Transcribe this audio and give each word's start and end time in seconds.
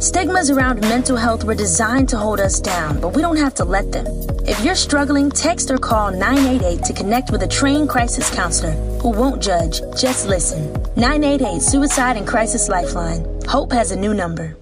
Stigmas 0.00 0.48
around 0.48 0.80
mental 0.80 1.16
health 1.16 1.42
were 1.44 1.56
designed 1.56 2.08
to 2.10 2.16
hold 2.16 2.38
us 2.40 2.60
down, 2.60 3.00
but 3.00 3.16
we 3.16 3.22
don't 3.22 3.36
have 3.36 3.54
to 3.54 3.64
let 3.64 3.90
them. 3.90 4.06
If 4.46 4.64
you're 4.64 4.76
struggling, 4.76 5.28
text 5.30 5.70
or 5.70 5.78
call 5.78 6.12
988 6.12 6.84
to 6.84 6.92
connect 6.92 7.30
with 7.32 7.42
a 7.42 7.48
trained 7.48 7.88
crisis 7.88 8.30
counselor 8.30 8.72
who 9.02 9.10
won't 9.10 9.42
judge, 9.42 9.80
just 10.00 10.28
listen. 10.28 10.72
988 10.94 11.62
Suicide 11.62 12.16
and 12.16 12.26
Crisis 12.26 12.68
Lifeline. 12.68 13.24
Hope 13.48 13.72
has 13.72 13.90
a 13.90 13.96
new 13.96 14.14
number. 14.14 14.56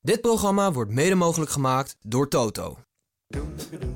Dit 0.00 0.20
programma 0.20 0.72
wordt 0.72 0.90
mede 0.90 1.14
mogelijk 1.14 1.50
gemaakt 1.50 1.96
door 2.02 2.28
Toto. 2.28 2.76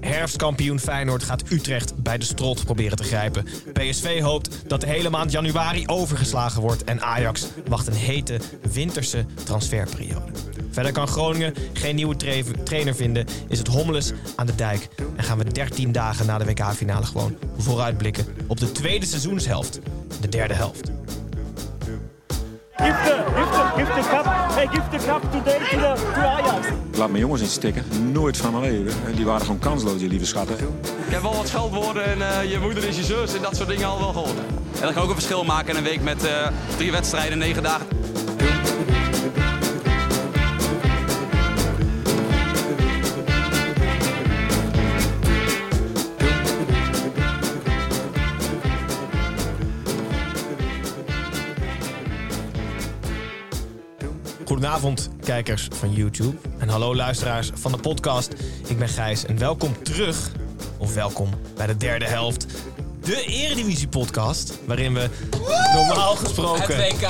Herfstkampioen 0.00 0.80
Feyenoord 0.80 1.22
gaat 1.22 1.50
Utrecht 1.50 2.02
bij 2.02 2.18
de 2.18 2.24
strot 2.24 2.64
proberen 2.64 2.96
te 2.96 3.02
grijpen. 3.02 3.44
PSV 3.72 4.20
hoopt 4.20 4.50
dat 4.66 4.80
de 4.80 4.86
hele 4.86 5.10
maand 5.10 5.32
januari 5.32 5.86
overgeslagen 5.86 6.60
wordt. 6.62 6.84
En 6.84 7.00
Ajax 7.00 7.46
wacht 7.68 7.86
een 7.86 7.92
hete 7.92 8.40
winterse 8.72 9.26
transferperiode. 9.44 10.32
Verder 10.70 10.92
kan 10.92 11.08
Groningen 11.08 11.54
geen 11.72 11.94
nieuwe 11.94 12.16
tra- 12.16 12.62
trainer 12.64 12.94
vinden. 12.94 13.26
Is 13.48 13.58
het 13.58 13.68
hommeles 13.68 14.12
aan 14.36 14.46
de 14.46 14.54
dijk. 14.54 14.88
En 15.16 15.24
gaan 15.24 15.38
we 15.38 15.44
13 15.44 15.92
dagen 15.92 16.26
na 16.26 16.38
de 16.38 16.44
WK-finale 16.44 17.06
gewoon 17.06 17.36
vooruitblikken 17.56 18.26
op 18.46 18.60
de 18.60 18.72
tweede 18.72 19.06
seizoenshelft. 19.06 19.80
De 20.20 20.28
derde 20.28 20.54
helft. 20.54 20.90
Give 22.78 22.96
the, 23.04 23.24
give 23.36 23.50
the, 23.50 23.72
give 23.76 23.94
the 23.94 24.08
cup. 24.08 24.26
Hey, 24.54 24.66
give 24.66 24.90
the 24.90 24.98
cup 25.06 25.22
today 25.32 25.58
to, 25.58 25.76
the, 25.76 26.12
to 26.14 26.20
Ajax. 26.20 26.66
Ik 26.66 26.96
laat 26.96 27.08
mijn 27.08 27.22
jongens 27.22 27.40
niet 27.40 27.50
stikken. 27.50 27.84
Nooit 28.12 28.36
van 28.36 28.60
mijn 28.60 28.72
leven. 28.72 29.16
Die 29.16 29.24
waren 29.24 29.40
gewoon 29.40 29.58
kansloos, 29.58 29.98
die 29.98 30.08
lieve 30.08 30.26
schatten. 30.26 30.56
Ik 31.06 31.12
heb 31.12 31.22
wel 31.22 31.36
wat 31.36 31.48
scheldwoorden 31.48 32.04
en 32.04 32.22
eh, 32.22 32.50
je 32.50 32.58
moeder 32.58 32.84
is 32.84 32.96
je 32.96 33.04
zus 33.04 33.34
en 33.34 33.42
dat 33.42 33.56
soort 33.56 33.68
dingen 33.68 33.86
al 33.86 33.98
wel 33.98 34.12
gehoord. 34.12 34.38
En 34.74 34.80
dat 34.80 34.92
kan 34.92 35.02
ook 35.02 35.08
een 35.08 35.14
verschil 35.14 35.44
maken 35.44 35.70
in 35.70 35.76
een 35.76 35.82
week 35.82 36.02
met 36.02 36.24
eh, 36.24 36.48
drie 36.76 36.90
wedstrijden, 36.90 37.38
negen 37.38 37.62
dagen. 37.62 37.86
Goedenavond, 54.78 55.24
kijkers 55.24 55.68
van 55.72 55.92
YouTube. 55.92 56.36
En 56.58 56.68
hallo, 56.68 56.94
luisteraars 56.94 57.50
van 57.54 57.72
de 57.72 57.78
podcast. 57.78 58.32
Ik 58.66 58.78
ben 58.78 58.88
Gijs 58.88 59.26
en 59.26 59.38
welkom 59.38 59.82
terug, 59.82 60.30
of 60.76 60.94
welkom 60.94 61.28
bij 61.56 61.66
de 61.66 61.76
derde 61.76 62.04
helft. 62.04 62.46
De 63.00 63.24
Eredivisie-podcast, 63.26 64.58
waarin 64.66 64.94
we 64.94 65.08
normaal 65.74 66.16
gesproken 66.16 66.84
Het 66.84 67.00
WK. 67.00 67.08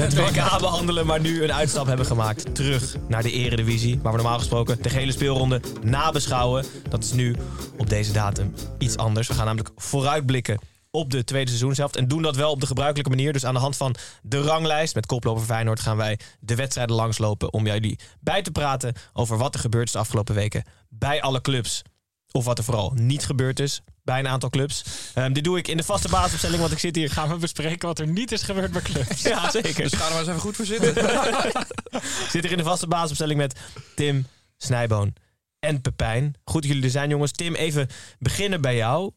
het 0.00 0.14
WK 0.14 0.58
behandelen, 0.60 1.06
maar 1.06 1.20
nu 1.20 1.42
een 1.42 1.52
uitstap 1.52 1.86
hebben 1.86 2.06
gemaakt 2.06 2.54
terug 2.54 2.96
naar 3.08 3.22
de 3.22 3.30
Eredivisie. 3.30 3.98
Waar 4.02 4.12
we 4.12 4.18
normaal 4.18 4.38
gesproken 4.38 4.82
de 4.82 4.88
gehele 4.88 5.12
speelronde 5.12 5.60
nabeschouwen. 5.82 6.64
Dat 6.88 7.04
is 7.04 7.12
nu 7.12 7.36
op 7.78 7.90
deze 7.90 8.12
datum 8.12 8.54
iets 8.78 8.96
anders. 8.96 9.28
We 9.28 9.34
gaan 9.34 9.46
namelijk 9.46 9.70
vooruitblikken 9.76 10.58
op 10.94 11.10
de 11.10 11.24
tweede 11.24 11.48
seizoenshelft. 11.48 11.96
En 11.96 12.08
doen 12.08 12.22
dat 12.22 12.36
wel 12.36 12.50
op 12.50 12.60
de 12.60 12.66
gebruikelijke 12.66 13.10
manier. 13.10 13.32
Dus 13.32 13.44
aan 13.44 13.54
de 13.54 13.60
hand 13.60 13.76
van 13.76 13.94
de 14.22 14.40
ranglijst 14.40 14.94
met 14.94 15.06
koploper 15.06 15.44
Feyenoord... 15.44 15.80
gaan 15.80 15.96
wij 15.96 16.18
de 16.40 16.54
wedstrijden 16.54 16.96
langslopen 16.96 17.52
om 17.52 17.66
jullie 17.66 17.98
bij 18.20 18.42
te 18.42 18.50
praten... 18.50 18.94
over 19.12 19.38
wat 19.38 19.54
er 19.54 19.60
gebeurd 19.60 19.86
is 19.86 19.92
de 19.92 19.98
afgelopen 19.98 20.34
weken 20.34 20.64
bij 20.88 21.22
alle 21.22 21.40
clubs. 21.40 21.82
Of 22.30 22.44
wat 22.44 22.58
er 22.58 22.64
vooral 22.64 22.92
niet 22.94 23.24
gebeurd 23.24 23.60
is 23.60 23.82
bij 24.02 24.18
een 24.18 24.28
aantal 24.28 24.50
clubs. 24.50 24.84
Ehm, 25.14 25.32
dit 25.32 25.44
doe 25.44 25.58
ik 25.58 25.68
in 25.68 25.76
de 25.76 25.82
vaste 25.82 26.08
basisopstelling, 26.08 26.60
want 26.60 26.72
ik 26.72 26.78
zit 26.78 26.96
hier... 26.96 27.10
Gaan 27.10 27.28
we 27.28 27.36
bespreken 27.36 27.88
wat 27.88 27.98
er 27.98 28.06
niet 28.06 28.32
is 28.32 28.42
gebeurd 28.42 28.72
bij 28.72 28.82
clubs? 28.82 29.22
Ja, 29.22 29.50
zeker. 29.50 29.82
Dus 29.82 29.92
ga 29.92 30.04
er 30.04 30.10
maar 30.10 30.18
eens 30.18 30.28
even 30.28 30.40
goed 30.40 30.56
voor 30.56 30.66
zitten. 30.66 30.96
Ik 32.24 32.28
zit 32.30 32.42
hier 32.42 32.50
in 32.50 32.56
de 32.56 32.64
vaste 32.64 32.86
basisopstelling 32.86 33.38
met 33.38 33.60
Tim, 33.94 34.26
Snijboon 34.56 35.14
en 35.58 35.80
Pepijn. 35.80 36.34
Goed 36.44 36.62
dat 36.62 36.70
jullie 36.70 36.84
er 36.84 36.90
zijn, 36.90 37.10
jongens. 37.10 37.32
Tim, 37.32 37.54
even 37.54 37.88
beginnen 38.18 38.60
bij 38.60 38.76
jou. 38.76 39.12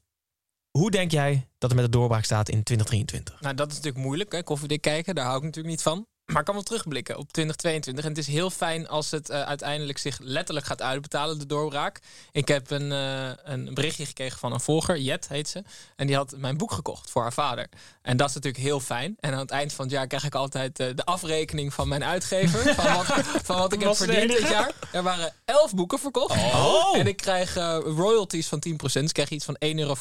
Hoe 0.78 0.92
denk 0.92 1.12
jij 1.12 1.48
dat 1.58 1.70
het 1.70 1.80
met 1.80 1.92
de 1.92 1.98
doorbraak 1.98 2.24
staat 2.24 2.50
in 2.50 2.64
2023? 2.64 3.42
Nou, 3.42 3.56
dat 3.56 3.72
is 3.72 3.76
natuurlijk 3.76 4.04
moeilijk, 4.06 4.42
koffiedik 4.46 4.82
kijken. 4.82 5.16
Daar 5.16 5.26
hou 5.26 5.38
ik 5.38 5.44
natuurlijk 5.44 5.76
niet 5.76 5.82
van. 5.82 6.06
Maar 6.28 6.40
ik 6.40 6.46
kan 6.46 6.54
wel 6.54 6.64
terugblikken 6.64 7.18
op 7.18 7.32
2022. 7.32 8.04
En 8.04 8.10
het 8.10 8.20
is 8.20 8.28
heel 8.28 8.50
fijn 8.50 8.88
als 8.88 9.12
het 9.12 9.30
eh, 9.30 9.42
uiteindelijk 9.42 9.98
zich 9.98 10.20
letterlijk 10.22 10.66
gaat 10.66 10.82
uitbetalen, 10.82 11.40
de 11.40 11.46
doorbraak. 11.46 12.00
Ik 12.32 12.48
heb 12.48 12.72
een, 12.72 12.92
eh, 12.92 13.30
een 13.44 13.74
berichtje 13.74 14.06
gekregen 14.06 14.40
van 14.40 14.54
een 14.54 14.60
volger, 14.60 15.00
Jet 15.00 15.28
heet 15.28 15.50
ze. 15.50 15.64
En 15.96 16.08
die 16.08 16.16
had 16.16 16.34
mijn 16.38 16.58
boek 16.58 16.72
gekocht 16.72 17.10
voor 17.10 17.22
haar 17.22 17.34
vader. 17.34 17.70
En 18.02 18.18
dat 18.18 18.30
is 18.30 18.36
natuurlijk 18.36 18.64
heel 18.64 18.80
fijn. 18.80 19.18
En 19.20 19.34
aan 19.34 19.40
het 19.40 19.52
eind 19.52 19.74
van 19.74 19.86
het 19.86 19.94
jaar 19.94 20.08
krijg 20.08 20.24
ik 20.24 20.36
altijd 20.36 20.80
eh, 20.80 20.88
de 20.96 21.06
afrekening 21.06 21.74
van 21.74 21.88
mijn 21.88 22.04
uitgever. 22.04 22.60
van, 22.76 22.94
wat, 22.94 23.06
van 23.44 23.58
wat 23.58 23.74
ik 23.74 23.82
heb 23.82 23.96
verdiend 23.96 24.32
dit 24.32 24.50
jaar. 24.50 24.72
Er 24.92 25.04
waren 25.04 25.34
elf 25.46 25.74
boeken 25.76 26.00
verkocht. 26.00 26.36
Oh. 26.36 26.98
En 26.98 27.08
ik 27.08 27.18
krijg 27.18 27.54
royalties 27.84 28.48
van 28.48 28.64
10%. 28.70 28.72
Dus 28.76 28.96
ik 28.96 29.14
krijg 29.14 29.30
iets 29.30 29.46
van 29.46 29.58
1,65 29.66 29.76
euro 29.76 29.96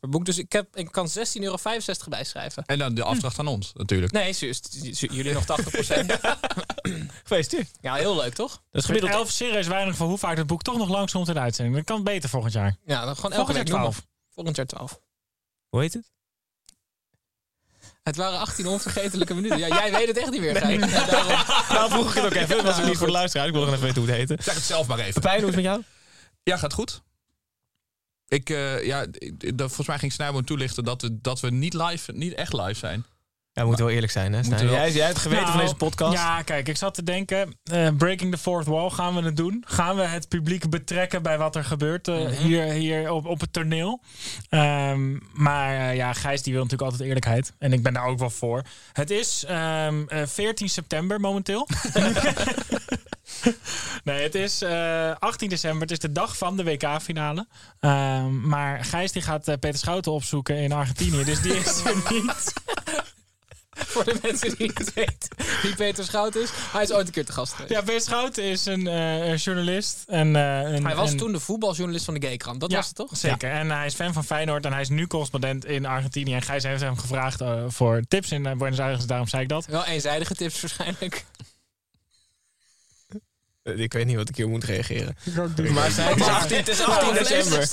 per 0.00 0.08
boek. 0.08 0.24
Dus 0.24 0.38
ik, 0.38 0.52
heb, 0.52 0.76
ik 0.76 0.92
kan 0.92 1.08
16,65 1.08 1.14
euro 1.34 1.56
bijschrijven. 2.08 2.62
En 2.66 2.78
dan 2.78 2.94
de 2.94 3.02
afdracht 3.02 3.38
aan 3.38 3.46
ons, 3.46 3.72
natuurlijk. 3.74 4.12
Nee. 4.12 4.36
Jullie 4.92 5.32
nog 5.32 5.44
80%. 5.44 5.71
Gefeliciteerd. 7.22 7.70
Ja, 7.80 7.94
heel 7.94 8.16
leuk 8.16 8.34
toch? 8.34 8.50
Dat 8.50 8.80
is 8.80 8.84
gemiddeld 8.84 9.12
elf 9.12 9.30
serieus 9.30 9.66
weinig 9.66 9.96
voor 9.96 10.06
hoe 10.06 10.18
vaak 10.18 10.36
het 10.36 10.46
boek 10.46 10.62
toch 10.62 10.78
nog 10.78 10.88
langskomt 10.88 11.28
in 11.28 11.34
de 11.34 11.40
uitzending. 11.40 11.76
Dat 11.76 11.84
kan 11.84 12.04
beter 12.04 12.28
volgend 12.28 12.52
jaar. 12.52 12.76
Ja, 12.84 13.04
dan 13.04 13.16
gewoon 13.16 13.32
elke 13.32 13.34
Volgend 13.34 13.56
jaar 13.56 13.64
week 13.64 13.74
noemen. 13.74 13.90
12. 13.90 14.06
Volgend 14.34 14.56
jaar 14.56 14.66
12. 14.66 15.00
Hoe 15.68 15.80
heet 15.80 15.92
het? 15.92 16.10
Het 18.02 18.16
waren 18.16 18.38
18 18.38 18.66
onvergetelijke 18.66 19.34
minuten. 19.34 19.58
Ja, 19.58 19.68
jij 19.68 19.92
weet 19.92 20.06
het 20.08 20.16
echt 20.16 20.30
niet 20.30 20.40
meer, 20.40 20.56
Gijs. 20.62 20.90
Ja, 20.90 21.06
daarom. 21.10 21.32
Nou, 21.68 21.90
vroeg 21.90 22.08
ik 22.08 22.14
het 22.14 22.24
ook 22.24 22.34
even. 22.34 22.56
Dat 22.56 22.64
was 22.64 22.80
ook 22.80 22.86
niet 22.86 22.96
voor 22.96 23.06
de 23.06 23.12
luisteraar. 23.12 23.46
Ik 23.46 23.52
wil 23.52 23.64
nog 23.64 23.70
even 23.70 23.84
weten 23.84 24.00
hoe 24.02 24.10
het 24.10 24.18
heette. 24.18 24.42
Zeg 24.42 24.54
het 24.54 24.62
zelf 24.64 24.86
maar 24.86 24.98
even. 24.98 25.12
Pepijn, 25.12 25.40
hoe 25.40 25.48
is 25.48 25.54
het 25.54 25.64
met 25.64 25.72
jou? 25.72 25.84
Ja, 26.42 26.56
gaat 26.56 26.72
goed. 26.72 27.02
Ik, 28.28 28.50
eh, 28.50 28.84
ja, 28.84 29.06
volgens 29.56 29.86
mij 29.86 29.98
ging 29.98 30.12
Snijboon 30.12 30.44
toelichten 30.44 30.84
dat 30.84 31.02
we, 31.02 31.20
dat 31.20 31.40
we 31.40 31.50
niet 31.50 31.74
live, 31.74 32.12
niet 32.12 32.34
echt 32.34 32.52
live 32.52 32.74
zijn. 32.74 33.06
Ja, 33.54 33.60
we 33.60 33.66
moeten 33.66 33.84
wel 33.84 33.94
eerlijk 33.94 34.12
zijn, 34.12 34.32
hè? 34.32 34.40
Jij, 34.40 34.92
jij 34.92 35.04
hebt 35.04 35.14
het 35.14 35.18
geweten 35.18 35.46
van 35.46 35.54
Nou, 35.54 35.62
deze 35.62 35.74
podcast. 35.74 36.12
Ja, 36.12 36.42
kijk, 36.42 36.68
ik 36.68 36.76
zat 36.76 36.94
te 36.94 37.02
denken, 37.02 37.58
eh, 37.64 37.88
breaking 37.96 38.32
the 38.32 38.38
fourth 38.38 38.66
wall, 38.66 38.90
gaan 38.90 39.14
we 39.14 39.22
het 39.22 39.36
doen? 39.36 39.64
Gaan 39.66 39.96
we 39.96 40.02
het 40.02 40.28
publiek 40.28 40.70
betrekken 40.70 41.22
bij 41.22 41.38
wat 41.38 41.56
er 41.56 41.64
gebeurt 41.64 42.08
eh, 42.08 42.26
hier, 42.26 42.64
hier 42.64 43.10
op, 43.10 43.26
op 43.26 43.40
het 43.40 43.52
toneel? 43.52 44.00
Ehm, 44.48 45.16
maar 45.32 45.88
eh, 45.88 45.96
ja, 45.96 46.12
Gijs 46.12 46.42
die 46.42 46.52
wil 46.52 46.62
natuurlijk 46.62 46.90
altijd 46.90 47.08
eerlijkheid. 47.08 47.52
En 47.58 47.72
ik 47.72 47.82
ben 47.82 47.92
daar 47.92 48.06
ook 48.06 48.18
wel 48.18 48.30
voor. 48.30 48.62
Het 48.92 49.10
is 49.10 49.44
ehm, 49.44 50.02
eh, 50.08 50.26
14 50.26 50.68
september 50.68 51.20
momenteel. 51.20 51.68
nee, 54.04 54.22
het 54.22 54.34
is 54.34 54.62
eh, 54.62 55.10
18 55.18 55.48
december. 55.48 55.80
Het 55.80 55.90
is 55.90 55.98
de 55.98 56.12
dag 56.12 56.36
van 56.36 56.56
de 56.56 56.64
WK-finale. 56.64 57.46
Ehm, 57.80 58.48
maar 58.48 58.84
Gijs 58.84 59.12
die 59.12 59.22
gaat 59.22 59.48
eh, 59.48 59.58
Peter 59.58 59.78
Schouten 59.78 60.12
opzoeken 60.12 60.56
in 60.56 60.72
Argentinië. 60.72 61.24
Dus 61.24 61.40
die 61.42 61.56
is 61.56 61.84
er 61.84 61.94
niet. 62.10 62.52
Voor 63.92 64.04
de 64.04 64.18
mensen 64.22 64.56
die 64.56 64.70
het 64.74 64.94
weten 64.94 65.28
wie 65.62 65.74
Peter 65.74 66.04
Schout 66.04 66.34
is. 66.34 66.50
Hij 66.54 66.82
is 66.82 66.92
ooit 66.92 67.06
een 67.06 67.12
keer 67.12 67.24
te 67.24 67.32
gast 67.32 67.52
geweest. 67.52 67.72
Ja, 67.74 67.80
Peter 67.82 68.00
Schouten 68.00 68.44
is 68.44 68.66
een 68.66 68.86
eh, 68.86 69.36
journalist. 69.36 70.04
En, 70.06 70.36
eh, 70.36 70.72
een, 70.72 70.84
Hij 70.84 70.94
was 70.94 71.10
en- 71.10 71.16
toen 71.16 71.32
de 71.32 71.40
voetbaljournalist 71.40 72.04
van 72.04 72.14
de 72.14 72.26
Gaykrant. 72.26 72.60
Dat 72.60 72.70
Ja, 72.70 72.76
was 72.76 72.86
het 72.86 72.96
toch? 72.96 73.10
Zeker. 73.16 73.50
En 73.50 73.70
hij 73.70 73.86
is 73.86 73.94
fan 73.94 74.12
van 74.12 74.24
Feyenoord 74.24 74.64
en 74.64 74.72
hij 74.72 74.80
is 74.80 74.88
nu 74.88 75.06
correspondent 75.06 75.64
in 75.64 75.86
Argentinië. 75.86 76.34
En 76.34 76.42
Gijs 76.42 76.62
heeft 76.62 76.80
hem 76.80 76.98
gevraagd 76.98 77.40
eh, 77.40 77.64
voor 77.68 78.02
tips 78.08 78.30
in 78.32 78.46
eh, 78.46 78.56
Buenos 78.56 78.78
Aires, 78.80 79.06
daarom 79.06 79.28
zei 79.28 79.42
ik 79.42 79.48
dat. 79.48 79.66
Wel 79.66 79.84
eenzijdige 79.84 80.34
tips 80.34 80.60
waarschijnlijk. 80.60 81.24
Ik 83.62 83.92
weet 83.92 84.06
niet 84.06 84.16
wat 84.16 84.28
ik 84.28 84.36
hier 84.36 84.48
moet 84.48 84.64
reageren. 84.64 85.16
Maar 85.34 85.72
Maar 85.72 85.84
het 85.84 86.20
is 86.20 86.26
18, 86.28 86.56
het 86.56 86.68
is 86.68 86.80
18 86.80 87.14
december. 87.14 87.68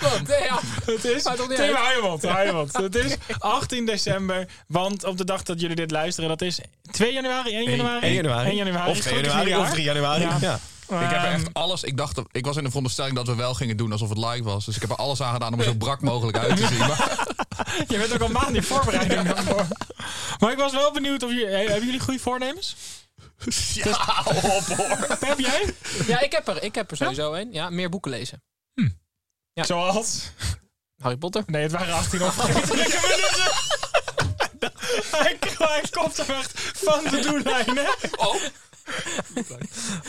Ja. 0.00 0.58
Het 0.84 1.04
is, 1.04 1.22
Tim. 1.22 2.82
Het 2.82 2.94
is 2.94 3.16
18 3.38 3.86
december, 3.86 4.48
want 4.66 5.04
op 5.04 5.16
de 5.18 5.24
dag 5.24 5.42
dat 5.42 5.60
jullie 5.60 5.76
dit 5.76 5.90
luisteren, 5.90 6.28
dat 6.28 6.42
is 6.42 6.58
2 6.90 7.12
januari, 7.12 7.54
1 7.54 7.70
januari? 7.70 8.00
1 8.06 8.14
januari. 8.14 8.46
1 8.48 8.56
januari. 8.56 8.90
Of 8.90 8.96
Is 8.96 9.02
2 9.02 9.14
goed, 9.14 9.26
is 9.26 9.32
januari 9.32 9.56
of 9.62 9.70
3 9.70 9.84
januari. 9.84 10.22
Ja. 10.22 10.38
Ja. 10.40 10.54
Ik 10.90 11.10
heb 11.10 11.22
Ehm, 11.22 11.32
echt 11.34 11.48
alles. 11.54 11.82
Ik 11.82 11.96
dacht, 11.96 12.20
ik 12.32 12.44
was 12.46 12.56
in 12.56 12.62
de 12.62 12.68
veronderstelling 12.68 13.14
dat 13.14 13.26
we 13.26 13.34
wel 13.34 13.54
gingen 13.54 13.76
doen 13.76 13.92
alsof 13.92 14.08
het 14.08 14.18
live 14.18 14.42
was. 14.42 14.64
Dus 14.64 14.74
ik 14.74 14.80
heb 14.80 14.90
er 14.90 14.96
alles 14.96 15.20
aan 15.22 15.32
gedaan 15.32 15.52
om 15.52 15.58
er 15.58 15.64
zo 15.64 15.74
brak 15.74 16.00
mogelijk 16.00 16.38
uit 16.38 16.56
te 16.56 16.66
zien. 16.66 16.78
Maar 16.78 17.26
Je 17.88 17.98
bent 17.98 18.12
ook 18.12 18.20
al 18.20 18.28
maanden 18.28 18.54
in 18.54 18.62
voorbereiding 18.62 19.22
daarvoor. 19.22 19.66
Maar 20.38 20.52
ik 20.52 20.58
was 20.58 20.72
wel 20.72 20.92
benieuwd 20.92 21.22
of 21.22 21.30
jullie... 21.30 21.46
Hebben 21.46 21.84
jullie 21.84 22.00
goede 22.00 22.20
voornemens? 22.20 22.76
ja, 23.72 24.22
op 24.24 24.64
hoor. 24.76 25.06
Heb 25.20 25.38
jij? 25.38 25.74
Ja, 26.06 26.20
ik 26.20 26.32
heb 26.32 26.48
er, 26.48 26.62
ik 26.62 26.74
heb 26.74 26.90
er 26.90 26.96
sowieso 26.96 27.32
een. 27.32 27.48
Ja, 27.52 27.70
meer 27.70 27.88
boeken 27.88 28.10
lezen. 28.10 28.42
Ja. 29.58 29.64
Zoals? 29.64 30.30
Harry 31.02 31.16
Potter. 31.16 31.42
Nee, 31.46 31.62
het 31.62 31.72
waren 31.72 31.94
18 31.94 32.22
onvergetelijke 32.22 32.98
minuten. 33.02 33.52
Hij, 35.10 35.36
hij 35.58 35.82
komt 35.90 36.18
er 36.18 36.30
echt 36.30 36.60
van 36.74 37.04
de 37.10 37.20
doellijn, 37.20 37.76
hè? 37.76 38.08
Oh, 38.16 38.34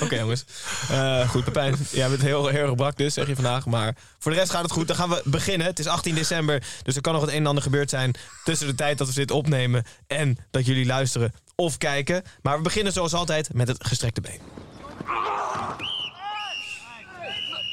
Oké 0.01 0.15
jongens. 0.19 0.45
Eh, 0.89 1.29
goed, 1.29 1.43
Pepijn. 1.43 1.75
Jij 1.91 2.09
bent 2.09 2.21
heel, 2.21 2.47
heel 2.47 2.61
erg 2.61 2.75
brak 2.75 2.97
dus, 2.97 3.13
zeg 3.13 3.27
je 3.27 3.35
vandaag. 3.35 3.65
Maar 3.65 3.95
voor 4.19 4.31
de 4.31 4.37
rest 4.37 4.51
gaat 4.51 4.63
het 4.63 4.71
goed. 4.71 4.87
Dan 4.87 4.95
gaan 4.95 5.09
we 5.09 5.21
beginnen. 5.25 5.67
Het 5.67 5.79
is 5.79 5.87
18 5.87 6.15
december, 6.15 6.63
dus 6.83 6.95
er 6.95 7.01
kan 7.01 7.13
nog 7.13 7.21
het 7.21 7.31
een 7.31 7.37
en 7.37 7.47
ander 7.47 7.63
gebeurd 7.63 7.89
zijn... 7.89 8.13
tussen 8.43 8.67
de 8.67 8.75
tijd 8.75 8.97
dat 8.97 9.07
we 9.07 9.13
dit 9.13 9.31
opnemen 9.31 9.83
en 10.07 10.37
dat 10.51 10.65
jullie 10.65 10.85
luisteren 10.85 11.33
of 11.55 11.77
kijken. 11.77 12.23
Maar 12.41 12.57
we 12.57 12.63
beginnen 12.63 12.93
zoals 12.93 13.13
altijd 13.13 13.53
met 13.53 13.67
het 13.67 13.87
gestrekte 13.87 14.21
been. 14.21 14.41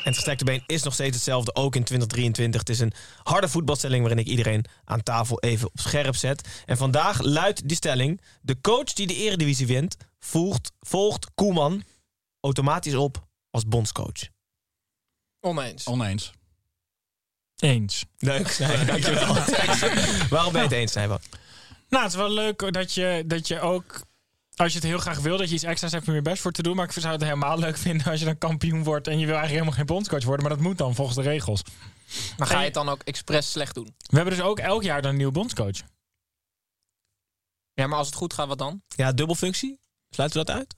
En 0.06 0.12
het 0.12 0.20
gestrekte 0.20 0.44
been 0.44 0.62
is 0.67 0.82
nog 0.82 0.94
steeds 0.94 1.14
hetzelfde, 1.14 1.55
ook 1.55 1.75
in 1.76 1.85
2023. 1.85 2.61
Het 2.61 2.70
is 2.70 2.79
een 2.79 2.93
harde 3.23 3.49
voetbalstelling 3.49 4.00
waarin 4.00 4.20
ik 4.20 4.26
iedereen 4.26 4.64
aan 4.85 5.03
tafel 5.03 5.41
even 5.41 5.69
op 5.69 5.79
scherp 5.79 6.17
zet. 6.17 6.49
En 6.67 6.76
vandaag 6.76 7.20
luidt 7.20 7.69
die 7.69 7.76
stelling... 7.76 8.20
de 8.41 8.61
coach 8.61 8.93
die 8.93 9.06
de 9.06 9.14
eredivisie 9.14 9.67
wint, 9.67 9.97
volgt, 10.19 10.73
volgt 10.81 11.31
Koeman 11.35 11.85
automatisch 12.41 12.94
op 12.94 13.26
als 13.50 13.64
bondscoach. 13.67 14.29
Oneens. 15.41 15.87
oneens. 15.87 16.32
Eens. 17.56 18.05
Leuk, 18.19 18.58
nee, 18.58 18.85
dankjewel. 18.85 19.35
Waarom 20.37 20.53
ben 20.53 20.62
je 20.62 20.69
het 20.69 20.76
eens, 20.76 20.93
Snijbo? 20.93 21.19
Nou, 21.88 22.03
het 22.03 22.12
is 22.12 22.19
wel 22.19 22.32
leuk 22.32 22.73
dat 22.73 22.93
je, 22.93 23.25
dat 23.26 23.49
je 23.49 23.61
ook... 23.61 24.00
Als 24.56 24.73
je 24.73 24.79
het 24.79 24.88
heel 24.88 24.99
graag 24.99 25.19
wil, 25.19 25.37
dat 25.37 25.49
je 25.49 25.55
iets 25.55 25.64
extra's 25.64 25.93
hebt 25.93 26.08
om 26.08 26.14
je 26.14 26.23
best 26.23 26.43
voor 26.43 26.53
te 26.53 26.62
doen. 26.62 26.76
Maar 26.76 26.85
ik 26.85 26.93
zou 26.93 27.12
het 27.12 27.23
helemaal 27.23 27.58
leuk 27.58 27.76
vinden 27.76 28.06
als 28.06 28.19
je 28.19 28.25
dan 28.25 28.38
kampioen 28.38 28.85
wordt... 28.85 29.06
en 29.06 29.19
je 29.19 29.26
wil 29.26 29.37
eigenlijk 29.37 29.53
helemaal 29.53 29.73
geen 29.73 29.87
bondscoach 29.87 30.25
worden. 30.25 30.47
Maar 30.47 30.55
dat 30.55 30.64
moet 30.64 30.79
dan 30.79 30.94
volgens 30.94 31.17
de 31.17 31.23
regels. 31.23 31.62
Maar 32.38 32.47
ga 32.47 32.58
je 32.58 32.64
het 32.64 32.75
dan 32.75 32.88
ook 32.88 33.03
expres 33.03 33.50
slecht 33.50 33.75
doen? 33.75 33.94
We 33.97 34.17
hebben 34.17 34.35
dus 34.35 34.44
ook 34.44 34.58
elk 34.58 34.82
jaar 34.82 35.03
dan 35.03 35.11
een 35.11 35.17
nieuwe 35.17 35.32
bondscoach. 35.32 35.76
Ja, 37.73 37.87
maar 37.87 37.99
als 37.99 38.06
het 38.06 38.17
goed 38.17 38.35
gaat, 38.35 38.49
wat 38.49 38.58
dan? 38.58 38.82
Ja, 38.88 39.12
dubbelfunctie? 39.12 39.81
Sluiten 40.11 40.41
we 40.41 40.47
dat 40.47 40.56
uit? 40.56 40.75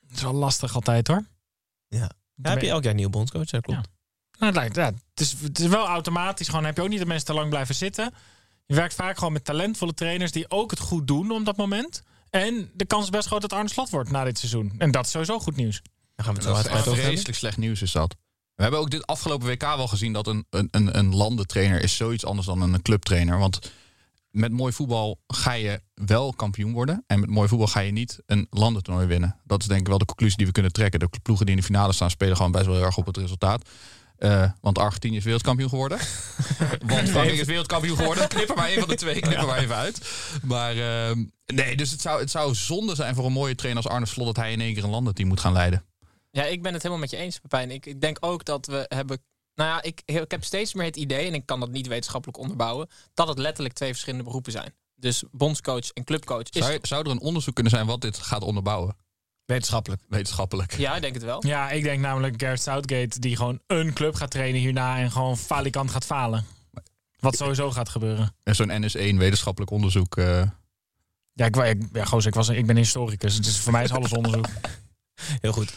Dat 0.00 0.16
is 0.16 0.22
wel 0.22 0.32
lastig 0.32 0.74
altijd, 0.74 1.08
hoor. 1.08 1.24
Ja. 1.88 2.10
Ja, 2.34 2.50
heb 2.50 2.60
je 2.60 2.68
elk 2.68 2.82
jaar 2.82 2.90
een 2.90 2.96
nieuwe 2.96 3.10
bondscoach? 3.10 3.50
Ja, 3.50 3.60
klopt. 3.60 3.88
Nou, 4.38 4.52
het, 4.52 4.54
lijkt, 4.54 4.76
ja, 4.76 4.84
het, 4.84 5.20
is, 5.20 5.32
het 5.42 5.58
is 5.58 5.66
wel 5.66 5.86
automatisch. 5.86 6.48
Gewoon 6.48 6.64
heb 6.64 6.76
je 6.76 6.82
ook 6.82 6.88
niet 6.88 6.98
dat 6.98 7.08
mensen 7.08 7.26
te 7.26 7.34
lang 7.34 7.48
blijven 7.48 7.74
zitten. 7.74 8.14
Je 8.66 8.74
werkt 8.74 8.94
vaak 8.94 9.18
gewoon 9.18 9.32
met 9.32 9.44
talentvolle 9.44 9.94
trainers 9.94 10.32
die 10.32 10.50
ook 10.50 10.70
het 10.70 10.80
goed 10.80 11.06
doen 11.06 11.30
op 11.30 11.44
dat 11.44 11.56
moment. 11.56 12.02
En 12.34 12.70
de 12.74 12.84
kans 12.84 13.04
is 13.04 13.10
best 13.10 13.26
groot 13.26 13.40
dat 13.40 13.52
Arne 13.52 13.68
Slot 13.68 13.90
wordt 13.90 14.10
na 14.10 14.24
dit 14.24 14.38
seizoen. 14.38 14.72
En 14.78 14.90
dat 14.90 15.04
is 15.04 15.10
sowieso 15.10 15.38
goed 15.38 15.56
nieuws. 15.56 15.82
Dan 16.14 16.24
gaan 16.24 16.34
we 16.34 16.40
het 16.40 16.48
zo 16.48 16.54
uitgebreid 16.54 16.88
over 16.88 17.02
vreselijk 17.02 17.36
slecht 17.36 17.56
nieuws 17.56 17.82
is 17.82 17.92
dat. 17.92 18.16
We 18.54 18.62
hebben 18.62 18.80
ook 18.80 18.90
dit 18.90 19.06
afgelopen 19.06 19.46
WK 19.46 19.62
wel 19.62 19.88
gezien 19.88 20.12
dat 20.12 20.26
een, 20.26 20.46
een, 20.50 20.68
een, 20.70 20.98
een 20.98 21.14
landentrainer 21.14 21.82
is 21.82 21.96
zoiets 21.96 22.24
anders 22.24 22.46
dan 22.46 22.60
een 22.60 22.82
clubtrainer. 22.82 23.38
Want 23.38 23.72
met 24.30 24.52
mooi 24.52 24.72
voetbal 24.72 25.20
ga 25.26 25.52
je 25.52 25.80
wel 25.94 26.32
kampioen 26.32 26.72
worden. 26.72 27.04
En 27.06 27.20
met 27.20 27.30
mooi 27.30 27.48
voetbal 27.48 27.66
ga 27.66 27.80
je 27.80 27.92
niet 27.92 28.22
een 28.26 28.46
landentoernooi 28.50 29.06
winnen. 29.06 29.40
Dat 29.44 29.60
is 29.60 29.68
denk 29.68 29.80
ik 29.80 29.88
wel 29.88 29.98
de 29.98 30.04
conclusie 30.04 30.36
die 30.36 30.46
we 30.46 30.52
kunnen 30.52 30.72
trekken. 30.72 31.00
De 31.00 31.08
ploegen 31.22 31.46
die 31.46 31.54
in 31.54 31.60
de 31.60 31.66
finale 31.66 31.92
staan 31.92 32.10
spelen 32.10 32.36
gewoon 32.36 32.52
best 32.52 32.66
wel 32.66 32.74
heel 32.74 32.84
erg 32.84 32.96
op 32.96 33.06
het 33.06 33.16
resultaat. 33.16 33.68
Eh, 34.18 34.50
want 34.60 34.78
Argentinië 34.78 35.16
is 35.16 35.24
wereldkampioen 35.24 35.68
geworden. 35.68 35.98
want 36.86 37.08
Frankrijk 37.08 37.40
is 37.40 37.46
wereldkampioen 37.46 37.96
geworden. 37.96 38.28
Knip 38.28 38.48
er 38.48 38.56
maar 38.56 38.68
één 38.68 38.78
van 38.78 38.88
de 38.88 38.94
twee, 38.94 39.20
knip 39.20 39.38
er 39.38 39.46
maar 39.46 39.58
even 39.58 39.74
uit. 39.74 40.00
Maar 40.42 40.76
ehm, 40.76 41.24
nee, 41.46 41.76
dus 41.76 41.90
het 41.90 42.00
zou, 42.00 42.20
het 42.20 42.30
zou 42.30 42.54
zonde 42.54 42.94
zijn 42.94 43.14
voor 43.14 43.26
een 43.26 43.32
mooie 43.32 43.54
trainer 43.54 43.82
als 43.82 43.92
Arne 43.92 44.06
Slot... 44.06 44.26
dat 44.26 44.36
hij 44.36 44.52
in 44.52 44.60
één 44.60 44.74
keer 44.74 44.84
een 44.84 44.90
landenteam 44.90 45.28
moet 45.28 45.40
gaan 45.40 45.52
leiden. 45.52 45.84
Ja, 46.30 46.44
ik 46.44 46.62
ben 46.62 46.72
het 46.72 46.82
helemaal 46.82 47.02
met 47.02 47.10
je 47.10 47.16
eens, 47.16 47.38
Pepijn. 47.38 47.70
Ik, 47.70 47.86
ik 47.86 48.00
denk 48.00 48.16
ook 48.20 48.44
dat 48.44 48.66
we 48.66 48.84
hebben... 48.88 49.22
Nou 49.54 49.70
ja, 49.70 49.82
ik, 49.82 50.02
ik 50.04 50.30
heb 50.30 50.44
steeds 50.44 50.74
meer 50.74 50.86
het 50.86 50.96
idee, 50.96 51.26
en 51.26 51.34
ik 51.34 51.46
kan 51.46 51.60
dat 51.60 51.70
niet 51.70 51.86
wetenschappelijk 51.86 52.38
onderbouwen... 52.38 52.88
dat 53.14 53.28
het 53.28 53.38
letterlijk 53.38 53.74
twee 53.74 53.90
verschillende 53.90 54.24
beroepen 54.24 54.52
zijn. 54.52 54.74
Dus 54.94 55.24
bondscoach 55.30 55.90
en 55.90 56.04
clubcoach 56.04 56.50
is... 56.50 56.64
Zou, 56.64 56.78
zou 56.82 57.04
er 57.04 57.10
een 57.10 57.20
onderzoek 57.20 57.54
kunnen 57.54 57.72
zijn 57.72 57.86
wat 57.86 58.00
dit 58.00 58.18
gaat 58.18 58.42
onderbouwen? 58.42 58.96
Wetenschappelijk. 59.46 60.02
Wetenschappelijk. 60.08 60.76
Ja, 60.76 60.94
ik 60.94 61.02
denk 61.02 61.14
het 61.14 61.22
wel. 61.22 61.46
Ja, 61.46 61.70
ik 61.70 61.82
denk 61.82 62.00
namelijk 62.00 62.40
Gareth 62.40 62.62
Southgate 62.62 63.20
die 63.20 63.36
gewoon 63.36 63.60
een 63.66 63.92
club 63.92 64.14
gaat 64.14 64.30
trainen 64.30 64.60
hierna 64.60 64.98
en 64.98 65.10
gewoon 65.10 65.36
falikant 65.36 65.90
gaat 65.90 66.04
falen. 66.04 66.44
Wat 67.18 67.36
sowieso 67.36 67.70
gaat 67.70 67.88
gebeuren. 67.88 68.34
En 68.42 68.54
zo'n 68.54 68.70
NS1 68.70 69.16
wetenschappelijk 69.16 69.70
onderzoek. 69.70 70.14
Ja, 71.32 71.46
ik, 71.46 71.56
ik, 71.56 71.82
ja, 71.92 72.04
gozer, 72.04 72.28
ik, 72.28 72.34
was, 72.34 72.48
ik 72.48 72.66
ben 72.66 72.76
historicus, 72.76 73.40
dus 73.40 73.58
voor 73.58 73.72
mij 73.72 73.84
is 73.84 73.92
alles 73.92 74.12
onderzoek. 74.12 74.46
Heel 75.40 75.52
goed. 75.52 75.74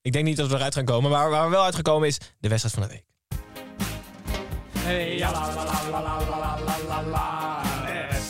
Ik 0.00 0.12
denk 0.12 0.24
niet 0.24 0.36
dat 0.36 0.48
we 0.48 0.54
eruit 0.54 0.74
gaan 0.74 0.84
komen, 0.84 1.10
maar 1.10 1.30
waar 1.30 1.44
we 1.44 1.50
wel 1.50 1.64
uitgekomen 1.64 2.08
is 2.08 2.18
de 2.38 2.48
wedstrijd 2.48 2.74
van 2.74 2.82
de 2.82 2.88
week. 2.88 3.04
Hey, 4.78 5.18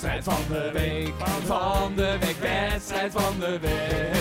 wedstrijd 0.00 0.24
van 0.24 0.42
de 0.48 0.70
week, 0.72 1.14
van 1.44 1.94
de 1.96 2.16
week, 2.20 2.36
wedstrijd 2.40 3.12
van 3.12 3.38
de 3.40 3.58
week. 3.58 4.17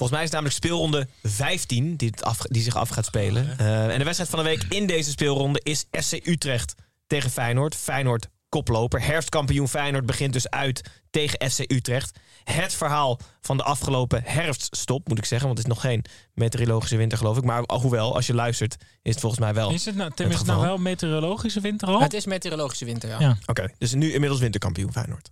Volgens 0.00 0.18
mij 0.20 0.28
is 0.28 0.34
het 0.34 0.42
namelijk 0.42 0.64
speelronde 0.64 1.08
15 1.22 1.96
die, 1.96 2.10
het 2.10 2.24
af, 2.24 2.38
die 2.38 2.62
zich 2.62 2.76
af 2.76 2.88
gaat 2.88 3.04
spelen. 3.04 3.58
Eh, 3.58 3.92
en 3.92 3.98
de 3.98 4.04
wedstrijd 4.04 4.30
van 4.30 4.38
de 4.38 4.44
week 4.44 4.64
in 4.68 4.86
deze 4.86 5.10
speelronde 5.10 5.60
is 5.62 5.84
SC 5.90 6.26
Utrecht 6.26 6.74
tegen 7.06 7.30
Feyenoord. 7.30 7.74
Feyenoord 7.74 8.28
koploper. 8.48 9.02
Herfstkampioen 9.02 9.68
Feyenoord 9.68 10.06
begint 10.06 10.32
dus 10.32 10.50
uit 10.50 10.90
tegen 11.10 11.50
FC 11.50 11.58
Utrecht. 11.58 12.18
Het 12.44 12.74
verhaal 12.74 13.20
van 13.40 13.56
de 13.56 13.62
afgelopen 13.62 14.22
herfststop, 14.24 15.08
moet 15.08 15.18
ik 15.18 15.24
zeggen. 15.24 15.46
Want 15.46 15.58
het 15.58 15.68
is 15.68 15.74
nog 15.74 15.82
geen 15.82 16.04
meteorologische 16.34 16.96
winter, 16.96 17.18
geloof 17.18 17.36
ik. 17.36 17.44
Maar 17.44 17.62
hoewel, 17.66 18.14
als 18.14 18.26
je 18.26 18.34
luistert, 18.34 18.76
is 19.02 19.12
het 19.12 19.20
volgens 19.20 19.40
mij 19.40 19.54
wel. 19.54 19.70
Is 19.70 19.84
het 19.84 19.94
nou, 19.94 20.10
Tim, 20.14 20.24
Het 20.24 20.34
is 20.34 20.40
het 20.40 20.48
nou 20.48 20.60
wel 20.60 20.78
meteorologische 20.78 21.60
winter 21.60 21.88
al? 21.88 22.00
Het 22.00 22.14
is 22.14 22.26
meteorologische 22.26 22.84
winter, 22.84 23.08
ja. 23.08 23.20
Ja. 23.20 23.38
Oké, 23.46 23.68
dus 23.78 23.92
nu 23.92 24.12
inmiddels 24.12 24.40
winterkampioen 24.40 24.92
Feyenoord. 24.92 25.30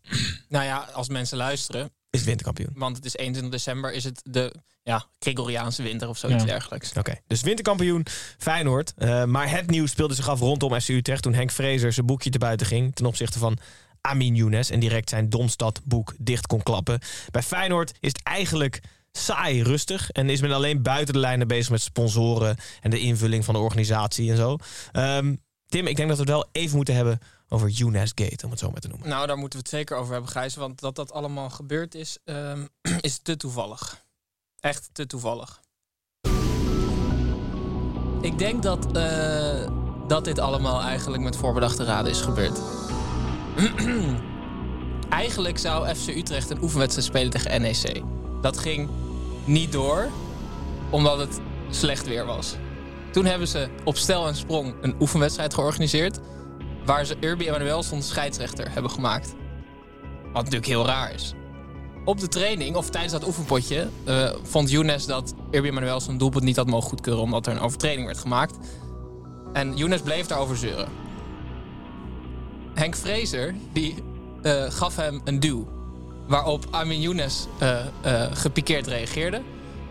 Nou 0.48 0.64
ja, 0.64 0.88
als 0.92 1.08
mensen 1.08 1.36
luisteren, 1.36 1.90
Is 2.10 2.18
het 2.18 2.28
winterkampioen. 2.28 2.70
want 2.74 2.96
het 2.96 3.04
is 3.04 3.16
21 3.16 3.52
december, 3.52 3.92
is 3.92 4.04
het 4.04 4.20
de 4.24 4.54
ja, 4.82 5.06
Gregoriaanse 5.18 5.82
winter 5.82 6.08
of 6.08 6.18
zoiets 6.18 6.42
Ja. 6.42 6.48
dergelijks. 6.48 6.92
Oké, 6.92 7.14
dus 7.26 7.40
winterkampioen 7.40 8.06
Feyenoord. 8.38 8.94
Eh, 8.96 9.24
maar 9.24 9.50
het 9.50 9.70
nieuws 9.70 9.90
speelde 9.90 10.14
zich 10.14 10.28
af 10.28 10.40
rondom 10.40 10.80
FC 10.80 10.88
Utrecht... 10.88 11.22
toen 11.22 11.34
Henk 11.34 11.50
Vrezer 11.50 11.92
zijn 11.92 12.06
boekje 12.06 12.30
te 12.30 12.38
buiten 12.38 12.66
ging... 12.66 12.94
ten 12.94 13.06
opzichte 13.06 13.38
van 13.38 13.58
Amin 14.00 14.34
Younes... 14.34 14.70
en 14.70 14.80
direct 14.80 15.08
zijn 15.08 15.28
Domstad 15.30 15.80
boek 15.84 16.14
dicht 16.18 16.46
kon 16.46 16.62
klappen. 16.62 17.00
Bij 17.30 17.42
Feyenoord 17.42 17.92
is 18.00 18.08
het 18.08 18.22
eigenlijk 18.22 18.82
saai 19.12 19.62
rustig... 19.62 20.10
en 20.10 20.30
is 20.30 20.40
men 20.40 20.52
alleen 20.52 20.82
buiten 20.82 21.14
de 21.14 21.20
lijnen 21.20 21.48
bezig 21.48 21.70
met 21.70 21.80
sponsoren... 21.80 22.56
en 22.80 22.90
de 22.90 23.00
invulling 23.00 23.44
van 23.44 23.54
de 23.54 23.60
organisatie 23.60 24.30
en 24.30 24.36
zo. 24.36 24.56
Ehm, 24.92 25.34
Tim, 25.68 25.86
ik 25.86 25.96
denk 25.96 26.08
dat 26.08 26.16
we 26.18 26.22
het 26.22 26.32
wel 26.32 26.48
even 26.52 26.76
moeten 26.76 26.94
hebben 26.94 27.20
over 27.48 27.68
Younes 27.68 28.12
Gate... 28.14 28.44
om 28.44 28.50
het 28.50 28.60
zo 28.60 28.70
maar 28.70 28.80
te 28.80 28.88
noemen. 28.88 29.08
Nou, 29.08 29.26
daar 29.26 29.36
moeten 29.36 29.58
we 29.58 29.64
het 29.64 29.74
zeker 29.74 29.96
over 29.96 30.12
hebben, 30.12 30.30
Gijs. 30.30 30.54
Want 30.54 30.80
dat 30.80 30.96
dat 30.96 31.12
allemaal 31.12 31.50
gebeurd 31.50 31.94
is, 31.94 32.18
ehm, 32.24 32.66
is 33.00 33.18
te 33.18 33.36
toevallig. 33.36 34.04
Echt 34.60 34.88
te 34.92 35.06
toevallig. 35.06 35.60
Ik 38.20 38.38
denk 38.38 38.62
dat, 38.62 38.96
eh, 38.96 39.70
dat 40.08 40.24
dit 40.24 40.38
allemaal 40.38 40.80
eigenlijk 40.80 41.22
met 41.22 41.36
voorbedachte 41.36 41.84
raden 41.84 42.10
is 42.10 42.20
gebeurd. 42.20 42.60
eigenlijk 45.08 45.58
zou 45.58 45.94
FC 45.94 46.08
Utrecht 46.08 46.50
een 46.50 46.62
oefenwedstrijd 46.62 47.06
spelen 47.08 47.30
tegen 47.30 47.60
NEC. 47.60 48.02
Dat 48.42 48.58
ging 48.58 48.88
niet 49.44 49.72
door, 49.72 50.08
omdat 50.90 51.18
het 51.18 51.40
slecht 51.70 52.06
weer 52.06 52.24
was. 52.24 52.56
Toen 53.12 53.24
hebben 53.24 53.48
ze 53.48 53.68
op 53.84 53.96
stel 53.96 54.26
en 54.26 54.36
sprong 54.36 54.74
een 54.80 54.94
oefenwedstrijd 55.00 55.54
georganiseerd 55.54 56.20
waar 56.88 57.04
ze 57.04 57.16
Urbi 57.20 57.48
Emanuelson 57.48 58.02
scheidsrechter 58.02 58.72
hebben 58.72 58.90
gemaakt. 58.90 59.34
Wat 60.22 60.42
natuurlijk 60.42 60.66
heel 60.66 60.86
raar 60.86 61.14
is. 61.14 61.34
Op 62.04 62.20
de 62.20 62.28
training, 62.28 62.76
of 62.76 62.90
tijdens 62.90 63.12
dat 63.12 63.26
oefenpotje, 63.26 63.88
eh, 64.04 64.30
vond 64.42 64.70
Younes 64.70 65.06
dat 65.06 65.34
Urbi 65.50 65.68
Emanuelson 65.68 66.18
doelpunt 66.18 66.44
niet 66.44 66.56
had 66.56 66.66
mogen 66.66 66.88
goedkeuren 66.88 67.22
omdat 67.22 67.46
er 67.46 67.52
een 67.52 67.60
overtreding 67.60 68.06
werd 68.06 68.18
gemaakt. 68.18 68.56
En 69.52 69.76
Younes 69.76 70.00
bleef 70.00 70.26
daarover 70.26 70.56
zeuren. 70.56 70.88
Henk 72.74 72.96
Vrezer, 72.96 73.54
die 73.72 73.94
eh, 74.42 74.64
gaf 74.70 74.96
hem 74.96 75.20
een 75.24 75.40
duw. 75.40 75.68
Waarop 76.26 76.66
Armin 76.70 77.00
Younes 77.00 77.46
eh, 77.58 77.86
gepikeerd 78.32 78.86
reageerde. 78.86 79.42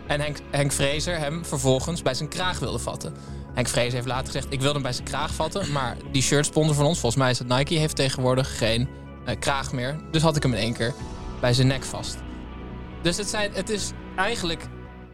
En 0.06 0.20
Henk, 0.20 0.38
Henk 0.50 0.72
Vrezer 0.72 1.18
hem 1.18 1.44
vervolgens 1.44 2.02
bij 2.02 2.14
zijn 2.14 2.28
kraag 2.28 2.58
wilde 2.58 2.78
vatten. 2.78 3.14
Henk 3.54 3.68
Vrezer 3.68 3.94
heeft 3.94 4.06
later 4.06 4.26
gezegd, 4.26 4.46
ik 4.52 4.58
wilde 4.60 4.74
hem 4.74 4.82
bij 4.82 4.92
zijn 4.92 5.06
kraag 5.06 5.34
vatten. 5.34 5.72
Maar 5.72 5.96
die 6.12 6.22
shirtsponsor 6.22 6.74
van 6.74 6.86
ons, 6.86 6.98
volgens 6.98 7.22
mij 7.22 7.30
is 7.30 7.38
het 7.38 7.48
Nike, 7.48 7.74
heeft 7.74 7.96
tegenwoordig 7.96 8.58
geen 8.58 8.88
eh, 9.24 9.38
kraag 9.38 9.72
meer. 9.72 9.96
Dus 10.10 10.22
had 10.22 10.36
ik 10.36 10.42
hem 10.42 10.52
in 10.52 10.58
één 10.58 10.72
keer 10.72 10.94
bij 11.40 11.52
zijn 11.52 11.66
nek 11.66 11.84
vast. 11.84 12.16
Dus 13.02 13.16
het, 13.16 13.28
zijn, 13.28 13.52
het 13.52 13.70
is 13.70 13.90
eigenlijk 14.16 14.66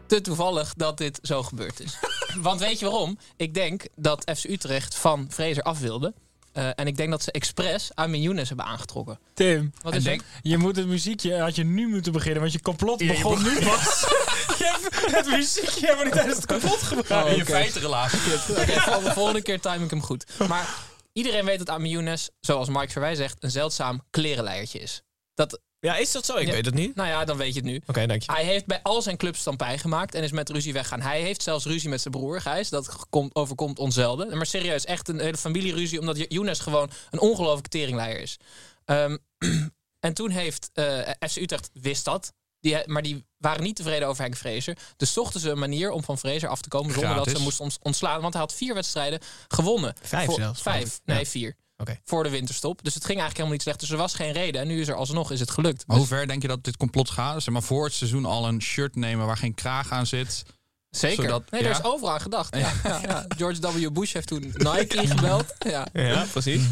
te 0.07 0.21
toevallig 0.21 0.75
dat 0.75 0.99
dit 0.99 1.19
zo 1.23 1.43
gebeurd 1.43 1.81
is. 1.81 1.99
Want 2.43 2.61
weet 2.61 2.79
je 2.79 2.85
waarom? 2.85 3.19
Ik 3.37 3.55
denk 3.55 3.87
dat 3.97 4.31
FC 4.37 4.45
Utrecht 4.45 4.95
van 4.95 5.27
Fraser 5.31 5.63
af 5.63 5.79
wilde. 5.81 6.15
Eh, 6.55 6.69
en 6.75 6.87
ik 6.87 6.97
denk 6.97 7.11
dat 7.11 7.23
ze 7.23 7.31
expres 7.33 7.91
Amin 7.95 8.23
Younes 8.23 8.49
hebben 8.49 8.67
aangetrokken. 8.67 9.19
Tim, 9.35 9.73
Wat 9.83 9.95
is 9.95 10.03
denk, 10.05 10.23
je 10.43 10.59
moet 10.59 10.77
het 10.77 10.87
muziekje, 10.87 11.39
had 11.41 11.55
je 11.57 11.65
nu 11.65 11.89
moeten 11.89 12.13
beginnen, 12.13 12.41
want 12.41 12.53
je 12.53 12.61
complot 12.63 13.01
Ja, 13.01 13.07
je 13.07 13.13
begon 13.13 13.43
nu 13.43 13.55
pas. 13.65 14.01
je 14.59 14.79
hebt 15.01 15.17
het 15.17 15.27
muziekje 15.37 15.81
helemaal 15.81 16.05
niet 16.05 16.13
tijdens 16.13 16.37
het 16.37 16.47
complot 16.47 16.83
gebruikt. 16.83 17.27
Oh, 17.27 17.31
In 17.33 17.37
je 17.37 17.45
feitenrelatie. 17.45 18.19
Oké, 18.51 18.81
vol- 18.81 19.01
de 19.03 19.13
volgende 19.13 19.43
keer 19.43 19.61
time 19.61 19.85
ik 19.85 19.91
hem 19.91 20.03
goed. 20.03 20.25
Maar 20.49 20.75
iedereen 21.13 21.45
weet 21.45 21.59
dat 21.59 21.69
Amin 21.71 21.91
Younes, 21.91 22.31
zoals 22.41 22.69
Mike 22.69 22.89
Verwij 22.93 23.15
zegt, 23.15 23.37
een 23.43 23.51
zeldzaam 23.51 24.03
klerenleiertje 24.11 24.79
is. 24.79 25.03
Dat, 25.35 25.61
Ja, 25.85 25.97
is 25.97 26.13
dat 26.13 26.25
zo? 26.25 26.37
Ik 26.37 26.47
Ja. 26.47 26.53
weet 26.53 26.65
het 26.65 26.75
niet. 26.75 26.89
Oké, 26.91 26.97
nou 27.01 27.09
ja, 27.09 27.25
dan 27.25 27.37
weet 27.37 27.55
je 27.55 27.61
het 27.61 27.65
nu. 27.69 28.07
dank 28.07 28.23
je. 28.23 28.33
Hij 28.33 28.45
heeft 28.45 28.67
bij 28.67 28.81
al 28.83 29.03
zijn 29.03 29.17
clubs 29.17 29.39
stampij 29.41 29.79
gemaakt 29.79 30.15
en 30.15 30.23
is 30.23 30.31
met 30.33 30.49
ruzie 30.51 30.73
weggaan. 30.73 31.01
Hij 31.01 31.21
heeft 31.21 31.43
zelfs 31.43 31.65
ruzie 31.65 31.89
met 31.89 32.01
zijn 32.01 32.15
broer, 32.15 32.41
Gijs. 32.41 32.69
Dat 32.69 33.07
komt, 33.11 33.35
overkomt 33.35 33.79
ons 33.79 33.95
zelden. 33.95 34.37
Maar 34.37 34.47
serieus, 34.47 34.85
echt 34.85 35.09
een 35.09 35.21
hele 35.21 35.37
familieruzie. 35.37 36.01
Omdat 36.01 36.25
Younes 36.29 36.59
gewoon 36.59 36.91
een 37.11 37.21
ongelooflijke 37.21 37.69
teringleier 37.69 38.21
is. 38.21 38.37
Ehm, 38.85 39.17
en 40.07 40.15
toen 40.15 40.31
heeft 40.31 40.71
eh, 40.73 40.99
FC 41.29 41.37
Utrecht, 41.37 41.71
wist 41.73 42.05
dat. 42.05 42.33
Die, 42.61 42.77
maar 42.87 43.03
die 43.03 43.25
waren 43.37 43.63
niet 43.63 43.77
tevreden 43.77 44.09
over 44.09 44.23
Henk 44.23 44.37
Vrezer. 44.37 44.77
Dus 44.97 45.13
zochten 45.13 45.41
ze 45.41 45.51
een 45.51 45.59
manier 45.59 45.91
om 45.91 46.05
van 46.05 46.19
Vrezer 46.19 46.49
af 46.49 46.61
te 46.61 46.69
komen 46.69 46.93
zonder 46.95 47.15
dat 47.15 47.29
ze 47.31 47.39
moesten 47.39 47.65
ont- 47.65 47.79
ontslaan. 47.83 48.21
Want 48.21 48.33
hij 48.33 48.43
had 48.43 48.55
vier 48.55 48.75
wedstrijden 48.75 49.21
gewonnen. 49.49 49.95
Vijf 50.03 50.27
Voor- 50.27 50.35
zelfs, 50.41 50.63
Vijf, 50.63 51.01
nee 51.05 51.19
Ja. 51.19 51.25
vier. 51.25 51.57
Oké. 51.91 52.01
Voor 52.05 52.23
de 52.23 52.31
winterstop. 52.31 52.83
Dus 52.85 52.95
het 52.95 53.05
ging 53.05 53.19
eigenlijk 53.21 53.37
helemaal 53.37 53.53
niet 53.53 53.63
slecht. 53.63 53.81
Dus 53.81 53.91
er 53.91 53.97
was 53.97 54.15
geen 54.15 54.33
reden. 54.33 54.61
En 54.61 54.67
nu 54.67 54.81
is 54.81 54.89
er 54.89 54.95
alsnog 54.95 55.31
is 55.31 55.41
het 55.41 55.51
gelukt. 55.51 55.87
Maar 55.87 55.97
hoe 55.97 56.07
ver 56.07 56.27
denk 56.27 56.43
je 56.43 56.49
dat 56.49 56.65
dit 56.65 56.77
complot 56.77 57.11
gaat? 57.11 57.43
Zeg 57.43 57.53
maar 57.55 57.63
voor 57.63 57.85
het 57.85 57.93
seizoen 57.95 58.25
al 58.25 58.49
een 58.49 58.63
shirt 58.63 58.97
nemen 58.97 59.27
waar 59.27 59.37
geen 59.37 59.55
kraag 59.55 59.91
aan 59.91 60.07
zit. 60.07 60.43
Zeker. 60.91 61.23
Zodat- 61.25 61.51
nee, 61.51 61.63
daar 61.63 61.71
ja. 61.73 61.79
is 61.79 61.85
overal 61.85 62.13
aan 62.13 62.21
gedacht. 62.21 62.57
Ja. 62.57 62.73
Ja, 62.85 63.01
ja. 63.03 63.25
George 63.37 63.61
W. 63.89 63.93
Bush 63.93 64.13
heeft 64.13 64.27
toen 64.27 64.41
Nike 64.55 64.97
ingebeld. 65.03 65.55
Ja. 65.59 65.87
Ja, 65.93 66.25
precies. 66.31 66.63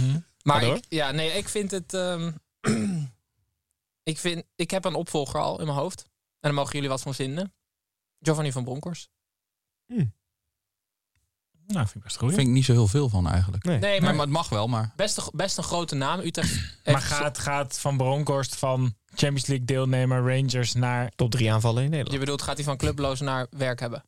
Maar 0.43 0.61
Ga 0.61 0.67
door. 0.67 0.77
ik, 0.77 0.85
ja, 0.89 1.11
nee, 1.11 1.31
ik 1.31 1.49
vind 1.49 1.71
het. 1.71 1.95
ehm, 1.95 2.33
ik, 4.13 4.19
vind, 4.19 4.45
ik 4.57 4.71
heb 4.71 4.85
een 4.85 4.95
opvolger 4.95 5.41
al 5.41 5.59
in 5.61 5.67
mijn 5.67 5.79
hoofd. 5.79 6.01
En 6.03 6.09
daar 6.41 6.55
mogen 6.55 6.73
jullie 6.73 6.89
wat 6.89 7.01
van 7.03 7.15
vinden. 7.15 7.55
Giovanni 8.21 8.53
van 8.53 8.65
Bronckhorst. 8.65 9.11
Nou, 11.73 11.85
vind 11.85 11.95
ik 11.97 12.03
best 12.03 12.17
goed. 12.17 12.35
Vind 12.35 12.47
ik 12.47 12.53
niet 12.53 12.65
zo 12.65 12.73
heel 12.73 12.87
veel 12.89 13.09
van 13.09 13.29
eigenlijk. 13.29 13.65
Nee. 13.65 13.79
Nee, 13.79 13.91
Nee, 13.91 14.01
maar, 14.01 14.11
maar 14.15 14.25
het 14.25 14.35
mag 14.35 14.49
wel, 14.49 14.69
maar... 14.69 14.93
best, 14.97 15.17
een, 15.17 15.25
best 15.33 15.57
een 15.59 15.65
grote 15.65 15.95
naam. 15.95 16.21
Utrecht. 16.21 16.61
Maar 16.93 17.01
gaat, 17.01 17.39
gaat 17.39 17.79
Van 17.79 17.97
Bronckhorst 17.97 18.57
van 18.57 18.95
Champions 19.15 19.47
League 19.47 19.67
deelnemer 19.67 20.19
Rangers 20.37 20.73
naar... 20.75 21.13
Top 21.17 21.31
drie 21.31 21.53
aanvallen 21.53 21.83
in 21.83 21.89
Nederland. 21.91 22.13
Je 22.15 22.19
bedoelt, 22.19 22.43
gaat 22.43 22.57
hij 22.57 22.65
van 22.65 22.77
clubloos 22.77 23.21
naar 23.21 23.47
werk 23.51 23.81
hebben? 23.81 24.05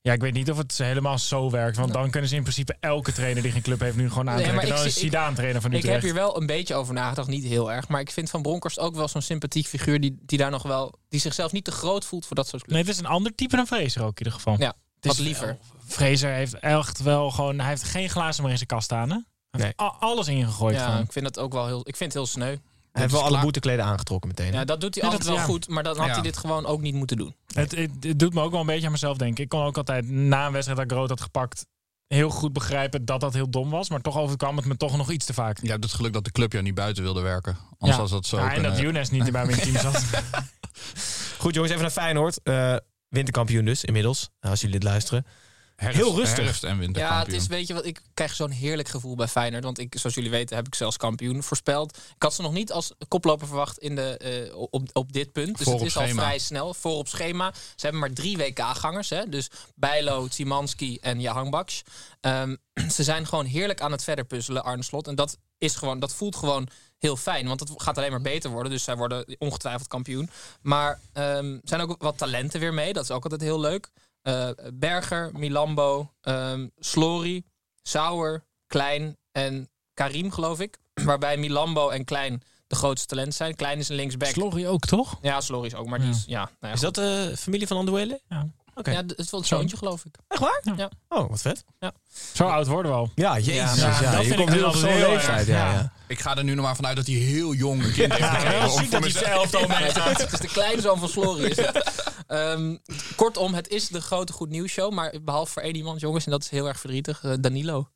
Ja, 0.00 0.12
ik 0.12 0.20
weet 0.20 0.32
niet 0.32 0.50
of 0.50 0.56
het 0.56 0.78
helemaal 0.78 1.18
zo 1.18 1.50
werkt. 1.50 1.76
Want 1.76 1.92
dan 1.92 2.10
kunnen 2.10 2.28
ze 2.30 2.36
in 2.36 2.42
principe 2.42 2.76
elke 2.80 3.12
trainer 3.12 3.42
die 3.42 3.52
geen 3.52 3.62
club 3.62 3.80
heeft 3.80 3.96
nu 3.96 4.08
gewoon 4.08 4.24
Nee, 4.24 4.34
aantrekken. 4.34 4.62
ik 4.68 4.68
dan 4.76 4.84
is 4.86 4.94
ik- 4.96 5.02
Zidane 5.02 5.34
trainer 5.36 5.60
van 5.60 5.70
Ik 5.70 5.76
Utrecht. 5.78 5.94
heb 5.94 6.04
hier 6.04 6.14
wel 6.14 6.40
een 6.40 6.46
beetje 6.46 6.74
over 6.74 6.94
nagedacht. 6.94 7.28
Niet 7.28 7.44
heel 7.44 7.72
erg. 7.72 7.88
Maar 7.88 8.00
ik 8.00 8.10
vind 8.10 8.30
Van 8.30 8.42
Bronckhorst 8.42 8.78
ook 8.78 8.94
wel 8.94 9.08
zo'n 9.08 9.22
sympathiek 9.22 9.66
figuur. 9.66 10.00
Die, 10.00 10.18
die 10.26 10.38
daar 10.38 10.50
nog 10.50 10.62
wel. 10.62 10.94
Die 11.08 11.20
zichzelf 11.20 11.52
niet 11.52 11.64
te 11.64 11.70
groot 11.70 12.04
voelt 12.04 12.26
voor 12.26 12.36
dat 12.36 12.48
soort 12.48 12.62
clubs. 12.62 12.74
Nee, 12.78 12.84
het 12.86 12.92
is 12.94 12.98
een 13.00 13.10
ander 13.16 13.34
type 13.34 13.56
dan 13.56 13.66
Fraser 13.66 14.02
ook 14.02 14.18
in 14.20 14.24
ieder 14.24 14.32
geval. 14.32 14.56
Ja, 14.58 14.74
Het 15.00 15.10
is 15.12 15.16
wat 15.16 15.26
liever. 15.26 15.56
Fraser 15.86 16.32
heeft 16.32 16.54
echt 16.54 17.02
wel 17.02 17.30
gewoon... 17.30 17.58
Hij 17.58 17.68
heeft 17.68 17.82
geen 17.84 18.08
glazen 18.10 18.42
meer 18.42 18.50
in 18.50 18.56
zijn 18.56 18.68
kast 18.68 18.84
staan, 18.84 19.10
hè? 19.10 19.18
Hij 19.50 19.64
heeft 19.64 19.76
alles 20.00 20.28
ingegooid 20.28 20.74
Ja, 20.74 20.84
gewoon. 20.84 21.02
ik 21.02 21.12
vind 21.12 21.26
het 21.26 21.38
ook 21.38 21.52
wel 21.52 21.66
heel. 21.66 21.78
Ik 21.78 21.96
vind 21.96 22.12
het 22.12 22.22
heel 22.22 22.26
sneu. 22.26 22.56
Hij 22.92 23.02
heeft 23.02 23.12
wel 23.12 23.22
alle 23.22 23.40
boetekleden 23.40 23.84
aangetrokken 23.84 24.28
meteen. 24.28 24.52
hè? 24.52 24.58
Ja, 24.58 24.64
dat 24.64 24.80
doet 24.80 24.94
hij 24.94 25.04
Ja, 25.04 25.10
altijd 25.10 25.28
dat- 25.28 25.36
wel 25.38 25.46
ja. 25.46 25.52
goed. 25.52 25.68
Maar 25.68 25.82
dan 25.82 25.96
had 25.96 26.06
Ja. 26.06 26.12
hij 26.12 26.22
dit 26.22 26.36
gewoon 26.36 26.66
ook 26.66 26.80
niet 26.80 26.94
moeten 26.94 27.16
doen. 27.16 27.34
Het, 27.54 27.70
het, 27.76 27.90
het 28.00 28.18
doet 28.18 28.34
me 28.34 28.40
ook 28.42 28.50
wel 28.50 28.60
een 28.60 28.66
beetje 28.66 28.86
aan 28.86 28.92
mezelf 28.92 29.16
denken. 29.16 29.42
Ik 29.44 29.48
kon 29.48 29.62
ook 29.62 29.76
altijd 29.76 30.08
na 30.08 30.46
een 30.46 30.52
wedstrijd 30.52 30.78
dat 30.80 30.90
ik 30.90 30.96
rood 30.96 31.08
had 31.08 31.20
gepakt... 31.20 31.66
heel 32.06 32.30
goed 32.30 32.52
begrijpen 32.52 33.04
dat 33.04 33.20
dat 33.20 33.34
heel 33.34 33.50
dom 33.50 33.70
was. 33.70 33.88
Maar 33.90 34.00
toch 34.00 34.16
overkwam 34.16 34.56
het 34.56 34.64
me 34.66 34.76
toch 34.76 34.96
nog 34.96 35.10
iets 35.10 35.24
te 35.26 35.34
vaak. 35.34 35.58
Je 35.62 35.70
hebt 35.70 35.84
het 35.84 35.92
geluk 35.92 36.12
dat 36.12 36.24
de 36.24 36.32
club 36.32 36.52
jou 36.52 36.64
niet 36.64 36.74
buiten 36.74 37.02
wilde 37.02 37.20
werken. 37.20 37.56
Anders 37.78 37.96
Ja. 37.96 38.02
was 38.02 38.10
dat 38.10 38.26
zo 38.26 38.36
Ja, 38.36 38.44
en 38.46 38.52
kunnen- 38.52 38.70
dat 38.70 38.80
Younes 38.80 39.10
niet 39.10 39.32
bij 39.32 39.46
mijn 39.46 39.58
team 39.60 39.76
zat. 39.92 40.04
Goed 41.38 41.54
jongens, 41.54 41.72
even 41.72 41.82
naar 41.84 41.92
Feyenoord. 41.92 42.42
Eh, 42.42 42.76
winterkampioen 43.08 43.64
dus 43.64 43.84
inmiddels, 43.84 44.28
als 44.40 44.60
jullie 44.60 44.78
dit 44.78 44.88
luisteren. 44.88 45.26
herfst- 45.76 46.00
heel 46.00 46.16
rustig. 46.16 46.44
Herfst 46.44 46.64
en 46.64 46.70
Ja, 46.74 46.76
winterkampioen. 46.78 47.34
het 47.34 47.42
is, 47.42 47.46
weet 47.48 47.66
je 47.66 47.74
wat, 47.74 47.84
ik 47.86 48.00
krijg 48.14 48.34
zo'n 48.34 48.50
heerlijk 48.50 48.88
gevoel 48.88 49.14
bij 49.14 49.28
Feyenoord. 49.28 49.64
Want 49.64 49.78
ik, 49.78 49.94
zoals 49.98 50.14
jullie 50.14 50.30
weten, 50.30 50.56
heb 50.56 50.66
ik 50.66 50.74
zelfs 50.74 50.96
kampioen 50.96 51.42
voorspeld. 51.42 51.96
Ik 51.96 52.22
had 52.22 52.34
ze 52.34 52.42
nog 52.42 52.52
niet 52.52 52.72
als 52.72 52.92
koploper 53.08 53.46
verwacht 53.46 53.78
in 53.78 53.94
de, 53.94 54.16
eh, 54.16 54.56
op, 54.56 54.88
op 54.92 55.12
dit 55.12 55.32
punt. 55.32 55.56
Dus 55.56 55.64
Voor 55.66 55.74
het 55.78 55.86
is 55.86 55.96
al 55.96 56.02
schema. 56.02 56.22
vrij 56.22 56.38
snel. 56.38 56.74
Voor 56.74 56.92
op 56.96 57.08
schema. 57.08 57.52
Ze 57.54 57.62
hebben 57.82 58.00
maar 58.00 58.12
drie 58.12 58.36
WK-gangers. 58.36 59.10
Hè? 59.10 59.28
Dus 59.28 59.50
Bijlo, 59.74 60.26
Tsimanski 60.28 60.98
en 61.00 61.20
Jahangbaks. 61.20 61.82
Ehm, 62.20 62.56
ze 62.96 63.02
zijn 63.04 63.26
gewoon 63.26 63.44
heerlijk 63.46 63.80
aan 63.80 63.92
het 63.92 64.04
verder 64.04 64.24
puzzelen, 64.24 64.64
Arne 64.64 64.82
Slot. 64.82 65.06
En 65.08 65.14
dat, 65.14 65.38
is 65.58 65.74
gewoon, 65.76 65.98
dat 66.00 66.14
voelt 66.14 66.36
gewoon 66.36 66.68
heel 66.98 67.16
fijn. 67.16 67.46
Want 67.46 67.60
het 67.60 67.72
gaat 67.76 67.98
alleen 67.98 68.10
maar 68.10 68.20
beter 68.20 68.50
worden. 68.50 68.72
Dus 68.72 68.84
zij 68.84 68.96
worden 68.96 69.36
ongetwijfeld 69.38 69.88
kampioen. 69.88 70.30
Maar 70.60 71.00
ehm, 71.12 71.52
er 71.52 71.60
zijn 71.62 71.80
ook 71.80 72.02
wat 72.02 72.18
talenten 72.18 72.60
weer 72.60 72.74
mee. 72.74 72.92
Dat 72.92 73.02
is 73.02 73.10
ook 73.10 73.22
altijd 73.22 73.40
heel 73.40 73.60
leuk. 73.60 73.90
Eh, 74.22 74.48
Berger, 74.74 75.30
Milambo, 75.32 76.12
ehm 76.20 76.66
Slory, 76.78 77.42
Sauer, 77.82 78.44
Klein 78.66 79.16
en 79.32 79.68
Karim, 79.94 80.30
geloof 80.30 80.60
ik. 80.60 80.78
Waarbij 81.04 81.36
Milambo 81.36 81.88
en 81.88 82.04
Klein 82.04 82.42
de 82.66 82.76
grootste 82.76 83.06
talenten 83.06 83.34
zijn. 83.34 83.54
Klein 83.54 83.78
is 83.78 83.88
een 83.88 83.96
linksback. 83.96 84.28
Slorry 84.28 84.66
ook, 84.66 84.84
toch? 84.84 85.18
ja, 85.22 85.40
Slory 85.40 85.66
is 85.66 85.74
ook, 85.74 85.86
maar 85.86 86.00
die 86.00 86.08
is... 86.10 86.24
Ja, 86.26 86.44
nou 86.44 86.56
ja, 86.60 86.72
Is 86.72 86.80
dat 86.80 86.94
de 86.94 87.32
familie 87.36 87.66
van 87.66 87.76
Anduele? 87.76 88.20
Ja. 88.28 88.48
Oké. 88.78 88.90
Ja, 88.90 88.96
het 88.96 89.18
is 89.18 89.30
wel 89.30 89.40
het 89.40 89.48
zoontje, 89.48 89.76
geloof 89.76 90.04
ik. 90.04 90.14
Echt 90.28 90.40
waar? 90.40 90.62
Ja. 90.76 90.90
Oh, 91.08 91.30
wat 91.30 91.40
vet. 91.40 91.64
Zo 92.32 92.44
oud 92.46 92.66
worden 92.66 92.90
we 92.92 92.96
al. 92.98 93.10
Ja, 93.14 93.38
jezus. 93.38 93.54
Ja, 93.80 94.00
Ja, 94.00 94.10
dat 94.10 94.20
je 94.20 94.26
vind 94.26 94.36
komt 94.36 94.50
nu 94.50 94.58
dan 94.58 94.68
op 94.68 94.74
zo'n 94.76 94.88
heel 94.88 95.08
leeftijd. 95.10 95.46
Ja, 95.46 95.56
ja. 95.56 95.72
ja. 95.72 95.92
Ik 96.06 96.20
ga 96.20 96.36
er 96.36 96.44
nu 96.44 96.54
nog 96.54 96.64
maar 96.64 96.76
vanuit 96.76 96.96
dat 96.96 97.06
hij 97.06 97.14
heel 97.14 97.54
jong 97.54 97.84
een 97.84 97.92
kind 97.98 98.12
heeft 98.12 98.18
Ja, 98.18 98.34
gekregen. 98.34 98.60
heel 98.60 98.70
ziek 98.78 98.90
dat 98.90 99.00
hij 99.00 99.10
zelf 99.10 99.54
al 99.54 99.66
mee 99.66 99.90
gaat. 99.90 100.20
Het 100.22 100.32
is 100.32 100.38
de 100.38 100.48
kleinzoon 100.48 100.98
van 100.98 101.08
Slory. 101.08 101.54
Ehm, 102.26 102.76
kortom, 103.16 103.54
het 103.54 103.68
is 103.68 103.88
de 103.88 104.00
grote 104.00 104.32
goed 104.32 104.48
nieuws 104.48 104.70
show. 104.72 104.92
Maar 104.92 105.14
behalve 105.22 105.52
voor 105.52 105.62
één 105.62 105.76
iemand, 105.76 106.00
jongens, 106.00 106.24
en 106.24 106.30
dat 106.30 106.42
is 106.42 106.48
heel 106.48 106.68
erg 106.68 106.80
verdrietig. 106.80 107.24
eh, 107.24 107.32
Danilo. 107.40 107.88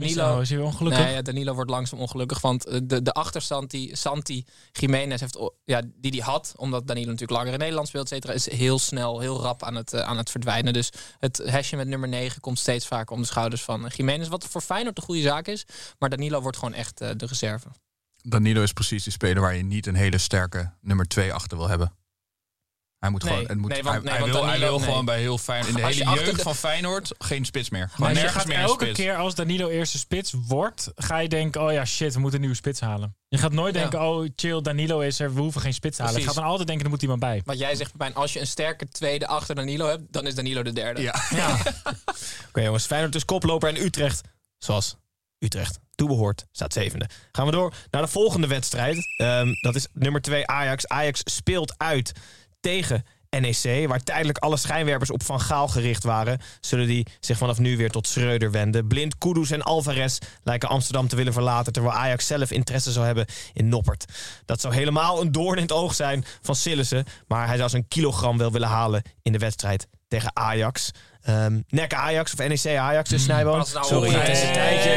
Danilo. 0.00 0.40
Is 0.40 0.48
hij 0.48 0.58
weer 0.58 0.66
ongelukkig? 0.66 1.04
Nee, 1.04 1.14
ja, 1.14 1.22
Danilo 1.22 1.54
wordt 1.54 1.70
langzaam 1.70 1.98
ongelukkig. 1.98 2.40
Want 2.40 2.66
eh, 2.66 2.80
de, 2.82 3.02
de 3.02 3.12
achterstand 3.12 3.70
die 3.70 3.96
Santi 3.96 4.44
Jiménez 4.72 5.20
heeft, 5.20 5.50
ja, 5.64 5.82
die 5.96 6.10
die 6.10 6.22
had, 6.22 6.54
omdat 6.56 6.86
Danilo 6.86 7.10
natuurlijk 7.10 7.38
langer 7.38 7.52
in 7.52 7.58
Nederland 7.58 7.88
speelt, 7.88 8.04
et 8.04 8.10
cetera, 8.10 8.32
is 8.32 8.50
heel 8.50 8.78
snel, 8.78 9.20
heel 9.20 9.40
rap 9.40 9.62
aan 9.62 9.74
het, 9.74 9.92
eh, 9.92 10.00
aan 10.00 10.16
het 10.16 10.30
verdwijnen. 10.30 10.72
Dus 10.72 10.90
het 11.18 11.36
hesje 11.44 11.76
met 11.76 11.88
nummer 11.88 12.08
9 12.08 12.40
komt 12.40 12.58
steeds 12.58 12.86
vaker 12.86 13.14
om 13.14 13.20
de 13.20 13.26
schouders 13.26 13.62
van 13.62 13.86
eh, 13.86 13.90
Jiménez. 13.90 14.28
Wat 14.28 14.44
voor 14.44 14.60
Feyenoord 14.60 14.96
de 14.96 15.02
goede 15.02 15.22
zaak 15.22 15.46
is. 15.46 15.66
Maar 15.98 16.10
Danilo 16.10 16.40
wordt 16.40 16.56
gewoon 16.56 16.74
echt 16.74 16.98
de 16.98 17.26
reserve. 17.26 17.68
Danilo 18.22 18.62
is 18.62 18.72
precies 18.72 19.04
de 19.04 19.10
speler 19.10 19.42
waar 19.42 19.56
je 19.56 19.62
niet 19.62 19.86
een 19.86 19.94
hele 19.94 20.18
sterke 20.18 20.72
nummer 20.80 21.06
2 21.08 21.32
achter 21.32 21.56
wil 21.56 21.68
hebben. 21.68 21.92
Hij 23.04 23.12
moet 23.12 23.22
Nee, 23.24 23.32
gewoon, 23.32 23.48
het 23.48 23.58
moet, 23.58 23.70
nee, 23.70 23.82
want- 23.82 23.94
hij, 23.94 24.02
nee, 24.04 24.12
hij 24.12 24.20
want 24.20 24.32
wil, 24.32 24.46
hij 24.46 24.58
wil 24.58 24.76
nee. 24.78 24.86
gewoon 24.88 25.04
bij 25.04 25.20
heel 25.20 25.38
fijn 25.38 25.66
in 25.66 25.74
de 25.74 25.80
hele 25.86 25.94
je 26.04 26.04
jeugd 26.20 26.36
de- 26.36 26.42
van 26.42 26.54
Feyenoord 26.54 27.12
geen 27.18 27.44
spits 27.44 27.70
meer. 27.70 27.88
Gewoon 27.94 28.12
Maar 28.12 28.22
je 28.22 28.28
gaat 28.28 28.46
meer 28.46 28.58
elke 28.58 28.84
spits. 28.84 28.98
keer 28.98 29.16
als 29.16 29.34
Danilo 29.34 29.68
eerste 29.68 29.98
spits 29.98 30.34
wordt, 30.46 30.90
ga 30.94 31.18
je 31.18 31.28
denken, 31.28 31.62
oh 31.62 31.72
ja, 31.72 31.84
shit, 31.84 32.12
we 32.14 32.18
moeten 32.20 32.34
een 32.34 32.40
nieuwe 32.44 32.56
spits 32.56 32.80
halen. 32.80 33.16
Je 33.28 33.38
gaat 33.38 33.52
nooit 33.52 33.74
Ja. 33.74 33.80
denken, 33.80 34.02
oh 34.02 34.28
chill, 34.36 34.60
Danilo 34.62 35.00
is 35.00 35.20
er, 35.20 35.34
we 35.34 35.40
hoeven 35.40 35.60
geen 35.60 35.74
spits 35.74 35.96
te 35.96 36.02
halen. 36.02 36.20
Je 36.20 36.26
gaat 36.26 36.34
dan 36.34 36.44
altijd 36.44 36.66
denken, 36.66 36.84
er 36.84 36.90
moet 36.90 37.02
iemand 37.02 37.20
bij. 37.20 37.42
Wat 37.44 37.58
jij 37.58 37.74
zegt, 37.74 37.90
Pepijn, 37.90 38.14
als 38.14 38.32
je 38.32 38.40
een 38.40 38.46
sterke 38.46 38.88
tweede 38.88 39.26
achter 39.26 39.54
Danilo 39.54 39.86
hebt, 39.86 40.02
dan 40.12 40.26
is 40.26 40.34
Danilo 40.34 40.62
de 40.62 40.72
derde. 40.72 41.02
Ja. 41.02 41.14
Ja. 41.30 41.56
Oké 42.48 42.60
jongens, 42.62 42.86
Feyenoord 42.86 43.12
dus 43.12 43.24
koploper 43.24 43.68
en 43.68 43.82
Utrecht, 43.84 44.20
zoals 44.58 44.96
Utrecht 45.38 45.78
toebehoort, 45.94 46.46
staat 46.52 46.72
zevende. 46.72 47.08
Gaan 47.32 47.46
we 47.46 47.52
door 47.52 47.72
naar 47.90 48.02
de 48.02 48.08
volgende 48.08 48.46
wedstrijd. 48.46 49.14
Ehm, 49.16 49.52
dat 49.60 49.74
is 49.74 49.86
nummer 49.92 50.20
2 50.20 50.46
Ajax. 50.46 50.88
Ajax 50.88 51.20
speelt 51.24 51.74
uit 51.78 52.12
tegen 52.64 53.04
NEC, 53.40 53.88
waar 53.88 54.02
tijdelijk 54.02 54.38
alle 54.38 54.56
schijnwerpers 54.56 55.10
op 55.10 55.22
Van 55.22 55.40
Gaal 55.40 55.68
gericht 55.68 56.04
waren, 56.04 56.40
zullen 56.60 56.86
die 56.86 57.06
zich 57.20 57.38
vanaf 57.38 57.58
nu 57.58 57.76
weer 57.76 57.90
tot 57.90 58.08
Schreuder 58.08 58.50
wenden. 58.50 58.86
Blind, 58.86 59.18
Kudus 59.18 59.50
en 59.50 59.62
Alvarez 59.62 60.18
lijken 60.42 60.68
Amsterdam 60.68 61.08
te 61.08 61.16
willen 61.16 61.32
verlaten, 61.32 61.72
terwijl 61.72 61.94
Ajax 61.94 62.26
zelf 62.26 62.50
interesse 62.50 62.92
zou 62.92 63.06
hebben 63.06 63.26
in 63.52 63.68
Noppert. 63.68 64.04
Dat 64.44 64.60
zou 64.60 64.74
helemaal 64.74 65.20
een 65.20 65.32
doorn 65.32 65.56
in 65.56 65.62
het 65.62 65.72
oog 65.72 65.94
zijn 65.94 66.24
van 66.42 66.56
Sillissen, 66.56 67.04
maar 67.26 67.46
hij 67.46 67.56
zou 67.56 67.68
zijn 67.68 67.88
kilogram 67.88 68.38
wel 68.38 68.52
willen 68.52 68.68
halen 68.68 69.02
in 69.22 69.32
de 69.32 69.38
wedstrijd 69.38 69.86
tegen 70.08 70.30
Ajax. 70.36 70.90
Nek 71.68 71.94
Ajax 71.94 72.32
of 72.32 72.48
NEC 72.48 72.76
Ajax, 72.76 73.10
dus 73.10 73.22
Snijboon. 73.22 73.58
pas 73.58 73.72
nou 73.72 73.86
Sorry, 73.86 74.10
het 74.10 74.28
is 74.28 74.42
een 74.42 74.52
tijdje. 74.52 74.90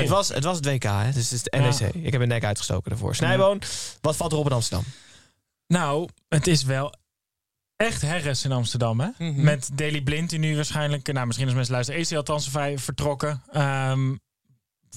Het 0.00 0.08
was, 0.08 0.28
het 0.28 0.44
was 0.44 0.56
het 0.56 0.66
WK, 0.66 0.82
hè? 0.82 1.12
dus 1.12 1.30
het 1.30 1.32
is 1.32 1.42
de 1.42 1.58
NEC. 1.58 1.94
Ik 1.94 2.12
heb 2.12 2.20
een 2.20 2.28
nek 2.28 2.44
uitgestoken 2.44 2.90
daarvoor. 2.90 3.14
Snijboon, 3.14 3.62
wat 4.00 4.16
valt 4.16 4.32
er 4.32 4.38
op 4.38 4.46
in 4.46 4.52
Amsterdam? 4.52 4.84
Nou, 5.72 6.08
het 6.28 6.46
is 6.46 6.62
wel 6.62 6.94
echt 7.76 8.02
herres 8.02 8.44
in 8.44 8.52
Amsterdam, 8.52 9.00
hè? 9.00 9.08
Mhm. 9.18 9.42
Met 9.42 9.70
Daily 9.74 10.00
Blind, 10.00 10.30
die 10.30 10.38
nu 10.38 10.54
waarschijnlijk, 10.54 11.12
nou 11.12 11.26
misschien 11.26 11.46
als 11.46 11.56
mensen 11.56 11.74
luisteren, 11.74 12.00
is 12.00 12.08
hij 12.08 12.18
althans 12.18 12.50
vertrokken. 12.74 13.42
Ehm, 13.52 14.16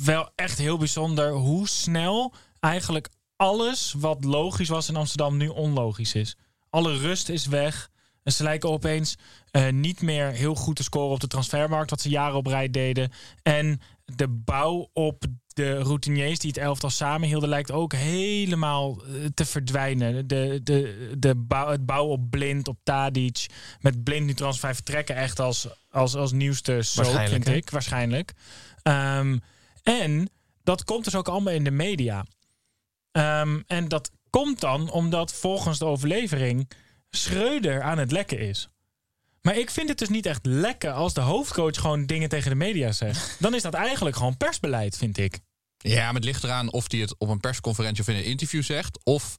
wel 0.04 0.32
echt 0.36 0.58
heel 0.58 0.78
bijzonder 0.78 1.32
hoe 1.32 1.68
snel 1.68 2.34
eigenlijk 2.60 3.10
alles 3.36 3.94
wat 3.98 4.24
logisch 4.24 4.70
was 4.70 4.90
in 4.90 4.96
Amsterdam 4.96 5.38
nu 5.38 5.48
onlogisch 5.48 6.16
is. 6.16 6.38
Alle 6.70 6.98
rust 6.98 7.30
is 7.30 7.46
weg. 7.46 7.90
En 8.24 8.32
ze 8.32 8.44
lijken 8.44 8.70
opeens 8.70 9.16
eh, 9.52 9.70
niet 9.70 10.02
meer 10.02 10.32
heel 10.32 10.56
goed 10.56 10.76
te 10.76 10.84
scoren 10.84 11.14
op 11.14 11.20
de 11.20 11.28
transfermarkt, 11.28 11.90
wat 11.90 12.02
ze 12.02 12.10
jaren 12.10 12.38
op 12.38 12.48
rij 12.48 12.70
deden. 12.70 13.12
En 13.44 13.82
de 14.06 14.28
bouw 14.28 14.90
op 14.94 15.24
de 15.56 15.80
routiniers 15.80 16.40
die 16.40 16.50
het 16.50 16.60
elftal 16.60 16.90
samenhielden, 16.90 17.50
lijkt 17.50 17.72
ook 17.72 17.94
helemaal 17.94 19.02
eh, 19.04 19.26
te 19.34 19.46
verdwijnen. 19.46 20.28
De, 20.28 20.60
de, 20.64 21.12
de 21.18 21.36
bouw, 21.36 21.70
het 21.70 21.86
bouw 21.86 22.06
op 22.06 22.30
blind, 22.30 22.68
op 22.68 22.78
Tadic. 22.84 23.46
Met 23.80 24.04
blind 24.04 24.26
nu 24.26 24.34
transfer 24.34 24.76
vertrekken 24.76 25.16
echt 25.16 25.40
als, 25.40 25.68
als, 25.90 26.16
als 26.16 26.32
nieuwste 26.32 26.82
soap, 26.82 27.28
vind 27.28 27.48
ik. 27.48 27.70
Waarschijnlijk. 27.70 28.34
Ehm, 28.82 29.38
en 29.84 30.30
dat 30.64 30.84
komt 30.84 31.04
dus 31.04 31.16
ook 31.16 31.28
allemaal 31.28 31.54
in 31.54 31.64
de 31.64 31.72
media. 31.72 32.26
Ehm, 33.12 33.62
en 33.68 33.88
dat 33.88 34.12
komt 34.30 34.60
dan 34.60 34.92
omdat 34.92 35.34
volgens 35.34 35.80
de 35.80 35.86
overlevering 35.86 36.70
Schreuder 37.10 37.82
aan 37.82 37.98
het 37.98 38.12
lekken 38.12 38.40
is. 38.40 38.70
Maar 39.46 39.58
ik 39.58 39.70
vind 39.70 39.90
het 39.90 39.98
dus 39.98 40.10
niet 40.10 40.26
echt 40.26 40.46
lekker 40.46 40.92
als 40.92 41.14
de 41.14 41.22
hoofdcoach 41.22 41.76
gewoon 41.80 42.06
dingen 42.06 42.30
tegen 42.30 42.50
de 42.50 42.56
media 42.56 42.92
zegt. 42.92 43.36
Dan 43.40 43.54
is 43.56 43.62
dat 43.62 43.74
eigenlijk 43.74 44.16
gewoon 44.16 44.38
persbeleid, 44.38 44.98
vind 44.98 45.18
ik. 45.18 45.40
Ja, 45.78 46.06
maar 46.06 46.14
het 46.14 46.24
ligt 46.24 46.44
eraan 46.44 46.72
of 46.72 46.92
hij 46.92 47.00
het 47.00 47.16
op 47.18 47.30
een 47.30 47.40
persconferentie 47.40 48.02
of 48.02 48.08
in 48.10 48.16
een 48.16 48.24
interview 48.24 48.64
zegt. 48.64 49.00
Of 49.04 49.38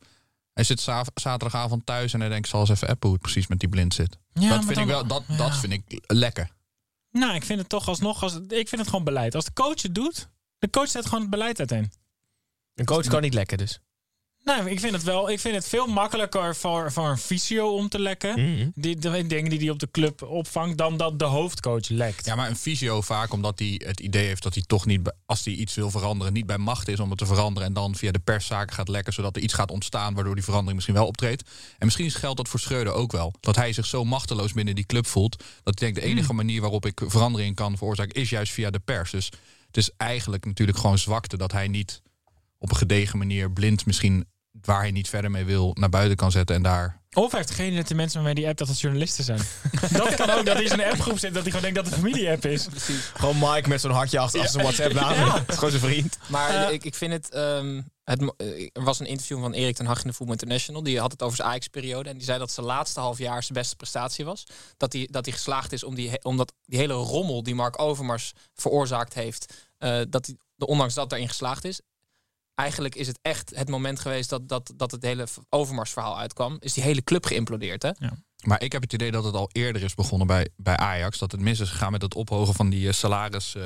hij 0.53 0.65
zit 0.65 0.81
za- 0.81 1.05
zaterdagavond 1.15 1.87
thuis 1.87 2.13
en 2.13 2.21
hij 2.21 2.29
denkt, 2.29 2.49
zal 2.49 2.61
eens 2.61 2.69
even 2.71 2.89
appen 2.89 3.09
hoe 3.09 3.13
het 3.19 3.23
precies 3.23 3.47
met 3.47 3.59
die 3.59 3.69
blind 3.69 3.95
zit. 3.95 4.19
Ja, 4.33 4.49
dat 4.49 4.65
vind 4.65 4.75
dan- 4.75 4.83
ik 4.85 4.89
wel, 4.89 5.07
dat, 5.07 5.25
ja. 5.29 5.37
dat 5.37 5.57
vind 5.57 5.73
ik 5.73 6.03
lekker. 6.07 6.51
Nou, 7.11 7.35
ik 7.35 7.45
vind 7.45 7.59
het 7.59 7.69
toch 7.69 7.89
alsnog, 7.89 8.23
als, 8.23 8.35
ik 8.49 8.69
vind 8.69 8.81
het 8.81 8.89
gewoon 8.89 9.05
beleid. 9.05 9.35
Als 9.35 9.45
de 9.45 9.53
coach 9.53 9.83
het 9.83 9.95
doet, 9.95 10.29
de 10.59 10.71
coach 10.71 10.89
zet 10.89 11.05
gewoon 11.05 11.21
het 11.21 11.31
beleid 11.31 11.59
uiteen. 11.59 11.93
Een 12.75 12.85
coach 12.85 13.07
kan 13.07 13.23
niet 13.23 13.35
lekker 13.35 13.57
dus. 13.59 13.81
Nou, 14.47 14.71
ik 14.71 14.81
vind 14.81 14.93
het 14.93 15.03
wel. 15.03 15.31
Ik 15.31 15.41
vind 15.41 15.55
het 15.55 15.69
veel 15.69 15.87
makkelijker 15.87 16.57
voor, 16.57 16.93
voor 16.93 17.09
een 17.09 17.19
fysio 17.19 17.75
om 17.75 17.89
te 17.89 17.99
lekken. 17.99 18.31
Mhm. 18.31 18.69
Die, 18.75 18.97
de 18.97 19.27
dingen 19.27 19.51
die 19.51 19.59
hij 19.59 19.71
op 19.71 19.79
de 19.79 19.91
club 19.91 20.23
opvangt, 20.23 20.79
dan 20.79 20.97
dat 20.97 21.19
de 21.19 21.25
hoofdcoach 21.25 21.89
lekt. 21.89 22.27
Ja, 22.27 22.35
maar 22.35 22.49
een 22.49 22.57
fysio 22.57 23.01
vaak 23.01 23.33
omdat 23.33 23.59
hij 23.59 23.81
het 23.85 24.01
idee 24.01 24.27
heeft 24.27 24.43
dat 24.43 24.55
hij 24.55 24.63
toch 24.67 24.87
niet, 24.87 25.13
als 25.25 25.45
hij 25.45 25.55
iets 25.55 25.75
wil 25.75 25.91
veranderen, 25.91 26.33
niet 26.33 26.47
bij 26.47 26.59
macht 26.59 26.89
is 26.89 27.01
om 27.01 27.11
het 27.11 27.19
te 27.19 27.27
veranderen. 27.27 27.69
En 27.69 27.75
dan 27.75 27.95
via 27.95 28.11
de 28.11 28.19
perszaken 28.19 28.75
gaat 28.75 28.89
lekken, 28.89 29.13
zodat 29.13 29.37
er 29.37 29.43
iets 29.43 29.55
gaat 29.55 29.71
ontstaan 29.71 30.15
waardoor 30.15 30.35
die 30.35 30.45
verandering 30.45 30.75
misschien 30.75 30.97
wel 30.97 31.07
optreedt. 31.07 31.51
En 31.79 31.85
misschien 31.85 32.11
geldt 32.11 32.37
dat 32.37 32.49
voor 32.49 32.61
Schreuder 32.61 32.93
ook 32.93 33.13
wel. 33.13 33.35
Dat 33.41 33.57
hij 33.57 33.73
zich 33.73 33.87
zo 33.87 34.05
machteloos 34.05 34.53
binnen 34.53 34.75
die 34.75 34.87
club 34.87 35.07
voelt. 35.07 35.45
Dat 35.63 35.79
hij 35.79 35.89
denkt, 35.89 36.01
de 36.01 36.15
enige 36.15 36.33
manier 36.33 36.61
waarop 36.61 36.87
ik 36.87 37.01
verandering 37.07 37.55
kan 37.55 37.77
veroorzaken 37.77 38.21
is 38.21 38.31
juist 38.31 38.53
via 38.53 38.71
de 38.71 38.79
pers. 38.79 39.11
Dus 39.11 39.31
het 39.67 39.77
is 39.77 39.91
eigenlijk 39.97 40.45
natuurlijk 40.45 40.79
gewoon 40.79 40.99
zwakte 40.99 41.37
dat 41.37 41.53
hij 41.53 41.69
niet 41.69 42.03
op 42.59 42.71
een 42.71 42.77
gedegen 42.77 43.19
manier 43.19 43.51
blind 43.51 43.87
misschien 43.87 44.27
waar 44.67 44.81
hij 44.81 44.91
niet 44.91 45.09
verder 45.09 45.31
mee 45.31 45.45
wil 45.45 45.71
naar 45.79 45.89
buiten 45.89 46.17
kan 46.17 46.31
zetten 46.31 46.57
en 46.57 46.63
daar 46.63 47.01
Of 47.13 47.31
hij 47.31 47.41
heeft 47.41 47.53
geen 47.53 47.67
idee 47.67 47.79
dat 47.79 47.89
de 47.89 47.95
mensen 47.95 48.17
waarmee 48.17 48.35
die 48.35 48.49
app 48.49 48.59
dat 48.59 48.69
het 48.69 48.81
journalisten 48.81 49.25
zijn. 49.25 49.41
dat 49.93 50.15
kan 50.15 50.31
ook, 50.31 50.45
dat 50.45 50.55
hij 50.55 50.63
in 50.63 50.69
zijn 50.69 50.91
appgroep 50.91 51.19
zit, 51.19 51.35
dat 51.35 51.43
hij 51.43 51.53
gewoon 51.53 51.73
denkt 51.73 51.77
dat 51.77 51.85
het 51.87 51.95
een 51.95 52.01
familie-app 52.01 52.45
is. 52.45 52.67
Gewoon 53.15 53.39
Mike 53.39 53.69
met 53.69 53.81
zo'n 53.81 53.91
hartje 53.91 54.19
achter 54.19 54.41
als 54.41 54.51
zijn 54.51 54.63
WhatsApp-naam. 54.63 55.31
Het 55.33 55.49
is 55.53 55.55
gewoon 55.55 55.71
zijn 55.71 55.83
vriend. 55.83 56.19
Maar 56.29 56.73
ik, 56.73 56.85
ik 56.85 56.95
vind 56.95 57.13
het. 57.13 57.31
ehm, 57.31 57.83
het 58.05 58.33
eh, 58.37 58.69
er 58.73 58.85
was 58.85 59.01
een 59.01 59.07
interview 59.07 59.41
van 59.41 59.53
Erik 59.53 59.77
ten 59.77 59.87
Hag 59.87 60.03
in 60.03 60.09
de 60.09 60.13
Voetbal 60.13 60.35
International. 60.37 60.83
Die 60.83 61.01
had 61.01 61.13
het 61.13 61.23
over 61.23 61.37
zijn 61.37 61.49
Ajax-periode. 61.49 62.09
En 62.09 62.17
die 62.17 62.25
zei 62.25 62.39
dat 62.39 62.51
zijn 62.51 62.67
laatste 62.67 63.01
half 63.01 63.19
jaar 63.19 63.43
zijn 63.43 63.59
beste 63.59 63.77
prestatie 63.77 64.25
was. 64.25 64.47
Dat 64.77 64.93
hij, 64.93 65.09
dat 65.11 65.25
hij 65.25 65.35
geslaagd 65.35 65.73
is 65.73 65.85
om 65.85 65.95
die, 65.95 66.23
omdat 66.23 66.53
die 66.65 66.79
hele 66.79 66.93
rommel 66.93 67.43
die 67.43 67.55
Mark 67.55 67.81
Overmars 67.81 68.33
veroorzaakt 68.55 69.15
heeft. 69.15 69.55
eh, 69.79 70.01
dat 70.09 70.27
hij, 70.27 70.37
ondanks 70.59 70.95
dat 70.95 71.11
daarin 71.11 71.29
geslaagd 71.29 71.65
is. 71.65 71.81
Eigenlijk 72.57 72.95
is 72.95 73.07
het 73.07 73.19
echt 73.23 73.53
het 73.55 73.69
moment 73.69 74.01
geweest 74.01 74.31
dat, 74.31 74.49
dat, 74.49 74.73
dat 74.77 74.91
het 74.91 75.03
hele 75.03 75.27
Overmars-verhaal 75.49 76.19
uitkwam. 76.19 76.57
Is 76.61 76.73
die 76.73 76.83
hele 76.83 77.03
club 77.03 77.27
geïmplodeerd, 77.27 77.83
hè? 77.83 77.91
Maar 78.45 78.63
ik 78.63 78.73
heb 78.73 78.83
het 78.83 78.93
idee 78.93 79.11
dat 79.11 79.25
het 79.25 79.35
al 79.35 79.49
eerder 79.53 79.83
is 79.83 79.95
begonnen 79.95 80.27
bij, 80.27 80.49
bij 80.57 80.77
Ajax. 80.77 81.19
Dat 81.19 81.33
het 81.33 81.41
mis 81.41 81.61
is 81.61 81.71
gegaan 81.71 81.93
met 81.93 82.03
het 82.03 82.15
ophogen 82.15 82.55
van 82.55 82.71
die 82.71 82.87
eh, 82.89 82.93
salaris. 82.95 83.55
eh, 83.55 83.63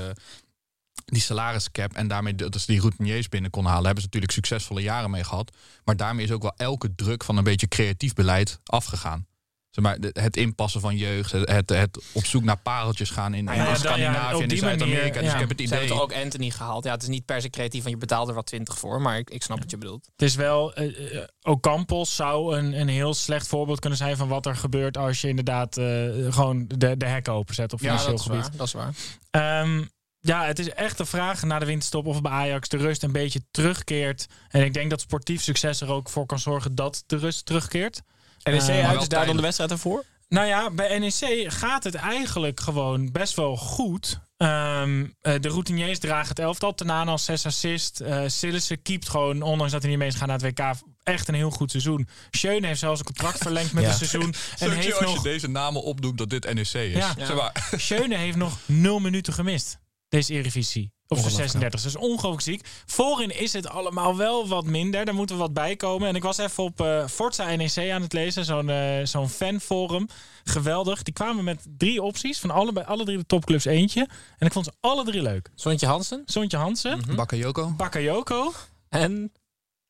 die 1.05 1.21
salariscap 1.21 1.93
en 1.93 2.09
daarmee 2.09 2.35
dat 2.35 2.61
ze 2.61 2.67
die 2.67 2.81
routiniers 2.81 3.29
binnen 3.29 3.51
konden 3.51 3.71
halen, 3.71 3.87
hebben 3.87 4.03
ze 4.03 4.09
natuurlijk 4.13 4.33
succesvolle 4.33 4.83
jaren 4.83 5.11
mee 5.11 5.25
gehad. 5.25 5.57
Maar 5.85 5.97
daarmee 5.97 6.25
is 6.25 6.31
ook 6.33 6.43
wel 6.43 6.55
elke 6.57 6.95
druk 6.95 7.25
van 7.25 7.37
een 7.37 7.45
beetje 7.45 7.69
creatief 7.69 8.13
beleid 8.13 8.61
afgegaan. 8.65 9.27
Zeg 9.71 9.85
maar, 9.85 9.97
het 10.13 10.37
inpassen 10.37 10.81
van 10.81 10.97
jeugd, 10.97 11.33
het, 11.33 11.49
het, 11.49 11.71
het 11.71 12.03
op 12.13 12.25
zoek 12.25 12.45
naar 12.45 12.57
pareltjes 12.57 13.11
gaan 13.11 13.35
in, 13.35 13.45
Nou 13.45 13.57
in 13.57 13.63
ja, 13.63 13.69
ja, 13.69 13.77
Scandinavië 13.77 14.43
en 14.43 14.49
in 14.51 14.57
Zuid-Amerika. 14.57 15.21
Dus 15.21 15.29
ja. 15.29 15.35
ik 15.35 15.41
heb 15.41 15.49
het 15.49 15.59
Ze 15.59 15.65
idee. 15.65 15.79
hebben 15.79 15.97
toch 15.97 16.05
ook 16.05 16.15
Anthony 16.25 16.51
gehaald. 16.51 16.85
Ja, 16.85 16.91
het 16.93 17.03
is 17.03 17.09
niet 17.09 17.25
per 17.25 17.41
se 17.41 17.51
creatief, 17.51 17.81
want 17.81 17.95
je 17.95 18.01
betaalt 18.01 18.29
er 18.29 18.35
wat 18.35 18.47
20 18.47 18.79
voor. 18.79 19.01
Maar 19.01 19.19
ik, 19.19 19.31
ik 19.31 19.43
snap 19.43 19.59
wat 19.59 19.71
je 19.71 19.79
bedoelt. 19.79 20.09
Het 20.13 20.23
is 20.29 20.35
wel, 20.35 20.75
eh 20.75 21.17
eh, 21.17 21.25
Ocampos 21.43 22.17
zou 22.17 22.57
een, 22.57 22.81
een 22.81 22.89
heel 22.89 23.15
slecht 23.15 23.47
voorbeeld 23.47 23.81
kunnen 23.81 23.99
zijn 23.99 24.17
van 24.17 24.29
wat 24.29 24.47
er 24.47 24.57
gebeurt 24.57 24.97
als 24.97 25.21
je 25.21 25.29
inderdaad 25.29 25.77
eh, 25.77 25.85
gewoon 26.29 26.65
de, 26.69 26.97
de 26.97 27.07
hekken 27.07 27.33
openzet 27.33 27.73
op 27.73 27.81
Ja, 27.81 27.85
financieel 27.99 28.17
dat 28.17 28.21
is 28.21 28.27
gebied. 28.27 28.49
waar. 28.49 28.57
Dat 28.57 28.67
is 28.67 28.73
waar. 28.73 28.95
Ehm, 29.31 29.85
ja, 30.21 30.45
het 30.45 30.59
is 30.59 30.71
echt 30.71 30.99
de 30.99 31.07
vraag 31.07 31.43
na 31.43 31.59
de 31.59 31.67
winterstop 31.67 32.07
of 32.07 32.21
bij 32.21 32.33
Ajax 32.33 32.69
de 32.69 32.77
rust 32.77 33.03
een 33.03 33.13
beetje 33.13 33.41
terugkeert. 33.51 34.27
En 34.49 34.65
ik 34.65 34.75
denk 34.75 34.91
dat 34.91 35.01
sportief 35.01 35.43
succes 35.43 35.81
er 35.81 35.91
ook 35.91 36.09
voor 36.09 36.27
kan 36.27 36.39
zorgen 36.39 36.75
dat 36.75 37.03
de 37.07 37.17
rust 37.17 37.47
terugkeert. 37.47 38.03
NEC 38.43 38.61
Eh, 38.69 38.89
uit 38.89 39.01
is 39.01 39.09
daar 39.09 39.27
dan 39.27 39.37
de 39.37 39.43
wedstrijd 39.43 39.71
ervoor? 39.71 40.05
Nou 40.29 40.47
ja, 40.47 40.71
bij 40.71 40.99
NEC 40.99 41.45
gaat 41.53 41.85
het 41.85 41.95
eigenlijk 41.95 42.61
gewoon 42.61 43.13
best 43.13 43.35
wel 43.37 43.57
goed. 43.57 44.21
Ehm, 44.37 45.07
eh, 45.21 45.35
de 45.41 45.49
routiniers 45.49 45.99
dragen 45.99 46.29
het 46.29 46.39
elftal. 46.39 46.75
Tenane 46.75 47.11
als 47.11 47.25
zes 47.25 47.47
assist. 47.47 48.01
Uh, 48.01 48.23
Sillissen 48.27 48.83
keept 48.83 49.09
gewoon, 49.09 49.43
ondanks 49.43 49.73
dat 49.73 49.81
hij 49.81 49.91
niet 49.91 49.99
mee 49.99 50.09
is 50.09 50.15
gaan 50.15 50.29
naar 50.29 50.41
het 50.41 50.59
WK, 50.59 50.71
echt 51.03 51.29
een 51.29 51.35
heel 51.35 51.51
goed 51.51 51.71
seizoen. 51.71 52.09
Schöne 52.31 52.67
heeft 52.67 52.79
zelfs 52.81 52.99
een 52.99 53.05
contract 53.05 53.39
verlengd 53.49 53.73
met 53.73 53.83
Ja. 53.85 53.89
een 53.91 53.95
seizoen. 53.97 54.35
En 54.59 54.71
heeft 54.71 54.93
als 54.97 55.05
nog, 55.05 55.15
je 55.17 55.23
deze 55.29 55.49
namen 55.49 55.83
opdoet 55.83 56.19
dat 56.19 56.31
dit 56.31 56.45
NEC 56.55 56.73
is. 56.75 56.93
Ja. 56.93 57.15
Zeg 57.19 57.35
maar, 57.35 57.69
Schöne 57.77 58.17
heeft 58.17 58.37
nog 58.37 58.59
nul 58.67 58.99
minuten 58.99 59.33
gemist. 59.33 59.79
Deze 60.09 60.33
Eredivisie. 60.33 60.93
Op 61.13 61.19
zijn 61.19 61.31
36. 61.31 61.81
Dat 61.83 61.91
is 61.91 61.97
ongelooflijk 61.97 62.43
ziek. 62.43 62.69
Voorin 62.87 63.41
is 63.41 63.53
het 63.53 63.69
allemaal 63.69 64.17
wel 64.17 64.49
wat 64.49 64.65
minder. 64.65 65.05
Daar 65.05 65.15
moeten 65.15 65.37
we 65.37 65.43
wat 65.43 65.53
bij 65.53 65.77
komen. 65.77 66.09
En 66.09 66.15
ik 66.15 66.23
was 66.23 66.39
even 66.39 66.65
op 66.65 66.81
eh, 66.81 67.07
Forza 67.07 67.55
NEC 67.55 67.91
aan 67.91 68.03
het 68.03 68.13
lezen. 68.13 68.45
Zo'n 68.45 68.69
eh, 68.71 69.05
zo'n 69.05 69.29
fanforum. 69.29 70.07
Geweldig. 70.45 71.03
Die 71.03 71.15
kwamen 71.15 71.45
met 71.45 71.67
drie 71.77 72.03
opties. 72.03 72.39
Van 72.39 72.51
alle, 72.51 72.73
bij 72.73 72.85
alle 72.85 73.05
drie 73.05 73.17
de 73.17 73.27
topclubs 73.27 73.65
eentje. 73.65 74.09
En 74.39 74.47
ik 74.47 74.53
vond 74.53 74.65
ze 74.65 74.73
alle 74.81 75.05
drie 75.05 75.23
leuk. 75.23 75.51
Zoontje 75.55 75.87
Hansen. 75.87 76.23
Zoontje 76.27 76.57
Hansen. 76.57 77.03
Bakayoko. 77.17 77.73
Bakayoko. 77.77 78.53
En 78.89 79.33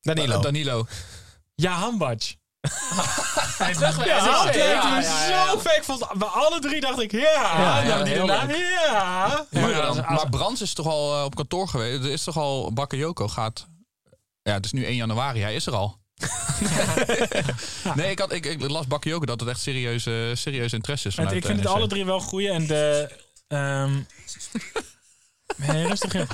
Danilo. 0.01 0.39
Danilo. 0.39 0.85
Ja, 1.55 1.71
Hambac. 1.71 2.21
Hij 2.61 3.73
ja, 3.79 4.01
ja, 4.05 5.51
zo 5.51 5.59
vet. 5.59 5.77
Ik 5.77 5.83
vond, 5.83 6.07
bij 6.17 6.27
alle 6.27 6.59
drie 6.59 6.81
dacht 6.81 6.99
ik, 6.99 7.11
ja. 7.11 7.19
Ja, 7.21 7.81
ja, 7.83 8.03
die 8.03 8.15
daarna, 8.15 8.45
leuk. 8.45 8.57
ja. 8.57 9.45
Maar, 9.49 10.11
maar 10.11 10.29
Brands 10.29 10.61
is 10.61 10.73
toch 10.73 10.87
al 10.87 11.17
eh, 11.17 11.23
op 11.23 11.35
kantoor 11.35 11.67
geweest? 11.67 12.03
Er 12.03 12.11
is 12.11 12.23
toch 12.23 12.37
al 12.37 12.73
Bakayoko 12.73 13.27
gaat. 13.27 13.67
Ja, 14.41 14.53
het 14.53 14.65
is 14.65 14.71
nu 14.71 14.85
1 14.85 14.95
januari. 14.95 15.41
Hij 15.41 15.55
is 15.55 15.65
er 15.65 15.73
al. 15.73 15.99
nee, 17.95 18.11
ik, 18.11 18.19
had, 18.19 18.33
ik, 18.33 18.45
ik 18.45 18.69
las 18.69 18.87
Bakayoko 18.87 19.25
dat 19.25 19.39
het 19.39 19.49
echt 19.49 19.61
serieus, 19.61 20.03
serieus 20.41 20.73
interesse 20.73 21.07
is. 21.07 21.15
Vanuit 21.15 21.35
ik 21.35 21.45
vind 21.45 21.59
het 21.59 21.67
alle 21.67 21.87
drie 21.87 22.05
wel 22.05 22.19
goeie. 22.19 22.49
En 22.49 22.67
de... 22.67 23.09
ehm 23.47 23.93
nee, 25.57 25.87
rustig. 25.87 26.13
joh. 26.13 26.29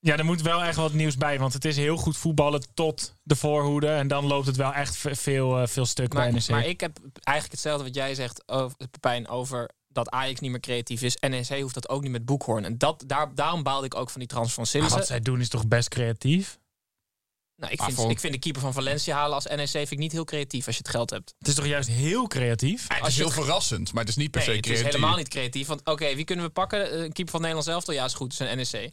Ja, 0.00 0.16
er 0.16 0.24
moet 0.24 0.42
wel 0.42 0.62
echt 0.62 0.76
wat 0.76 0.92
nieuws 0.92 1.16
bij. 1.16 1.38
Want 1.38 1.52
het 1.52 1.64
is 1.64 1.76
heel 1.76 1.96
goed 1.96 2.16
voetballen 2.16 2.74
tot 2.74 3.14
de 3.22 3.36
voorhoede. 3.36 3.88
En 3.88 4.08
dan 4.08 4.26
loopt 4.26 4.46
het 4.46 4.56
wel 4.56 4.72
echt 4.72 4.96
ve- 4.96 5.14
veel, 5.14 5.58
eh, 5.58 5.66
veel 5.66 5.86
stuk 5.86 6.14
bij 6.14 6.30
NEC. 6.30 6.48
maar 6.48 6.66
ik 6.66 6.80
heb 6.80 6.98
eigenlijk 7.22 7.50
hetzelfde 7.50 7.84
wat 7.84 7.94
jij 7.94 8.14
zegt, 8.14 8.48
over, 8.48 8.76
Pepijn, 8.90 9.28
over 9.28 9.70
dat 9.88 10.10
Ajax 10.10 10.40
niet 10.40 10.50
meer 10.50 10.60
creatief 10.60 11.02
is. 11.02 11.16
NEC 11.20 11.60
hoeft 11.60 11.74
dat 11.74 11.88
ook 11.88 12.02
niet 12.02 12.10
met 12.10 12.24
Boekhoorn. 12.24 12.64
En 12.64 12.78
dat, 12.78 13.04
daar, 13.06 13.34
daarom 13.34 13.62
baalde 13.62 13.86
ik 13.86 13.94
ook 13.94 14.10
van 14.10 14.20
die 14.20 14.28
transfer 14.28 14.66
van 14.66 14.80
wat 14.88 15.06
zij 15.06 15.20
doen 15.20 15.40
is 15.40 15.48
toch 15.48 15.68
best 15.68 15.88
creatief? 15.88 16.58
Nou, 17.58 17.72
ik, 17.72 17.82
vind, 17.82 18.10
ik 18.10 18.20
vind 18.20 18.32
de 18.32 18.38
keeper 18.38 18.60
van 18.60 18.72
Valencia 18.72 19.16
halen 19.16 19.34
als 19.34 19.44
NEC 19.46 19.68
vind 19.68 19.90
ik 19.90 19.98
niet 19.98 20.12
heel 20.12 20.24
creatief 20.24 20.66
als 20.66 20.74
je 20.76 20.82
het 20.82 20.90
geld 20.90 21.10
hebt. 21.10 21.34
Het 21.38 21.48
is 21.48 21.54
toch 21.54 21.66
juist 21.66 21.88
heel 21.88 22.26
creatief? 22.26 22.82
Het 22.88 22.98
als 23.00 23.08
is 23.08 23.14
je 23.14 23.20
heel 23.22 23.30
het- 23.30 23.40
verrassend, 23.40 23.92
maar 23.92 24.00
het 24.02 24.08
is 24.10 24.16
niet 24.16 24.30
per 24.30 24.40
Nee, 24.40 24.48
se 24.50 24.56
het 24.56 24.64
is 24.66 24.72
creatief. 24.72 24.94
helemaal 24.94 25.16
niet 25.16 25.28
creatief. 25.28 25.66
Want 25.66 25.84
oké, 25.84 26.14
wie 26.14 26.24
kunnen 26.24 26.44
we 26.44 26.50
pakken? 26.50 26.90
Eh, 26.90 26.98
Een 27.00 27.12
keeper 27.12 27.28
van 27.32 27.40
Nederlands 27.40 27.68
elftal? 27.68 27.94
Ja, 27.94 28.04
is 28.04 28.14
goed. 28.14 28.38
Het 28.38 28.40
is 28.40 28.72
een 28.72 28.80
NEC. 28.82 28.92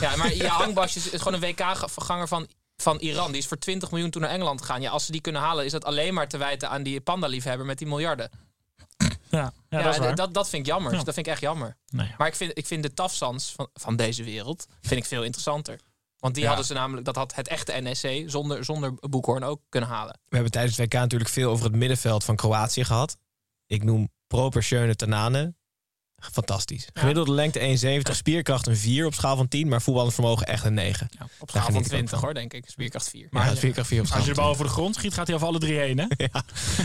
Ja, 0.00 0.16
maar 0.16 0.34
ja, 0.34 0.48
Hangbas 0.62 0.96
is, 0.96 1.08
gewoon 1.20 1.34
een 1.34 1.40
WK-verganger 1.40 2.28
van, 2.28 2.48
van 2.76 2.98
Iran. 2.98 3.30
Die 3.32 3.40
is 3.40 3.46
voor 3.46 3.58
20 3.58 3.90
miljoen 3.90 4.10
toen 4.10 4.22
naar 4.22 4.30
Engeland 4.30 4.60
gegaan. 4.60 4.80
Ja, 4.80 4.90
als 4.90 5.04
ze 5.04 5.12
die 5.12 5.20
kunnen 5.20 5.40
halen, 5.42 5.64
is 5.64 5.72
dat 5.72 5.84
alleen 5.84 6.14
maar 6.14 6.28
te 6.28 6.36
wijten 6.38 6.70
aan 6.70 6.82
die 6.82 7.00
panda-liefhebber 7.00 7.66
met 7.66 7.78
die 7.78 7.86
miljarden. 7.86 8.30
Ja, 8.98 9.08
ja, 9.30 9.52
Ja, 9.68 9.82
dat 9.82 9.92
is 9.92 9.98
waar. 9.98 10.14
dat, 10.14 10.34
dat 10.34 10.48
vind 10.48 10.62
ik 10.66 10.72
jammer. 10.72 10.92
Ja. 10.92 11.02
Dat 11.02 11.14
vind 11.14 11.26
ik 11.26 11.32
echt 11.32 11.40
jammer. 11.40 11.76
Nee. 11.90 12.14
Maar 12.18 12.26
ik 12.26 12.34
vind, 12.34 12.58
ik 12.58 12.66
vind 12.66 12.82
de 12.82 12.94
tafsans 12.94 13.52
van, 13.56 13.68
van 13.74 13.96
deze 13.96 14.24
wereld 14.24 14.66
vind 14.82 15.00
ik 15.00 15.06
veel 15.06 15.22
interessanter. 15.22 15.80
Want 16.24 16.36
die 16.36 16.44
Ja. 16.44 16.50
hadden 16.50 16.68
ze 16.68 16.74
namelijk, 16.74 17.06
dat 17.06 17.16
had 17.16 17.34
het 17.34 17.48
echte 17.48 17.72
NEC 17.72 18.30
zonder, 18.30 18.64
zonder 18.64 18.94
Boekhoorn 18.94 19.44
ook 19.44 19.60
kunnen 19.68 19.88
halen. 19.90 20.18
We 20.28 20.34
hebben 20.34 20.52
tijdens 20.52 20.76
het 20.76 20.86
WK 20.86 21.00
natuurlijk 21.00 21.30
veel 21.30 21.50
over 21.50 21.64
het 21.64 21.74
middenveld 21.74 22.24
van 22.24 22.36
Kroatië 22.36 22.84
gehad. 22.84 23.16
Ik 23.66 23.84
noem 23.84 24.08
Proper, 24.26 24.62
Schöne, 24.62 24.96
Tanane. 24.96 25.54
Fantastisch. 26.32 26.88
Gemiddelde 26.92 27.32
lengte 27.32 27.58
1,70, 27.58 28.16
spierkracht 28.16 28.66
een 28.66 28.76
4 28.76 29.06
op 29.06 29.14
schaal 29.14 29.36
van 29.36 29.48
10, 29.48 29.68
maar 29.68 29.82
voetbalvermogen 29.82 30.46
echt 30.46 30.64
een 30.64 30.74
9. 30.74 31.08
Ja, 31.10 31.26
op 31.38 31.50
schaal 31.50 31.62
van 31.62 31.72
geniet 31.72 31.86
ik 31.86 31.92
ook 31.92 31.92
20 31.92 32.10
van. 32.10 32.18
hoor, 32.18 32.34
denk 32.34 32.52
ik. 32.52 32.64
Spierkracht 32.68 33.08
4. 33.08 33.26
Maar 33.30 33.46
ja, 33.46 33.54
spierkracht 33.54 33.88
4 33.88 34.00
op 34.00 34.06
schaal 34.06 34.18
Als 34.18 34.26
je 34.26 34.34
de 34.34 34.40
bal 34.40 34.50
over 34.50 34.64
de 34.64 34.70
grond 34.70 34.94
schiet, 34.94 35.14
gaat 35.14 35.26
hij 35.26 35.36
over 35.36 35.48
alle 35.48 35.58
drie 35.58 35.78
heen, 35.78 35.98
hè? 35.98 36.06
ja, 36.32 36.42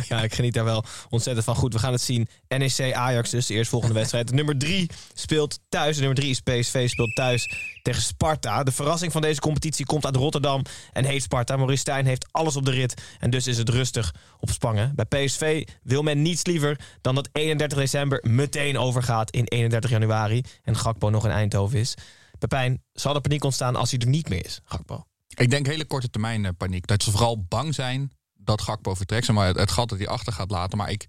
ja, 0.07 0.23
ik 0.23 0.33
geniet 0.33 0.53
daar 0.53 0.63
wel 0.63 0.83
ontzettend 1.09 1.45
van. 1.45 1.55
Goed, 1.55 1.73
we 1.73 1.79
gaan 1.79 1.91
het 1.91 2.01
zien. 2.01 2.27
NEC 2.47 2.93
Ajax 2.93 3.29
dus, 3.29 3.45
de 3.45 3.53
eerstvolgende 3.53 3.95
wedstrijd. 3.95 4.31
Nummer 4.31 4.57
3 4.57 4.89
speelt 5.13 5.59
thuis. 5.69 5.97
Nummer 5.97 6.15
3 6.15 6.29
is 6.29 6.39
PSV, 6.39 6.89
speelt 6.89 7.15
thuis 7.15 7.53
tegen 7.89 8.07
Sparta. 8.07 8.63
De 8.63 8.71
verrassing 8.71 9.11
van 9.11 9.21
deze 9.21 9.39
competitie 9.39 9.85
komt 9.85 10.05
uit 10.05 10.15
Rotterdam 10.15 10.61
en 10.93 11.05
heet 11.05 11.21
Sparta. 11.21 11.57
Maurice 11.57 11.91
heeft 12.03 12.27
alles 12.31 12.55
op 12.55 12.65
de 12.65 12.71
rit 12.71 13.01
en 13.19 13.29
dus 13.29 13.47
is 13.47 13.57
het 13.57 13.69
rustig 13.69 14.13
op 14.39 14.49
Spangen. 14.49 14.95
Bij 14.95 15.05
PSV 15.05 15.67
wil 15.83 16.01
men 16.01 16.21
niets 16.21 16.45
liever 16.45 16.79
dan 17.01 17.15
dat 17.15 17.29
31 17.31 17.77
december 17.77 18.23
meteen 18.27 18.77
overgaat 18.77 19.31
in 19.31 19.43
31 19.43 19.89
januari. 19.89 20.43
En 20.63 20.75
Gakpo 20.75 21.09
nog 21.09 21.25
in 21.25 21.31
Eindhoven 21.31 21.79
is. 21.79 21.95
Pepijn, 22.39 22.83
zal 22.93 23.15
er 23.15 23.21
paniek 23.21 23.43
ontstaan 23.43 23.75
als 23.75 23.91
hij 23.91 23.99
er 23.99 24.07
niet 24.07 24.29
meer 24.29 24.45
is, 24.45 24.59
Gakpo? 24.63 25.03
Ik 25.27 25.49
denk 25.49 25.65
hele 25.65 25.85
korte 25.85 26.09
termijn 26.09 26.45
eh, 26.45 26.51
paniek. 26.57 26.87
Dat 26.87 27.03
ze 27.03 27.11
vooral 27.11 27.43
bang 27.47 27.75
zijn 27.75 28.11
dat 28.35 28.61
Gakpo 28.61 28.93
vertrekt. 28.93 29.31
Maar 29.31 29.47
het, 29.47 29.57
het 29.57 29.71
gat 29.71 29.89
dat 29.89 29.97
hij 29.97 30.07
achter 30.07 30.33
gaat 30.33 30.51
laten. 30.51 30.77
Maar 30.77 30.91
ik, 30.91 31.07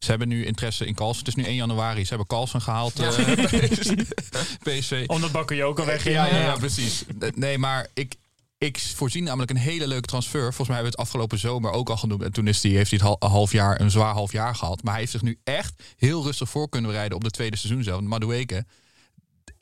ze 0.00 0.10
hebben 0.10 0.28
nu 0.28 0.44
interesse 0.44 0.86
in 0.86 0.94
Carlsen. 0.94 1.18
Het 1.18 1.28
is 1.28 1.34
nu 1.34 1.44
1 1.44 1.54
januari. 1.54 2.02
Ze 2.02 2.08
hebben 2.08 2.26
Carlsen 2.26 2.60
gehaald. 2.60 2.98
eh, 2.98 3.08
PSV. 4.78 5.04
Omdat 5.06 5.32
Bakayoko 5.32 5.84
wegging. 5.84 6.14
Ja, 6.14 6.26
ja, 6.26 6.38
ja, 6.40 6.56
precies. 6.56 7.04
Nee, 7.34 7.58
maar 7.58 7.86
ik, 7.94 8.14
ik 8.58 8.78
voorzie 8.78 9.22
namelijk 9.22 9.50
een 9.50 9.56
hele 9.56 9.86
leuke 9.86 10.06
transfer. 10.06 10.40
Volgens 10.40 10.68
mij 10.68 10.76
hebben 10.76 10.92
we 10.92 10.98
het 11.00 11.06
afgelopen 11.08 11.38
zomer 11.38 11.70
ook 11.70 11.90
al 11.90 11.96
genoemd. 11.96 12.22
En 12.22 12.32
toen 12.32 12.46
is 12.46 12.60
die, 12.60 12.76
heeft 12.76 12.90
hij 12.90 13.00
het 13.02 13.30
half 13.30 13.52
jaar, 13.52 13.80
een 13.80 13.90
zwaar 13.90 14.12
half 14.12 14.32
jaar 14.32 14.54
gehad. 14.54 14.82
Maar 14.82 14.92
hij 14.92 15.00
heeft 15.00 15.12
zich 15.12 15.22
nu 15.22 15.38
echt 15.44 15.82
heel 15.96 16.22
rustig 16.24 16.50
voor 16.50 16.68
kunnen 16.68 16.90
bereiden 16.90 17.16
op 17.16 17.24
de 17.24 17.30
tweede 17.30 17.56
seizoen 17.56 17.82
zelf. 17.82 18.00
Madueke. 18.00 18.64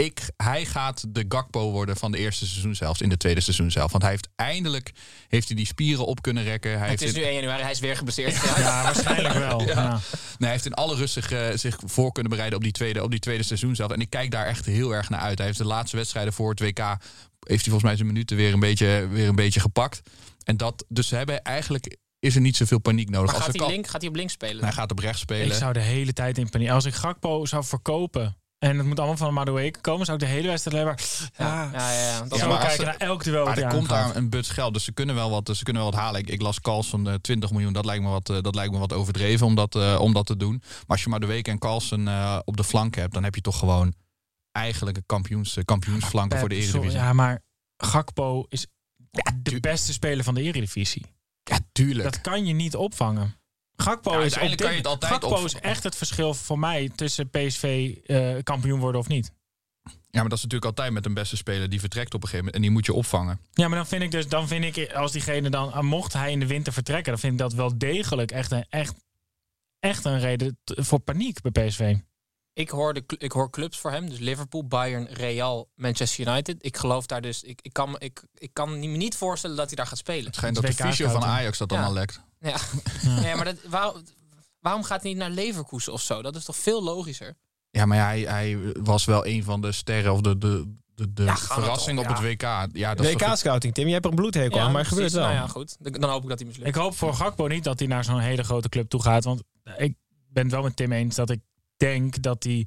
Ik, 0.05 0.31
hij 0.37 0.65
gaat 0.65 1.05
de 1.09 1.25
Gakpo 1.29 1.71
worden 1.71 1.97
van 1.97 2.13
de 2.13 2.19
eerste 2.19 2.47
seizoen 2.47 2.75
zelfs 2.75 3.01
in 3.01 3.09
de 3.09 3.17
tweede 3.17 3.41
seizoen 3.41 3.71
zelf. 3.71 3.91
Want 3.91 4.03
hij 4.03 4.13
heeft 4.13 4.29
eindelijk 4.37 4.93
heeft 5.29 5.47
hij 5.49 5.57
die 5.57 5.67
spieren 5.67 6.07
op 6.07 6.23
kunnen 6.23 6.43
rekken. 6.45 6.79
Hij 6.79 6.89
Het 6.89 7.01
heeft 7.01 7.03
is 7.03 7.19
in- 7.19 7.21
nu 7.23 7.27
1 7.27 7.35
januari, 7.35 7.63
hij 7.63 7.71
is 7.71 7.79
weer 7.79 7.97
geblesseerd. 7.97 8.35
Ja. 8.35 8.59
Ja, 8.59 8.83
waarschijnlijk 8.83 9.35
wel. 9.35 9.63
Ja. 9.67 9.91
Nee, 9.91 10.01
hij 10.39 10.51
heeft 10.51 10.67
in 10.67 10.75
alle 10.75 10.97
rust 10.97 11.13
zich, 11.13 11.31
eh, 11.31 11.49
zich 11.55 11.79
voor 11.85 12.13
kunnen 12.13 12.31
bereiden 12.31 12.59
op 12.59 12.65
die, 12.65 12.73
tweede, 12.73 13.03
op 13.03 13.11
die 13.11 13.21
tweede 13.21 13.43
seizoen 13.43 13.75
zelf. 13.77 13.91
En 13.91 14.01
ik 14.01 14.11
kijk 14.11 14.31
daar 14.31 14.47
echt 14.47 14.67
heel 14.67 14.91
erg 14.95 15.09
naar 15.09 15.21
uit. 15.21 15.39
Hij 15.39 15.47
heeft 15.47 15.59
de 15.59 15.65
laatste 15.65 15.97
wedstrijden 15.97 16.33
voor 16.33 16.51
het 16.51 16.61
WK... 16.61 16.79
heeft 16.79 16.99
hij 17.47 17.59
volgens 17.59 17.83
mij 17.83 17.97
zijn 17.97 18.07
minuten 18.07 18.37
weer 18.37 18.53
een 18.53 18.61
beetje, 18.61 19.09
weer 19.11 19.29
een 19.29 19.35
beetje 19.35 19.61
gepakt. 19.61 20.01
En 20.45 20.57
dat, 20.57 20.85
dus 20.89 21.09
ze 21.09 21.17
hebben 21.17 21.43
eigenlijk... 21.43 21.97
is 22.19 22.35
er 22.35 22.41
niet 22.41 22.57
zoveel 22.57 22.79
paniek 22.81 23.11
nodig. 23.11 23.27
Maar 23.27 23.35
Als 23.35 23.45
gaat 23.45 23.53
hij, 23.55 23.63
kan- 23.65 23.71
link, 23.75 23.87
gaat 23.87 24.01
hij 24.01 24.11
op 24.11 24.17
links 24.17 24.33
spelen? 24.33 24.63
Hij 24.65 24.73
gaat 24.73 24.91
op 24.91 24.99
rechts 24.99 25.21
spelen. 25.21 25.47
Ik 25.47 25.53
zou 25.53 25.73
de 25.73 25.81
hele 25.81 26.13
tijd 26.13 26.39
in 26.39 26.49
paniek. 26.49 26.69
Als 26.71 26.85
ik 26.85 26.95
Gakpo 26.95 27.47
zou 27.47 27.65
verkopen 27.65 28.37
en 28.59 28.77
het 28.79 28.87
moet 28.87 28.99
allemaal 28.99 29.17
van 29.17 29.35
Madueke 29.35 29.81
komen, 29.81 30.07
zou 30.07 30.19
ik 30.19 30.25
de 30.25 30.31
hele 30.31 30.49
wedstrijd 30.49 30.77
alleen 30.77 30.89
maar... 30.89 31.05
ja, 31.37 31.71
ja, 31.73 31.93
ja, 31.93 32.09
ja. 32.11 32.19
Dat 32.23 32.33
is 32.33 32.39
zo 32.39 32.49
maar 32.49 32.59
kijken 32.59 32.77
ze- 32.77 32.85
naar 32.85 32.97
elk 32.97 33.25
duel. 33.25 33.45
Maar 33.45 33.59
er 33.59 33.69
komt 33.69 33.89
daar 33.89 34.17
een 34.17 34.31
buts 34.31 34.49
geld. 34.49 34.73
Dus 34.73 34.85
ze 34.85 34.93
kunnen 34.93 35.15
wel 35.15 35.31
wat, 35.31 35.57
ze 35.57 35.65
kunnen 35.65 35.83
wel 35.83 35.91
wat 35.91 36.01
halen. 36.01 36.21
Ik, 36.21 36.29
ik 36.31 36.43
las 36.43 36.61
calls 36.61 36.89
van 36.89 37.09
eh, 37.09 37.15
20 37.15 37.51
miljoen. 37.51 37.73
Dat 37.73 37.85
lijkt 37.85 38.03
me 38.03 38.09
wat, 38.09 38.31
eh, 38.31 38.41
dat 38.41 38.55
lijkt 38.55 38.73
me 38.73 38.79
wat 38.79 38.93
overdreven 38.93 39.47
om 39.47 39.55
dat, 39.55 39.75
eh, 39.75 39.99
om 40.01 40.13
dat 40.13 40.27
te 40.27 40.37
doen. 40.37 40.59
Maar 40.63 40.85
als 40.87 41.03
je 41.03 41.27
week 41.27 41.49
en 41.49 41.59
Carlsen 41.59 42.09
op 42.45 42.57
de 42.57 42.65
flank 42.65 42.95
hebt, 42.95 43.15
dan 43.15 43.25
heb 43.25 43.35
je 43.35 43.41
toch 43.41 43.59
gewoon 43.59 43.95
eigenlijk 44.53 44.97
een 44.97 45.07
kampioens, 45.07 45.59
kampioensflanken 45.65 46.39
voor 46.39 46.49
de 46.49 46.55
Eredivisie. 46.55 46.91
sorry, 46.91 47.05
Ja, 47.07 47.13
maar 47.13 47.43
Gakpo 47.77 48.45
is 48.49 48.67
de 49.43 49.61
beste 49.61 49.93
speler 49.93 50.25
van 50.25 50.35
de 50.35 50.43
Eredivisie. 50.43 51.07
Ja, 51.43 51.59
tuurlijk. 51.73 52.03
Dat 52.03 52.21
kan 52.21 52.47
je 52.47 52.55
niet 52.55 52.77
opvangen. 52.77 53.38
Gakpo, 53.83 54.13
Ja, 54.13 54.19
is, 54.25 54.33
op 54.39 54.57
kan 54.57 54.71
je 54.71 54.77
het 54.77 54.87
altijd 54.87 55.13
Gakpo 55.13 55.29
op- 55.37 55.45
is 55.45 55.55
echt 55.55 55.83
het 55.83 55.97
verschil 55.97 56.35
voor 56.35 56.59
mij 56.59 56.91
tussen 56.95 57.31
PSV 57.31 57.95
eh, 58.07 58.35
kampioen 58.43 58.81
worden 58.81 59.01
of 59.01 59.09
niet. 59.09 59.33
Ja, 60.11 60.21
maar 60.21 60.29
dat 60.29 60.39
is 60.39 60.45
natuurlijk 60.45 60.65
altijd 60.71 60.93
met 60.93 61.07
een 61.07 61.15
beste 61.15 61.37
speler 61.37 61.69
die 61.69 61.81
vertrekt 61.81 62.15
op 62.15 62.23
een 62.23 62.29
gegeven 62.29 62.39
moment. 62.45 62.55
En 62.55 62.63
die 62.63 62.71
moet 62.71 62.87
je 62.87 62.93
opvangen. 62.93 63.41
Ja, 63.53 63.69
maar 63.69 63.77
dan 63.79 63.87
vind 63.87 64.03
ik 64.03 64.11
dus, 64.11 64.29
dan 64.29 64.49
vind 64.49 64.77
ik, 64.77 64.93
als 64.93 65.13
diegene 65.13 65.51
dan, 65.51 65.73
ah, 65.73 65.83
mocht 65.83 66.13
hij 66.13 66.33
in 66.33 66.41
de 66.41 66.47
winter 66.47 66.73
vertrekken, 66.73 67.13
dan 67.13 67.21
vind 67.21 67.33
ik 67.33 67.39
dat 67.39 67.53
wel 67.53 67.79
degelijk 67.79 68.31
echt 68.31 68.51
een, 68.51 68.67
echt, 68.69 68.95
echt 69.79 70.05
een 70.05 70.21
reden 70.21 70.59
voor 70.65 70.99
paniek 70.99 71.41
bij 71.51 71.67
PSV. 71.67 71.97
Ik 72.53 72.69
hoor, 72.71 72.95
de, 72.95 73.05
ik 73.19 73.33
hoor 73.33 73.51
clubs 73.51 73.79
voor 73.79 73.91
hem, 73.91 74.09
dus 74.11 74.19
Liverpool, 74.19 74.67
Bayern, 74.67 75.07
Real, 75.07 75.69
Manchester 75.75 76.29
United. 76.29 76.57
Ik 76.65 76.77
geloof 76.77 77.07
daar 77.07 77.21
dus, 77.21 77.43
ik, 77.43 77.61
ik, 77.63 77.73
kan, 77.73 77.91
me- 77.91 77.99
ik, 77.99 78.23
ik 78.35 78.51
kan 78.53 78.71
me 78.81 78.87
niet 78.87 79.17
voorstellen 79.17 79.57
dat 79.57 79.67
hij 79.67 79.77
daar 79.77 79.87
gaat 79.87 79.99
spelen. 79.99 80.25
Het 80.25 80.35
schijnt 80.35 80.55
dat 80.55 80.65
de 80.67 80.73
fysio 80.73 81.09
van. 81.09 81.25
Ajax 81.25 81.59
dat 81.59 81.69
dan 81.69 81.79
Ja. 81.79 81.85
al 81.85 81.93
lekt. 81.93 82.21
Ja, 82.41 82.57
ja. 83.23 83.37
maar 83.37 83.45
dat, 83.45 83.57
waarom, 83.69 84.03
waarom 84.61 84.83
gaat 84.83 85.03
hij 85.03 85.11
niet 85.11 85.21
naar 85.21 85.31
Leverkusen 85.31 85.93
of 85.93 86.01
zo? 86.03 86.23
Dat 86.23 86.37
is 86.37 86.45
toch 86.45 86.57
veel 86.57 86.83
logischer? 86.83 87.35
Ja, 87.71 87.87
maar 87.87 87.99
hij, 87.99 88.21
hij 88.21 88.59
was 88.83 89.05
wel 89.05 89.27
een 89.27 89.45
van 89.45 89.61
de 89.61 89.73
sterren 89.73 90.13
of 90.13 90.21
de, 90.21 90.39
de, 90.39 90.75
de, 90.95 91.13
de 91.13 91.23
Ja, 91.25 91.37
verrassing 91.37 91.99
op 91.99 92.07
het 92.07 92.21
WK. 92.21 92.43
Ja, 92.73 92.95
dat 92.95 93.07
is 93.07 93.13
toch- 93.13 93.29
WK-scouting, 93.29 93.75
Tim. 93.75 93.87
Je 93.87 93.93
hebt 93.93 94.05
er 94.05 94.11
een 94.11 94.17
bloedhekel 94.17 94.61
aan, 94.61 94.71
maar 94.73 94.81
het 94.81 94.89
gebeurt 94.91 95.13
wel. 95.13 95.23
Nou 95.23 95.35
ja, 95.35 95.47
goed. 95.47 95.77
Dan 95.81 95.93
dan 95.93 96.11
hoop 96.11 96.23
ik 96.23 96.29
dat 96.29 96.39
hij 96.39 96.49
mislukt. 96.49 96.69
Ik 96.69 96.75
hoop 96.75 96.97
voor 96.97 97.15
Gakpo 97.15 97.47
niet 97.47 97.65
dat 97.65 97.79
hij 97.79 97.89
naar 97.89 98.05
zo'n 98.05 98.19
hele 98.21 98.43
grote 98.45 98.69
club 98.69 98.89
toe 98.89 99.03
gaat. 99.03 99.25
Want 99.25 99.43
ik 99.77 99.95
ben 100.29 100.43
het 100.43 100.53
wel 100.53 100.63
met 100.63 100.77
Tim 100.77 100.93
eens 100.93 101.15
dat 101.17 101.31
ik 101.31 101.41
denk 101.77 102.23
dat 102.23 102.43
hij 102.45 102.67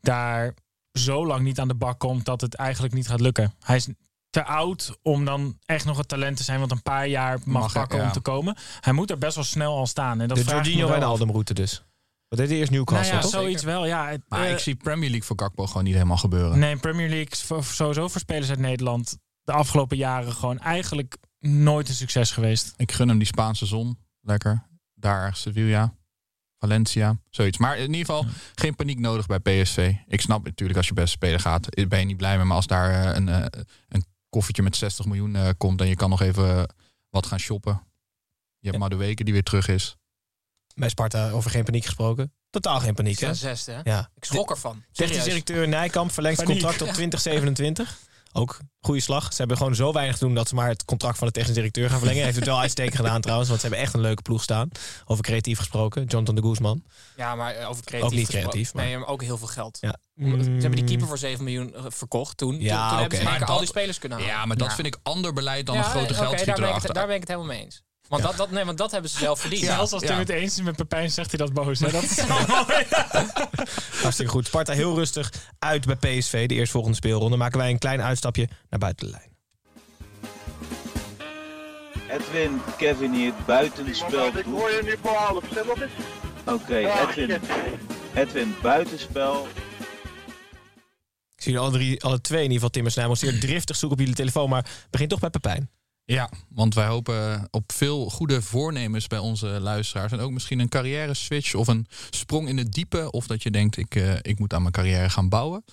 daar 0.00 0.54
zo 0.92 1.26
lang 1.26 1.42
niet 1.44 1.60
aan 1.60 1.68
de 1.68 1.74
bak 1.74 1.98
komt 1.98 2.24
dat 2.24 2.40
het 2.40 2.54
eigenlijk 2.54 2.94
niet 2.94 3.08
gaat 3.08 3.20
lukken. 3.20 3.54
Hij 3.60 3.76
is 3.76 3.88
te 4.30 4.44
oud 4.44 4.98
om 5.02 5.24
dan 5.24 5.58
echt 5.64 5.84
nog 5.84 5.96
het 5.96 6.08
talent 6.08 6.36
te 6.36 6.42
zijn, 6.42 6.58
want 6.58 6.70
een 6.70 6.82
paar 6.82 7.06
jaar 7.06 7.38
mag, 7.44 7.62
Mag, 7.62 7.72
pakken 7.72 7.98
ja. 7.98 8.04
om 8.04 8.12
te 8.12 8.20
komen. 8.20 8.56
Hij 8.80 8.92
moet 8.92 9.10
er 9.10 9.18
best 9.18 9.34
wel 9.34 9.44
snel 9.44 9.76
al 9.76 9.86
staan. 9.86 10.20
En 10.20 10.28
dat 10.28 10.36
de 10.36 10.44
Jorginho. 10.44 10.88
Wijnaldum 10.88 11.30
route 11.30 11.54
dus. 11.54 11.82
Wat 12.28 12.38
deed 12.38 12.48
hij 12.48 12.58
eerst 12.58 12.70
Newcastle, 12.70 13.12
Nou 13.12 13.16
ja, 13.16 13.30
toch? 13.30 13.40
zoiets 13.40 13.62
wel. 13.62 13.86
Ja, 13.86 14.08
het, 14.08 14.22
Maar 14.28 14.44
eh, 14.44 14.50
ik 14.52 14.58
zie 14.58 14.74
Premier 14.74 15.08
League 15.10 15.26
voor 15.26 15.38
Gakpo 15.38 15.66
gewoon 15.66 15.84
niet 15.84 15.94
helemaal 15.94 16.16
gebeuren. 16.16 16.58
Nee, 16.58 16.76
Premier 16.76 17.08
League 17.08 17.30
is 17.30 17.42
voor- 17.42 17.64
sowieso 17.64 18.08
voor 18.08 18.20
spelers 18.20 18.48
uit 18.50 18.58
Nederland 18.58 19.18
de 19.42 19.52
afgelopen 19.52 19.96
jaren 19.96 20.32
gewoon 20.32 20.58
eigenlijk 20.58 21.16
nooit 21.38 21.88
een 21.88 21.94
succes 21.94 22.30
geweest. 22.30 22.74
Ik 22.76 22.92
gun 22.92 23.08
hem 23.08 23.18
die 23.18 23.26
Spaanse 23.26 23.66
zon. 23.66 23.98
Lekker. 24.20 24.66
Daar, 24.94 25.36
Sevilla, 25.36 25.94
Valencia, 26.58 27.16
zoiets. 27.30 27.58
Maar 27.58 27.76
in 27.76 27.82
ieder 27.94 27.98
geval 28.14 28.26
geen 28.54 28.74
paniek 28.74 28.98
nodig 28.98 29.26
bij 29.26 29.38
PSV. 29.38 29.94
Ik 30.06 30.20
snap 30.20 30.44
natuurlijk 30.44 30.78
als 30.78 30.88
je 30.88 30.94
beste 30.94 31.10
speler 31.10 31.40
gaat, 31.40 31.68
ben 31.88 31.98
je 31.98 32.04
niet 32.04 32.16
blij 32.16 32.36
mee. 32.36 32.44
Maar 32.46 32.56
als 32.56 32.66
daar 32.66 32.90
eh, 33.04 33.14
een, 33.16 33.28
eh, 33.28 33.60
een 33.88 34.04
koffertje 34.30 34.62
met 34.62 34.76
60 34.76 35.06
miljoen 35.06 35.36
eh, 35.36 35.48
komt 35.58 35.80
en 35.80 35.86
je 35.88 35.96
kan 35.96 36.10
nog 36.10 36.20
even 36.22 36.56
eh, 36.58 36.62
wat 37.10 37.26
gaan 37.26 37.40
shoppen. 37.40 37.82
Je 38.58 38.66
hebt 38.66 38.78
maar 38.78 38.90
de 38.90 38.96
weken 38.96 39.24
die 39.24 39.34
weer 39.34 39.42
terug 39.42 39.68
is. 39.68 39.96
Bij 40.74 40.88
Sparta 40.88 41.30
over 41.30 41.50
geen 41.50 41.64
paniek 41.64 41.84
gesproken. 41.84 42.32
Totaal 42.50 42.80
geen 42.80 42.94
paniek, 42.94 43.18
hè? 43.18 43.26
Ja, 43.26 43.32
zesde, 43.34 43.72
hè? 43.72 43.80
Ja. 43.84 44.10
Ik 44.14 44.24
schrok 44.24 44.50
ervan. 44.50 44.84
Technisch 44.92 45.24
directeur 45.24 45.68
Nijkamp 45.68 46.12
verlengt 46.12 46.42
Paniek. 46.42 46.60
contract 46.60 46.82
op 46.82 46.88
2027. 46.88 47.98
Ook 48.38 48.58
goede 48.80 49.00
slag. 49.00 49.30
Ze 49.32 49.36
hebben 49.38 49.56
gewoon 49.56 49.74
zo 49.74 49.92
weinig 49.92 50.18
te 50.18 50.24
doen 50.24 50.34
dat 50.34 50.48
ze 50.48 50.54
maar 50.54 50.68
het 50.68 50.84
contract 50.84 51.18
van 51.18 51.26
de 51.26 51.32
technisch 51.32 51.54
directeur 51.54 51.88
gaan 51.90 51.98
verlengen. 51.98 52.24
Heeft 52.24 52.36
het 52.36 52.44
wel 52.46 52.60
uitstekend 52.60 52.96
gedaan 53.02 53.20
trouwens, 53.20 53.48
want 53.48 53.60
ze 53.60 53.66
hebben 53.66 53.84
echt 53.84 53.94
een 53.94 54.00
leuke 54.00 54.22
ploeg 54.22 54.42
staan. 54.42 54.68
Over 55.04 55.24
creatief 55.24 55.58
gesproken, 55.58 56.04
Jonathan 56.04 56.34
de 56.34 56.42
Guzman. 56.42 56.82
Ja, 57.16 57.34
maar 57.34 57.54
eh, 57.54 57.68
over 57.68 57.84
creatief 57.84 58.10
Ook 58.10 58.16
niet 58.16 58.28
creatief, 58.28 58.74
maar- 58.74 58.84
Nee, 58.84 58.98
maar 58.98 59.08
ook 59.08 59.22
heel 59.22 59.38
veel 59.38 59.46
geld. 59.46 59.78
Ja. 59.80 59.96
Ze 60.16 60.24
hebben 60.24 60.70
die 60.70 60.80
Mm. 60.80 60.86
keeper 60.86 61.06
voor 61.06 61.18
7 61.18 61.44
miljoen 61.44 61.74
eh, 61.74 61.82
verkocht 61.88 62.36
toen. 62.36 62.50
Toen- 62.50 62.60
Ja, 62.60 62.88
toen, 62.90 62.98
hebben 62.98 63.18
ze 63.18 63.24
keer 63.24 63.40
al 63.40 63.46
dat- 63.46 63.58
die 63.58 63.66
spelers 63.66 63.98
kunnen 63.98 64.18
halen. 64.18 64.34
Ja, 64.34 64.44
maar 64.46 64.56
dat 64.56 64.68
Ja. 64.68 64.74
vind 64.74 64.86
ik 64.86 64.98
ander 65.02 65.32
beleid 65.32 65.66
dan 65.66 65.74
Ja, 65.74 65.84
een 65.84 65.90
grote 65.90 66.04
oké, 66.04 66.14
geldschieter 66.14 66.46
daar, 66.46 66.54
ben 66.56 66.64
ik, 66.64 66.68
erachter. 66.70 66.88
het- 66.88 66.98
daar 66.98 67.06
ben 67.06 67.14
ik 67.14 67.20
het 67.20 67.30
helemaal 67.30 67.52
mee 67.54 67.64
eens. 67.64 67.82
Want, 68.08 68.22
dat, 68.22 68.36
dat, 68.36 68.50
nee, 68.50 68.64
want 68.64 68.78
dat 68.78 68.90
hebben 68.90 69.10
ze 69.10 69.18
zelf 69.18 69.40
verdiend. 69.40 69.64
Zelfs 69.64 69.92
als 69.92 70.02
ja. 70.02 70.08
Tim 70.08 70.18
het 70.18 70.28
eens 70.28 70.58
is 70.58 70.62
met 70.62 70.76
Pepijn, 70.76 71.10
zegt 71.10 71.30
hij 71.30 71.46
dat 71.46 71.52
boos. 71.52 71.80
Hè? 71.80 71.90
Dat 71.90 72.02
is 72.02 72.18
Hartstikke 74.02 74.32
goed. 74.32 74.46
Sparta 74.46 74.72
heel 74.72 74.94
rustig 74.94 75.32
uit 75.58 75.86
bij 75.86 75.96
PSV. 75.96 76.48
De 76.48 76.54
eerstvolgende 76.54 76.96
speelronde 76.96 77.36
maken 77.36 77.58
wij 77.58 77.70
een 77.70 77.78
klein 77.78 78.02
uitstapje 78.02 78.48
naar 78.70 78.80
buiten 78.80 79.06
de 79.06 79.12
lijn. 79.12 79.36
Edwin, 82.08 82.60
Kevin 82.76 83.12
hier, 83.12 83.32
buitenspel. 83.46 84.26
Ik 84.26 84.44
hoor 84.44 84.70
je 84.70 84.80
nu 84.84 84.96
voor 85.02 85.14
half, 85.14 85.44
zeg 85.52 85.66
nog 85.66 85.80
eens. 85.80 85.92
Oké, 86.44 86.76
Edwin. 86.76 87.40
Edwin, 88.14 88.54
buitenspel. 88.62 89.46
Ik 91.36 91.44
zie 91.44 91.52
jullie 91.52 91.58
alle, 91.58 91.78
drie, 91.78 92.02
alle 92.02 92.20
twee 92.20 92.38
in 92.38 92.50
ieder 92.50 92.56
geval 92.56 92.70
Tim 92.70 92.84
en 92.84 92.92
Snijmels 92.92 93.18
zeer 93.18 93.40
driftig 93.40 93.76
zoeken 93.76 93.98
op 93.98 94.04
jullie 94.04 94.18
telefoon. 94.18 94.48
Maar 94.48 94.66
begin 94.90 95.08
toch 95.08 95.18
bij 95.18 95.30
Pepijn. 95.30 95.70
Ja, 96.14 96.28
want 96.48 96.74
wij 96.74 96.86
hopen 96.86 97.48
op 97.50 97.72
veel 97.72 98.10
goede 98.10 98.42
voornemens 98.42 99.06
bij 99.06 99.18
onze 99.18 99.46
luisteraars. 99.46 100.12
En 100.12 100.20
ook 100.20 100.30
misschien 100.30 100.58
een 100.58 100.68
carrière 100.68 101.14
switch 101.14 101.54
of 101.54 101.66
een 101.68 101.86
sprong 102.10 102.48
in 102.48 102.56
het 102.58 102.72
diepe. 102.72 103.10
Of 103.10 103.26
dat 103.26 103.42
je 103.42 103.50
denkt, 103.50 103.76
ik, 103.76 103.94
eh, 103.94 104.14
ik 104.22 104.38
moet 104.38 104.52
aan 104.54 104.60
mijn 104.60 104.72
carrière 104.72 105.10
gaan 105.10 105.28
bouwen. 105.28 105.64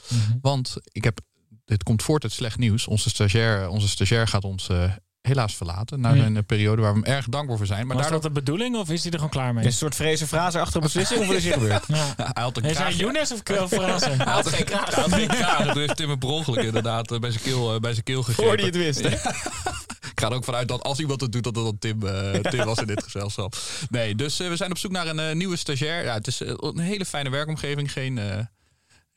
Want 0.41 0.75
ik 0.91 1.03
heb, 1.03 1.19
dit 1.65 1.83
komt 1.83 2.03
voort 2.03 2.23
uit 2.23 2.31
slecht 2.33 2.57
nieuws. 2.57 2.87
Onze 2.87 3.09
stagiair, 3.09 3.67
onze 3.69 3.87
stagiair 3.87 4.27
gaat 4.27 4.43
ons 4.43 4.69
eh, 4.69 4.91
helaas 5.21 5.55
verlaten. 5.55 5.99
Na 6.01 6.11
Hmm. 6.11 6.19
een 6.21 6.37
eh, 6.37 6.43
periode 6.45 6.81
waar 6.81 6.93
we 6.93 6.99
hem 7.03 7.15
erg 7.15 7.25
dankbaar 7.29 7.57
voor 7.57 7.65
zijn. 7.65 7.87
Maar 7.87 7.95
was 7.95 8.05
daardoor, 8.05 8.21
dat 8.21 8.33
de 8.33 8.39
bedoeling 8.41 8.75
of 8.77 8.89
is 8.89 9.01
hij 9.01 9.11
er 9.11 9.17
gewoon 9.17 9.31
klaar 9.33 9.53
mee? 9.53 9.63
Is 9.65 9.71
een 9.71 9.77
soort 9.77 9.95
vrezen 9.95 10.27
frazer 10.27 10.61
achter 10.61 10.75
een 10.75 10.83
beslissing 10.93 11.19
of 11.19 11.27
wat 11.27 11.35
is 11.35 11.43
hier 11.43 11.53
gebeurd? 11.53 11.83
Ja. 11.87 12.13
hij 12.33 12.43
had 12.43 12.57
een 12.57 12.63
Is 12.63 12.69
hij 12.77 12.81
kraagje- 12.81 12.97
Younes 13.03 13.31
of 13.31 13.39
Frazen? 13.69 14.17
Hij 14.21 14.33
had 14.33 14.47
geen 14.49 14.65
kraag. 14.65 14.95
Hij 14.95 15.03
had 15.03 15.13
geen 15.13 15.27
kraag. 15.27 15.65
Dat 15.65 15.75
heeft 15.75 15.95
Tim 15.95 16.09
een 16.09 16.17
per 16.19 16.29
ongeluk 16.29 16.63
inderdaad 16.63 17.11
eh, 17.11 17.19
bij 17.19 17.31
zijn 17.31 17.43
keel, 17.43 17.73
eh, 17.73 17.79
bij 17.79 17.91
zijn 17.91 18.03
keel 18.03 18.23
gegrepen. 18.23 18.45
Voor 18.45 18.57
die 18.57 18.65
het 18.65 18.75
wist. 18.75 19.01
hè? 19.01 19.29
Ik 20.25 20.31
ga 20.31 20.37
er 20.37 20.43
ook 20.43 20.53
vanuit 20.53 20.67
dat 20.67 20.83
als 20.83 20.99
iemand 20.99 21.21
het 21.21 21.31
doet, 21.31 21.43
dat 21.43 21.55
het 21.55 21.63
dan 21.65 21.77
Tim, 21.77 22.07
eh, 22.07 22.39
Tim 22.39 22.65
was 22.65 22.77
in 22.77 22.87
dit 22.87 23.03
gezelschap. 23.03 23.55
Nee, 23.89 24.15
dus 24.15 24.39
eh, 24.39 24.47
we 24.47 24.55
zijn 24.55 24.71
op 24.71 24.77
zoek 24.77 24.91
naar 24.91 25.07
een 25.07 25.19
eh, 25.19 25.35
nieuwe 25.35 25.55
stagiair. 25.55 26.03
Ja, 26.03 26.13
het 26.13 26.27
is 26.27 26.39
een 26.39 26.79
hele 26.79 27.05
fijne 27.05 27.29
werkomgeving. 27.29 27.91
Geen, 27.91 28.19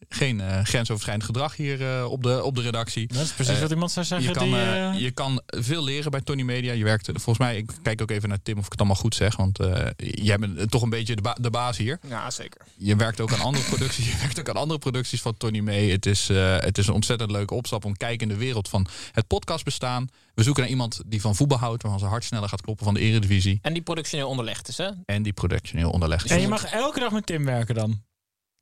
geen 0.09 0.41
eh, 0.41 0.65
grensoverschrijdend 0.65 1.27
gedrag 1.27 1.57
hier 1.57 1.97
eh, 1.99 2.05
op, 2.11 2.23
de, 2.23 2.43
op 2.43 2.55
de 2.55 2.61
redactie. 2.63 3.07
Dat 3.07 3.23
is 3.23 3.33
precies 3.33 3.55
Eh, 3.55 3.61
wat 3.61 3.71
iemand 3.71 3.91
zou 3.91 4.07
zeggen. 4.07 4.29
Je 4.29 4.35
kan, 4.35 4.51
die, 4.93 5.03
je 5.03 5.11
kan 5.11 5.41
veel 5.47 5.85
leren 5.85 6.11
bij 6.11 6.21
Tony 6.21 6.43
Media. 6.43 6.73
Je 6.73 6.85
werkt, 6.85 7.07
volgens 7.07 7.39
mij, 7.39 7.57
ik 7.57 7.71
kijk 7.83 8.03
ook 8.03 8.11
even 8.11 8.29
naar 8.29 8.43
Tim 8.43 8.59
of 8.59 8.65
ik 8.65 8.71
het 8.71 8.79
allemaal 8.81 8.97
goed 8.97 9.15
zeg. 9.15 9.37
Want 9.37 9.59
eh, 9.59 9.87
jij 9.97 10.37
bent 10.39 10.71
toch 10.71 10.83
een 10.83 10.91
beetje 10.91 11.17
de, 11.17 11.23
ba- 11.23 11.37
de 11.41 11.51
baas 11.51 11.77
hier. 11.77 11.99
Ja, 12.09 12.31
zeker. 12.31 12.61
Je 12.77 12.97
werkt 12.97 13.21
ook 13.21 13.33
aan 13.33 13.41
andere 13.41 13.65
producties. 13.75 14.13
Je 14.13 14.19
werkt 14.19 14.39
ook 14.41 14.49
aan 14.49 14.57
andere 14.57 14.79
producties 14.79 15.21
van 15.23 15.37
Tony 15.37 15.59
mee. 15.61 15.91
Het 15.91 16.07
is, 16.07 16.29
eh, 16.29 16.59
het 16.59 16.79
is 16.79 16.87
een 16.87 16.95
ontzettend 16.95 17.31
leuke 17.31 17.55
opstap 17.55 17.85
om 17.85 17.93
te 17.93 17.99
kijken 17.99 18.29
in 18.29 18.35
de 18.35 18.41
wereld 18.41 18.69
van 18.69 18.87
het 19.13 19.27
podcastbestaan. 19.27 20.09
We 20.35 20.43
zoeken 20.43 20.63
naar 20.63 20.71
iemand 20.73 21.01
die 21.07 21.21
van 21.21 21.35
voetbal 21.35 21.59
houdt, 21.59 21.83
waarvan 21.83 22.01
zijn 22.01 22.11
hart 22.13 22.25
sneller 22.25 22.49
gaat 22.49 22.61
kloppen 22.61 22.85
van 22.85 22.95
de 22.95 23.01
eredivisie. 23.01 23.59
En 23.63 23.73
die 23.73 23.83
productioneel 23.83 24.29
onderlegd 24.29 24.69
is, 24.69 24.77
hè? 24.77 24.89
En 25.05 25.23
die 25.23 25.33
productioneel 25.33 25.91
onderlegd 25.91 26.25
is. 26.25 26.31
en 26.31 26.41
je 26.41 26.49
mag 26.49 26.65
elke 26.65 27.01
dag 27.01 27.13
met 27.13 27.27
Tim 27.27 27.45
werken 27.45 27.75
dan. 27.75 28.03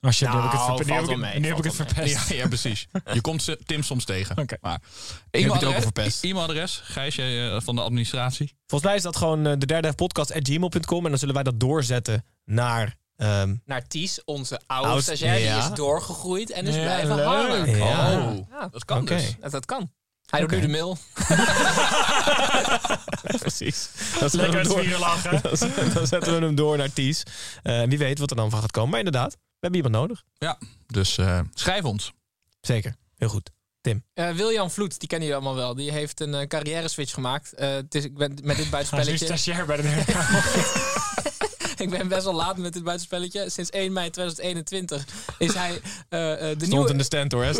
Als 0.06 0.18
je, 0.18 0.28
nu 0.28 0.34
heb 0.34 0.44
ik 0.44 0.50
het, 0.50 0.60
Nou, 0.66 0.84
nu 0.84 0.92
heb 0.92 1.08
ik 1.08 1.16
mee, 1.16 1.38
nu 1.40 1.48
heb 1.48 1.58
ik 1.58 1.64
het 1.64 1.78
mee. 1.78 1.86
verpest. 1.86 2.28
Ja, 2.28 2.36
ja, 2.36 2.48
precies. 2.48 2.86
Je 3.12 3.20
komt 3.20 3.42
ze- 3.42 3.58
Tim 3.66 3.82
soms 3.82 4.04
tegen. 4.04 4.38
Oké. 4.38 4.56
Maar 4.60 4.72
het 4.72 4.82
ook 4.82 5.34
al 5.34 5.40
e-mailadres, 5.40 5.82
verpest. 5.82 6.24
e-mailadres, 6.24 6.80
Gijs, 6.84 7.14
jij 7.14 7.50
eh, 7.54 7.60
van 7.60 7.74
de 7.74 7.80
administratie. 7.82 8.54
Volgens 8.66 8.90
mij 8.90 8.98
is 8.98 9.02
dat 9.04 9.16
gewoon 9.16 9.46
eh, 9.46 9.52
de 9.58 9.66
derde 9.66 9.92
podcast.gmail.com. 9.92 11.04
En 11.04 11.10
dan 11.10 11.18
zullen 11.18 11.34
wij 11.34 11.42
dat 11.42 11.60
doorzetten 11.60 12.24
naar... 12.44 12.94
ehm, 13.16 13.54
Naar 13.64 13.86
Ties, 13.86 14.24
onze 14.24 14.60
Oud- 14.66 14.86
oude 14.86 15.02
stagiair, 15.02 15.38
ja. 15.38 15.60
die 15.60 15.70
is 15.70 15.76
doorgegroeid 15.76 16.50
en 16.50 16.66
is 16.66 16.74
Ja, 16.74 16.80
blijven 16.82 17.14
leuk. 17.16 17.24
hangen. 17.24 17.76
Ja. 17.76 18.12
Oh, 18.28 18.48
Ja. 18.50 18.68
dat 18.70 18.84
kan 18.84 19.04
dus. 19.04 19.34
Dat, 19.40 19.50
dat 19.50 19.64
kan. 19.64 19.90
Hij 20.26 20.40
doet 20.40 20.50
nu 20.50 20.60
de 20.60 20.68
mail. 20.68 20.98
precies. 23.38 23.88
Dan 24.20 24.30
zetten, 24.30 24.40
Lekker 24.40 24.50
we 24.50 24.56
uit 24.76 24.84
hem 24.84 24.90
door, 24.90 24.98
lachen. 24.98 25.40
dan, 25.42 25.56
zet- 25.56 25.94
dan 25.94 26.06
zetten 26.06 26.38
we 26.40 26.46
hem 26.46 26.54
door 26.54 26.76
naar 26.76 26.92
Ties. 26.92 27.22
Eh, 27.62 27.82
wie 27.82 27.98
weet 27.98 28.18
wat 28.18 28.30
er 28.30 28.36
dan 28.36 28.50
van 28.50 28.60
gaat 28.60 28.70
komen. 28.70 28.90
Maar 28.90 28.98
inderdaad, 28.98 29.36
hebben 29.60 29.84
iemand 29.84 29.94
nodig. 29.94 30.22
Ja, 30.38 30.58
dus 30.86 31.18
eh, 31.18 31.40
schrijf 31.54 31.84
ons. 31.84 32.12
Zeker. 32.60 32.96
Heel 33.16 33.28
goed. 33.28 33.50
Eh, 34.14 34.30
Wiljan 34.30 34.70
Vloed, 34.70 34.98
die 34.98 35.08
kennen 35.08 35.28
jullie 35.28 35.42
allemaal 35.42 35.64
wel. 35.64 35.74
Die 35.74 35.92
heeft 35.92 36.20
een 36.20 36.34
eh, 36.34 36.46
carrière 36.46 36.88
switch 36.88 37.14
gemaakt. 37.14 37.52
Eh, 37.52 37.70
het 37.70 37.94
is, 37.94 38.04
ik 38.04 38.14
ben 38.16 38.38
met 38.42 38.56
dit 38.56 38.56
Hij 38.56 38.56
is 38.56 38.64
nu 38.64 38.70
buitenspelletje. 38.70 39.24
stagiair 39.26 39.66
bij 39.66 39.76
de 39.76 39.82
ik 41.84 41.90
ben 41.90 42.08
best 42.08 42.24
wel 42.24 42.34
laat 42.34 42.56
met 42.56 42.72
dit 42.72 42.82
buitenspelletje. 42.84 43.50
Sinds 43.50 43.70
1 43.70 43.92
mei 43.92 44.10
2021 44.10 45.04
is 45.38 45.54
hij 45.54 45.80
eh, 46.08 46.32
eh, 46.32 46.38
de 46.40 46.46
Stond 46.48 46.72
nieuwe, 46.72 46.90
in 46.90 46.98
de 46.98 47.04
stand 47.04 47.32
hoor, 47.32 47.44
hè? 47.44 47.52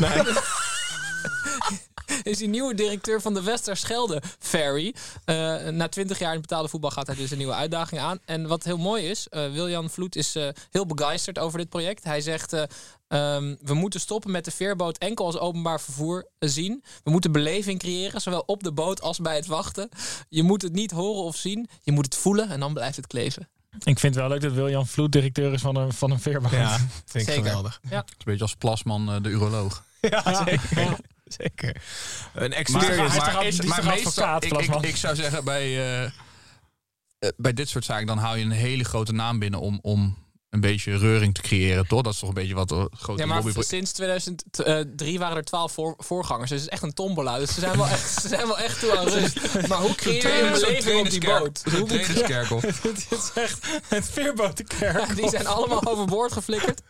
Is 2.27 2.39
hij 2.39 2.49
nieuwe 2.49 2.75
directeur 2.75 3.21
van 3.21 3.35
de 3.35 3.43
Westerschelde 3.43 4.23
Ferry. 4.39 4.95
Eh, 5.25 5.67
na 5.69 5.89
20 5.89 6.19
jaar 6.19 6.35
in 6.35 6.41
betaalde 6.41 6.69
voetbal 6.69 6.91
gaat 6.91 7.07
hij 7.07 7.17
dus 7.17 7.31
een 7.31 7.37
nieuwe 7.39 7.53
uitdaging 7.53 8.01
aan. 8.01 8.19
En 8.25 8.47
wat 8.47 8.65
heel 8.65 8.77
mooi 8.77 9.05
is, 9.05 9.29
eh 9.29 9.51
Wiljan 9.51 9.91
Vloed 9.91 10.17
is 10.17 10.35
eh, 10.35 10.49
heel 10.71 10.87
begeisterd 10.87 11.39
over 11.39 11.59
dit 11.59 11.69
project. 11.69 12.05
Hij 12.05 12.21
zegt, 12.21 12.53
eh, 12.53 12.63
ehm, 13.09 13.55
we 13.61 13.75
moeten 13.75 14.01
stoppen 14.01 14.31
met 14.31 14.45
de 14.45 14.51
veerboot 14.51 14.99
enkel 14.99 15.25
als 15.27 15.39
openbaar 15.39 15.81
vervoer 15.81 16.27
zien. 16.39 16.83
We 17.05 17.11
moeten 17.11 17.33
beleving 17.33 17.79
creëren, 17.79 18.21
zowel 18.21 18.43
op 18.47 18.63
de 18.63 18.73
boot 18.73 19.03
als 19.03 19.19
bij 19.19 19.37
het 19.37 19.47
wachten. 19.47 19.89
Je 20.29 20.43
moet 20.43 20.63
het 20.63 20.73
niet 20.73 20.91
horen 20.91 21.23
of 21.23 21.37
zien, 21.37 21.69
je 21.83 21.93
moet 21.93 22.05
het 22.05 22.17
voelen 22.17 22.51
en 22.51 22.61
dan 22.61 22.75
blijft 22.75 22.97
het 22.97 23.07
kleven. 23.07 23.49
Ik 23.85 23.99
vind 23.99 24.15
het 24.15 24.15
wel 24.15 24.29
leuk 24.29 24.41
dat 24.41 24.53
Wiljan 24.53 24.87
Vloed 24.87 25.13
directeur 25.13 25.53
is 25.53 25.61
van 25.61 25.77
een, 25.77 25.93
van 25.93 26.11
een 26.11 26.21
veerboot. 26.21 26.51
Ja, 26.51 26.77
vind 26.79 27.15
ik 27.15 27.21
Zeker. 27.21 27.35
geweldig. 27.45 27.81
Het 27.83 27.91
is 27.93 27.99
een 27.99 28.25
beetje 28.25 28.43
als 28.43 28.55
Plasman, 28.55 29.23
de 29.23 29.29
uroloog. 29.29 29.85
Ja, 30.11 30.45
zeker. 30.45 30.99
Zeker. 31.39 31.83
Een 32.35 32.49
Maar- 32.49 32.59
experience. 32.59 33.19
toch- 33.19 33.39
die 33.39 33.49
is 33.49 33.57
toch 33.57 33.87
advocaat, 33.87 34.45
ik, 34.45 34.85
ik, 34.85 34.97
zou 34.97 35.17
zeggen, 35.17 35.45
bij, 35.45 35.63
eh, 35.63 36.05
eh, 36.05 36.11
bij 37.37 37.53
dit 37.53 37.69
soort 37.69 37.85
zaken, 37.85 38.07
dan 38.07 38.19
haal 38.19 38.37
je 38.37 38.45
een 38.45 38.51
hele 38.51 38.85
grote 38.85 39.13
naam 39.13 39.39
binnen 39.39 39.61
om, 39.61 39.79
om 39.83 40.25
een 40.51 40.61
beetje 40.61 40.99
reuring 40.99 41.35
te 41.35 41.41
creëren, 41.41 41.87
toch? 41.87 42.03
Dat 42.03 42.13
is 42.13 42.19
toch 42.19 42.29
een 42.29 42.35
beetje 42.35 42.55
wat 42.55 42.69
de 42.69 42.91
grote 42.97 43.21
Ja, 43.23 43.29
maar 43.29 43.43
lobby... 43.43 43.63
sinds 43.63 43.93
2003 43.93 45.19
waren 45.19 45.37
er 45.37 45.45
12 45.45 45.73
voor, 45.73 45.95
voorgangers. 45.99 46.51
Dus 46.51 46.61
het 46.61 46.69
is 46.69 46.75
echt 46.75 46.83
een 46.83 46.93
tombola. 46.95 47.39
Dus 47.39 47.55
ze 47.55 47.61
zijn 47.61 47.77
wel 47.77 47.89
echt, 47.89 48.21
ze 48.21 48.29
zijn 48.29 48.47
wel 48.47 48.59
echt 48.59 48.81
toe 48.81 48.99
aan 48.99 49.09
rust. 49.09 49.69
Maar 49.69 49.79
hoe 49.79 49.95
creëer 49.95 50.37
je 50.37 50.43
een 50.43 50.53
beleving 50.53 51.01
op 51.01 51.11
die 51.11 51.21
boot? 51.21 51.63
Hoe. 51.71 51.89
Dit 52.83 53.07
is 53.11 53.31
echt 53.35 53.67
het 53.89 54.09
veerbotenkerk. 54.11 55.09
Ja, 55.09 55.15
die 55.15 55.29
zijn 55.29 55.47
allemaal 55.47 55.87
overboord 55.87 56.33
geflikkerd. 56.33 56.83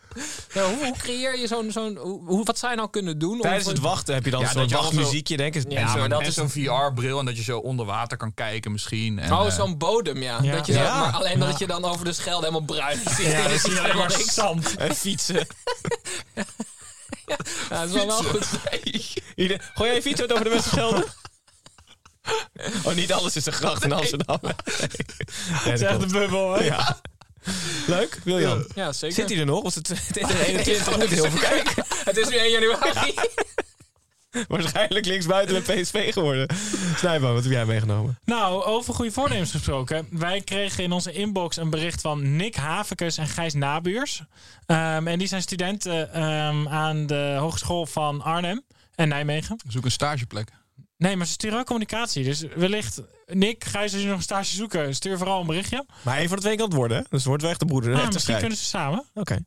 Ja, 0.53 0.63
hoe, 0.69 0.85
hoe 0.85 0.97
creëer 0.97 1.39
je 1.39 1.47
zo'n... 1.47 1.71
zo'n 1.71 1.97
hoe, 1.97 2.43
wat 2.45 2.57
zou 2.59 2.71
je 2.71 2.77
nou 2.77 2.89
kunnen 2.89 3.19
doen? 3.19 3.39
Tijdens 3.41 3.65
het 3.65 3.79
wachten 3.79 4.13
heb 4.13 4.25
je 4.25 4.31
dan 4.31 4.39
Ja, 4.39 4.51
zo'n 4.51 4.61
dat 4.61 4.69
zo- 4.69 4.77
wachtmuziekje, 4.77 5.37
denk 5.37 5.55
ik. 5.55 5.71
Ja, 5.71 5.95
maar 5.95 6.09
dat 6.09 6.21
en 6.21 6.27
is- 6.27 6.33
zo'n 6.33 6.49
VR-bril 6.49 7.19
en 7.19 7.25
dat 7.25 7.37
je 7.37 7.43
zo 7.43 7.57
onder 7.59 7.85
water 7.85 8.17
kan 8.17 8.33
kijken 8.33 8.71
misschien. 8.71 9.19
En, 9.19 9.33
Oh, 9.33 9.45
eh, 9.45 9.51
zo'n 9.53 9.77
bodem, 9.77 10.21
ja. 10.21 10.39
Ja. 10.41 10.55
Dat 10.55 10.65
je 10.65 10.73
maar 10.73 11.11
alleen 11.13 11.39
Ja. 11.39 11.45
dat 11.45 11.59
je 11.59 11.67
dan 11.67 11.85
over 11.85 12.05
de 12.05 12.13
schelde 12.13 12.45
helemaal 12.45 12.65
bruin 12.65 12.99
ziet. 13.15 13.25
Ja, 13.25 13.47
dat 13.47 13.59
zie 13.59 13.71
je 13.73 13.79
alleen 13.81 13.97
maar 13.97 14.11
zand. 14.41 14.75
En 14.77 14.95
fietsen. 14.95 15.47
Ja, 17.25 17.35
dat 17.69 17.87
is 17.87 17.93
wel, 17.93 18.07
wel 18.07 18.23
goed. 18.23 18.45
Ieder- 19.35 19.71
Gooi 19.73 19.87
jij 19.89 19.95
je 19.95 20.01
fiets 20.01 20.21
uit 20.21 20.31
over 20.31 20.43
de 20.43 20.49
Westerschelde? 20.49 21.05
Oh, 22.83 22.93
niet 22.93 23.13
alles 23.13 23.35
is 23.35 23.45
een 23.45 23.53
gracht 23.53 23.83
in 23.83 23.91
Amsterdam. 23.91 24.37
Nee. 24.41 24.51
Het 25.51 25.73
is 25.73 25.81
echt 25.81 26.01
een 26.01 26.11
bubbel, 26.11 26.53
hè? 26.53 26.63
Ja. 26.63 26.99
Leuk, 27.95 28.19
Wiljan. 28.23 28.65
Ja, 28.75 28.93
zeker. 28.93 29.15
Zit 29.15 29.29
hij 29.29 29.39
er 29.39 29.45
nog? 29.45 29.63
Was 29.63 29.75
het 29.75 29.85
2021 29.85 30.97
moet 30.97 31.09
heel 31.09 31.29
veel 31.31 31.49
kijken. 31.49 31.83
Het 32.03 32.17
is 32.17 32.29
nu 32.29 32.35
1 32.35 32.51
januari. 32.51 33.13
Waarschijnlijk 34.47 35.05
linksbuiten 35.05 35.55
met 35.55 35.63
PSV 35.63 36.13
geworden. 36.13 36.55
Snijboom, 36.95 37.33
wat 37.33 37.43
heb 37.43 37.51
jij 37.51 37.65
meegenomen? 37.65 38.19
Nou, 38.25 38.63
over 38.63 38.93
goede 38.93 39.11
voornemens 39.11 39.51
gesproken. 39.51 40.07
Wij 40.11 40.41
kregen 40.41 40.83
in 40.83 40.91
onze 40.91 41.11
inbox 41.11 41.57
een 41.57 41.69
bericht 41.69 42.01
van 42.01 42.35
Nick 42.35 42.55
Havekes 42.55 43.17
en 43.17 43.27
Gijs 43.27 43.53
Nabuurs. 43.53 44.23
Ehm, 44.65 45.07
en 45.07 45.19
die 45.19 45.27
zijn 45.27 45.41
studenten 45.41 46.13
ehm, 46.13 46.67
aan 46.67 47.05
de 47.05 47.35
Hogeschool 47.39 47.85
van 47.85 48.21
Arnhem 48.21 48.63
en 48.95 49.07
Nijmegen. 49.07 49.59
Zoek 49.67 49.85
een 49.85 49.91
stageplek. 49.91 50.49
Nee, 50.97 51.15
maar 51.15 51.25
ze 51.25 51.31
sturen 51.31 51.59
ook 51.59 51.65
communicatie. 51.65 52.23
Dus 52.23 52.41
wellicht, 52.55 53.01
Nick, 53.25 53.63
als 53.75 53.91
jullie 53.91 54.07
nog 54.07 54.15
een 54.15 54.21
stage 54.21 54.55
zoeken, 54.55 54.95
stuur 54.95 55.17
vooral 55.17 55.39
een 55.41 55.47
berichtje. 55.47 55.85
Maar 56.03 56.17
één 56.17 56.27
van 56.27 56.35
de 56.37 56.43
twee 56.43 56.55
kan 56.55 56.65
het 56.65 56.75
worden, 56.75 56.97
hè? 56.97 57.03
Dus 57.03 57.19
het 57.19 57.23
wordt 57.23 57.41
wel 57.41 57.51
echt 57.51 57.59
de 57.59 57.65
broeder. 57.65 57.91
Ah, 57.93 57.97
misschien 57.97 58.19
strijd. 58.19 58.39
kunnen 58.39 58.57
ze 58.57 58.65
samen. 58.65 59.05
Oké. 59.13 59.37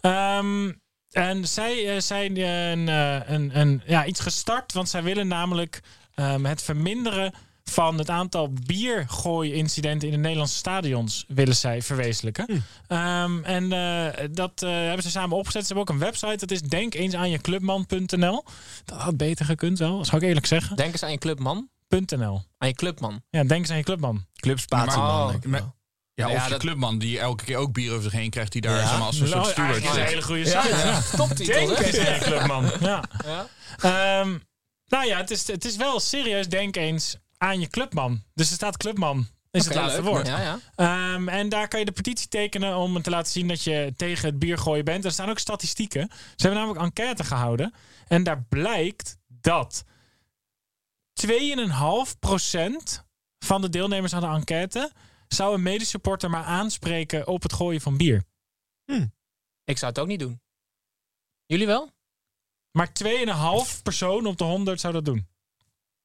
Ehm, 0.00 0.72
en 1.10 1.48
zij 1.48 1.94
eh, 1.94 2.00
zijn 2.00 2.40
een, 2.40 2.88
eh, 2.88 3.30
een, 3.30 3.58
een, 3.58 3.82
ja, 3.86 4.04
iets 4.04 4.20
gestart, 4.20 4.72
want 4.72 4.88
zij 4.88 5.02
willen 5.02 5.28
namelijk 5.28 5.80
ehm, 6.14 6.44
het 6.44 6.62
verminderen 6.62 7.32
van 7.70 7.98
het 7.98 8.10
aantal 8.10 8.52
biergooi-incidenten 8.66 10.08
in 10.08 10.14
de 10.14 10.20
Nederlandse 10.20 10.56
stadions 10.56 11.24
willen 11.28 11.56
zij 11.56 11.82
verwezenlijken. 11.82 12.64
Ehm, 12.86 13.42
en 13.44 13.72
eh, 13.72 14.24
dat 14.30 14.62
eh, 14.62 14.70
hebben 14.70 15.02
ze 15.02 15.10
samen 15.10 15.36
opgezet. 15.36 15.66
Ze 15.66 15.74
hebben 15.74 15.94
ook 15.94 16.00
een 16.00 16.06
website, 16.06 16.36
dat 16.36 16.50
is 16.50 16.60
denk 16.62 16.94
eens 16.94 17.14
aan 17.14 17.30
je 17.30 17.38
clubman.nl. 17.38 18.44
Dat 18.84 18.98
had 19.00 19.16
beter 19.16 19.44
gekund 19.44 19.78
wel, 19.78 20.04
zou 20.04 20.16
ik 20.22 20.28
eerlijk 20.28 20.46
zeggen. 20.46 20.76
Denk 20.76 20.92
eens 20.92 21.02
aan 21.02 21.10
je 21.10 21.18
clubman. 21.18 21.68
.nl. 22.16 22.42
Aan 22.58 22.68
je 22.68 22.74
clubman. 22.74 23.22
Ja, 23.30 23.44
denk 23.44 23.60
eens 23.60 23.70
aan 23.70 23.76
je 23.76 23.82
clubman. 23.82 24.26
Club 24.36 24.58
Spatieman, 24.58 25.10
Oh. 25.10 25.28
denk. 25.28 25.44
Ja, 26.14 26.28
Ja, 26.28 26.34
of 26.36 26.44
je 26.44 26.50
dat- 26.50 26.60
clubman 26.60 26.98
die 26.98 27.18
elke 27.18 27.44
keer 27.44 27.56
ook 27.56 27.72
bier 27.72 27.90
over 27.90 28.02
zich 28.02 28.12
heen 28.12 28.30
krijgt, 28.30 28.52
die 28.52 28.60
daar 28.60 28.76
Ja. 28.78 28.86
zeg 28.88 28.98
maar, 28.98 29.06
als 29.06 29.20
een 29.20 29.26
soort 29.26 29.40
Nou, 29.40 29.52
steward 29.52 29.76
is 29.76 29.88
een 29.88 29.94
zit. 29.94 30.04
hele 30.04 30.22
goede 30.22 30.44
site. 30.44 30.68
Ja. 30.68 31.00
Toptitel, 31.16 31.66
Denk 31.66 31.78
hè? 31.78 31.84
eens 31.84 31.98
aan 31.98 32.14
je 32.14 32.20
clubman. 32.20 32.70
Ja. 32.80 33.02
Ja. 33.24 33.46
Ehm, 34.20 34.38
nou 34.86 35.06
ja, 35.06 35.16
het 35.16 35.30
is, 35.30 35.46
het 35.46 35.64
is 35.64 35.76
wel 35.76 36.00
serieus 36.00 36.48
denk 36.48 36.76
eens 36.76 37.16
aan 37.38 37.60
je 37.60 37.66
clubman. 37.66 38.22
Dus 38.34 38.48
er 38.48 38.54
staat 38.54 38.76
clubman. 38.76 39.26
Is 39.50 39.64
het 39.64 39.74
laatste 39.74 40.02
leuk. 40.02 40.10
woord. 40.10 40.26
Ja, 40.26 40.40
ja. 40.40 40.58
Ehm, 40.74 41.28
en 41.28 41.48
daar 41.48 41.68
kan 41.68 41.78
je 41.78 41.84
de 41.84 41.92
petitie 41.92 42.28
tekenen 42.28 42.76
om 42.76 43.02
te 43.02 43.10
laten 43.10 43.32
zien 43.32 43.48
dat 43.48 43.62
je 43.62 43.92
tegen 43.96 44.28
het 44.28 44.38
bier 44.38 44.58
gooien 44.58 44.84
bent. 44.84 45.04
Er 45.04 45.12
staan 45.12 45.30
ook 45.30 45.38
statistieken. 45.38 46.08
Ze 46.10 46.46
hebben 46.46 46.60
namelijk 46.60 46.84
enquête 46.84 47.24
gehouden. 47.24 47.74
En 48.08 48.22
daar 48.22 48.42
blijkt 48.42 49.18
dat 49.26 49.84
2,5% 51.12 53.04
van 53.38 53.60
de 53.60 53.68
deelnemers 53.68 54.14
aan 54.14 54.20
de 54.20 54.26
enquête 54.26 54.92
zou 55.28 55.54
een 55.54 55.62
medesupporter 55.62 56.30
maar 56.30 56.44
aanspreken 56.44 57.26
op 57.26 57.42
het 57.42 57.52
gooien 57.52 57.80
van 57.80 57.96
bier. 57.96 58.24
Ik 59.64 59.78
zou 59.78 59.92
het 59.92 60.00
ook 60.00 60.06
niet 60.08 60.20
doen. 60.20 60.40
Jullie 61.46 61.66
wel? 61.66 61.90
Maar 62.70 62.92
2,5 62.92 63.82
persoon 63.82 64.26
op 64.26 64.38
de 64.38 64.44
100 64.44 64.80
zou 64.80 64.92
dat 64.92 65.04
doen. 65.04 65.28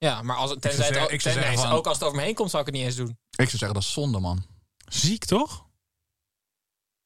Ja, 0.06 0.22
maar 0.22 0.36
als 0.36 0.50
het, 0.50 0.62
tenzij 0.62 0.80
zou 0.84 0.88
het, 0.90 0.98
zeggen- 0.98 1.14
ik 1.14 1.22
tenzij 1.22 1.42
zeggen 1.42 1.60
het- 1.60 1.70
van- 1.70 1.78
ook 1.78 1.86
als 1.88 1.98
het 1.98 2.06
over 2.08 2.18
me 2.20 2.24
heen 2.26 2.34
komt, 2.36 2.50
zou 2.50 2.62
ik 2.62 2.68
het 2.70 2.78
niet 2.78 2.86
eens 2.88 2.96
doen. 2.96 3.10
Ik 3.30 3.36
zou 3.50 3.50
zeggen, 3.50 3.74
dat 3.74 3.84
is 3.84 3.92
zonde, 3.92 4.20
man. 4.20 4.46
Ziek 4.88 5.26
toch? 5.26 5.66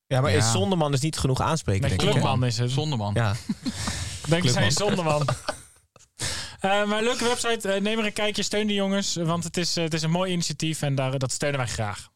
Ja, 0.08 0.22
maar 0.22 0.32
Ja. 0.32 0.38
is 0.38 0.52
Zonderman 0.52 0.94
is 0.94 1.00
niet 1.00 1.18
genoeg 1.18 1.40
aanspreken, 1.42 1.82
Nee, 1.82 1.90
denk 1.98 2.02
ik. 2.02 2.10
clubman 2.10 2.46
is 2.46 2.58
het. 2.58 2.72
Zonde, 2.72 2.96
man. 2.96 3.14
Ja. 3.14 3.36
Denk 4.30 4.44
je 4.44 4.50
zijn 4.52 4.72
zonderman. 4.72 5.28
Eh 6.60 6.86
maar 6.86 7.04
leuke 7.04 7.24
website. 7.24 7.72
Eh, 7.72 7.82
neem 7.82 8.00
er 8.00 8.06
een 8.06 8.14
kijkje. 8.14 8.44
Steun 8.44 8.68
de 8.68 8.74
jongens. 8.74 9.16
Want 9.16 9.44
het 9.44 9.58
is, 9.58 9.78
eh, 9.78 9.84
het 9.84 9.94
is 9.94 10.02
een 10.02 10.10
mooi 10.12 10.32
initiatief. 10.32 10.82
En 10.82 10.96
daar, 10.96 11.20
dat 11.20 11.32
steunen 11.32 11.60
wij 11.60 11.68
graag. 11.70 12.10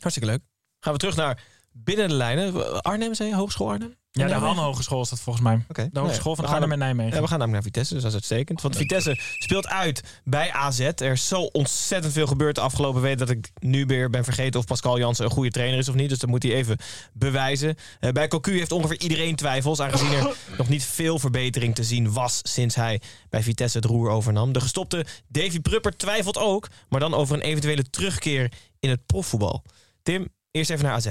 Hartstikke 0.00 0.28
leuk. 0.30 0.40
Gaan 0.80 0.92
we 0.92 0.98
terug 0.98 1.16
naar 1.16 1.42
binnen 1.84 2.08
de 2.08 2.14
lijnen. 2.14 2.82
Arnhem, 2.82 3.14
zei 3.14 3.28
je? 3.28 3.34
Hogeschool 3.34 3.68
Arnhem? 3.70 3.94
Ja, 4.10 4.26
de? 4.26 4.34
Han 4.34 4.56
Hogeschool 4.58 5.02
is 5.02 5.08
dat 5.08 5.20
volgens 5.20 5.44
mij. 5.44 5.64
Oké. 5.68 5.88
De 5.92 6.00
Hogeschool 6.00 6.34
Nee, 6.34 6.44
van 6.44 6.54
Arnhem 6.54 6.72
en 6.72 6.78
naar- 6.78 6.86
Nijmegen. 6.94 7.14
Ja, 7.16 7.22
we 7.22 7.28
gaan 7.28 7.38
namelijk 7.38 7.52
naar 7.52 7.72
Vitesse, 7.72 7.94
dus 7.94 8.02
dat 8.02 8.10
is 8.12 8.16
uitstekend. 8.18 8.62
Want 8.62 8.76
Vitesse 8.76 9.16
speelt 9.38 9.66
uit 9.66 10.20
bij 10.24 10.52
AZ. 10.52 10.78
Er 10.80 11.02
is 11.12 11.28
zo 11.28 11.40
ontzettend 11.42 12.12
veel 12.12 12.26
gebeurd 12.26 12.54
de 12.54 12.60
afgelopen 12.60 13.00
week... 13.02 13.18
dat 13.18 13.30
ik 13.30 13.50
nu 13.58 13.86
weer 13.86 14.10
ben 14.10 14.24
vergeten 14.24 14.60
of 14.60 14.66
Pascal 14.66 14.98
Jansen 14.98 15.24
een 15.24 15.30
goede 15.30 15.50
trainer 15.50 15.78
is 15.78 15.88
of 15.88 15.94
niet. 15.94 16.08
Dus 16.08 16.18
dat 16.18 16.30
moet 16.30 16.42
hij 16.42 16.52
even 16.52 16.76
bewijzen. 17.12 17.76
Eh, 18.00 18.10
bij 18.10 18.28
Cocu 18.28 18.58
heeft 18.58 18.72
ongeveer 18.72 19.00
iedereen 19.00 19.36
twijfels... 19.36 19.80
aangezien 19.80 20.12
er 20.12 20.36
nog 20.58 20.68
niet 20.68 20.84
veel 20.84 21.18
verbetering 21.18 21.74
te 21.74 21.84
zien 21.84 22.12
was... 22.12 22.40
sinds 22.42 22.74
hij 22.74 23.00
bij 23.28 23.42
Vitesse 23.42 23.76
het 23.76 23.86
roer 23.86 24.10
overnam. 24.10 24.52
De 24.52 24.60
gestopte 24.60 25.06
Davy 25.28 25.60
Prupper 25.60 25.96
twijfelt 25.96 26.38
ook... 26.38 26.68
maar 26.88 27.00
dan 27.00 27.14
over 27.14 27.34
een 27.34 27.42
eventuele 27.42 27.90
terugkeer 27.90 28.52
in 28.80 28.90
het 28.90 29.06
profvoetbal. 29.06 29.62
Tim, 30.02 30.28
eerst 30.50 30.70
even 30.70 30.84
naar 30.84 30.94
AZ. 30.94 31.06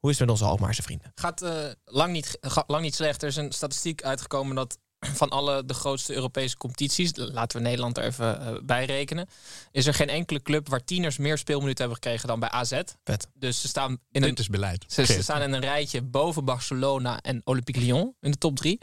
Hoe 0.00 0.10
is 0.10 0.18
het 0.18 0.28
met 0.28 0.36
onze 0.38 0.50
Alkmaarse 0.50 0.82
vrienden? 0.82 1.12
Gaat 1.14 1.42
eh, 1.42 1.52
lang, 1.84 2.12
niet, 2.12 2.38
ga- 2.40 2.64
lang 2.66 2.82
niet 2.82 2.94
slecht. 2.94 3.22
Er 3.22 3.28
is 3.28 3.36
een 3.36 3.52
statistiek 3.52 4.02
uitgekomen 4.02 4.56
dat 4.56 4.78
van 5.20 5.28
alle 5.28 5.64
de 5.64 5.74
grootste 5.74 6.14
Europese 6.14 6.56
competities, 6.56 7.10
laten 7.14 7.58
we 7.58 7.64
Nederland 7.64 7.98
er 7.98 8.04
even 8.04 8.40
eh, 8.40 8.52
bij 8.62 8.84
rekenen, 8.84 9.28
is 9.70 9.86
er 9.86 9.94
geen 9.94 10.08
enkele 10.08 10.42
club 10.42 10.68
waar 10.68 10.84
tieners 10.84 11.16
meer 11.18 11.38
speelminuten 11.38 11.78
hebben 11.84 12.02
gekregen 12.02 12.28
dan 12.28 12.40
bij 12.40 12.48
AZ. 12.48 12.80
Vet. 13.04 13.28
Dus 13.34 13.60
ze 13.60 13.68
staan 13.68 13.90
in 14.10 14.22
een, 14.22 14.28
Dit 14.28 14.38
is 14.38 14.48
beleid. 14.48 14.84
ze, 14.88 15.06
ze 15.06 15.22
staan 15.22 15.42
in 15.42 15.52
een 15.52 15.60
rijtje 15.60 16.02
boven 16.02 16.44
Barcelona 16.44 17.20
en 17.20 17.40
Olympique 17.44 17.80
Lyon 17.82 18.14
in 18.20 18.30
de 18.30 18.38
top 18.38 18.56
drie. 18.56 18.80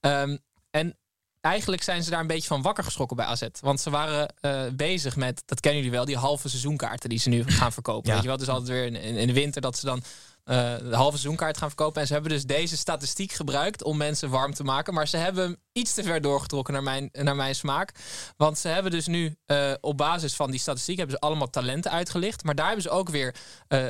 Ehm, 0.00 0.36
en 0.70 0.96
eigenlijk 1.40 1.82
zijn 1.82 2.02
ze 2.02 2.10
daar 2.10 2.20
een 2.20 2.26
beetje 2.26 2.48
van 2.48 2.62
wakker 2.62 2.84
geschrokken 2.84 3.16
bij 3.16 3.26
AZ. 3.26 3.46
Want 3.60 3.80
ze 3.80 3.90
waren 3.90 4.34
eh, 4.40 4.62
bezig 4.72 5.16
met, 5.16 5.42
dat 5.46 5.60
kennen 5.60 5.80
jullie 5.82 5.96
wel, 5.96 6.04
die 6.06 6.16
halve 6.16 6.48
seizoenkaarten 6.48 7.08
die 7.08 7.18
ze 7.18 7.28
nu 7.28 7.44
gaan 7.50 7.72
verkopen. 7.72 8.06
Ja. 8.08 8.12
Weet 8.12 8.22
je 8.22 8.28
wel, 8.28 8.36
dus 8.38 8.48
altijd 8.48 8.68
weer 8.68 9.02
in 9.18 9.26
de 9.26 9.32
winter 9.32 9.60
dat 9.60 9.78
ze 9.78 9.86
dan 9.86 10.02
eh, 10.48 10.74
de 10.78 10.96
halve 10.96 11.18
seizoenkaart 11.18 11.58
gaan 11.58 11.68
verkopen. 11.68 12.00
En 12.00 12.06
ze 12.06 12.12
hebben 12.12 12.30
dus 12.30 12.44
deze 12.44 12.76
statistiek 12.76 13.32
gebruikt 13.32 13.82
om 13.82 13.96
mensen 13.96 14.30
warm 14.30 14.54
te 14.54 14.64
maken. 14.64 14.94
Maar 14.94 15.08
ze 15.08 15.16
hebben 15.16 15.44
hem 15.44 15.56
iets 15.72 15.94
te 15.94 16.02
ver 16.02 16.20
doorgetrokken 16.20 16.74
naar 16.74 16.82
mijn, 16.82 17.08
naar 17.12 17.36
mijn 17.36 17.54
smaak. 17.54 17.92
Want 18.36 18.58
ze 18.58 18.68
hebben 18.68 18.92
dus 18.92 19.06
nu 19.06 19.36
eh, 19.46 19.72
op 19.80 19.96
basis 19.96 20.34
van 20.34 20.50
die 20.50 20.60
statistiek 20.60 20.96
hebben 20.96 21.16
ze 21.20 21.26
allemaal 21.26 21.50
talenten 21.50 21.90
uitgelicht. 21.90 22.44
Maar 22.44 22.54
daar 22.54 22.66
hebben 22.66 22.82
ze 22.82 22.90
ook 22.90 23.08
weer 23.08 23.34
eh, 23.68 23.86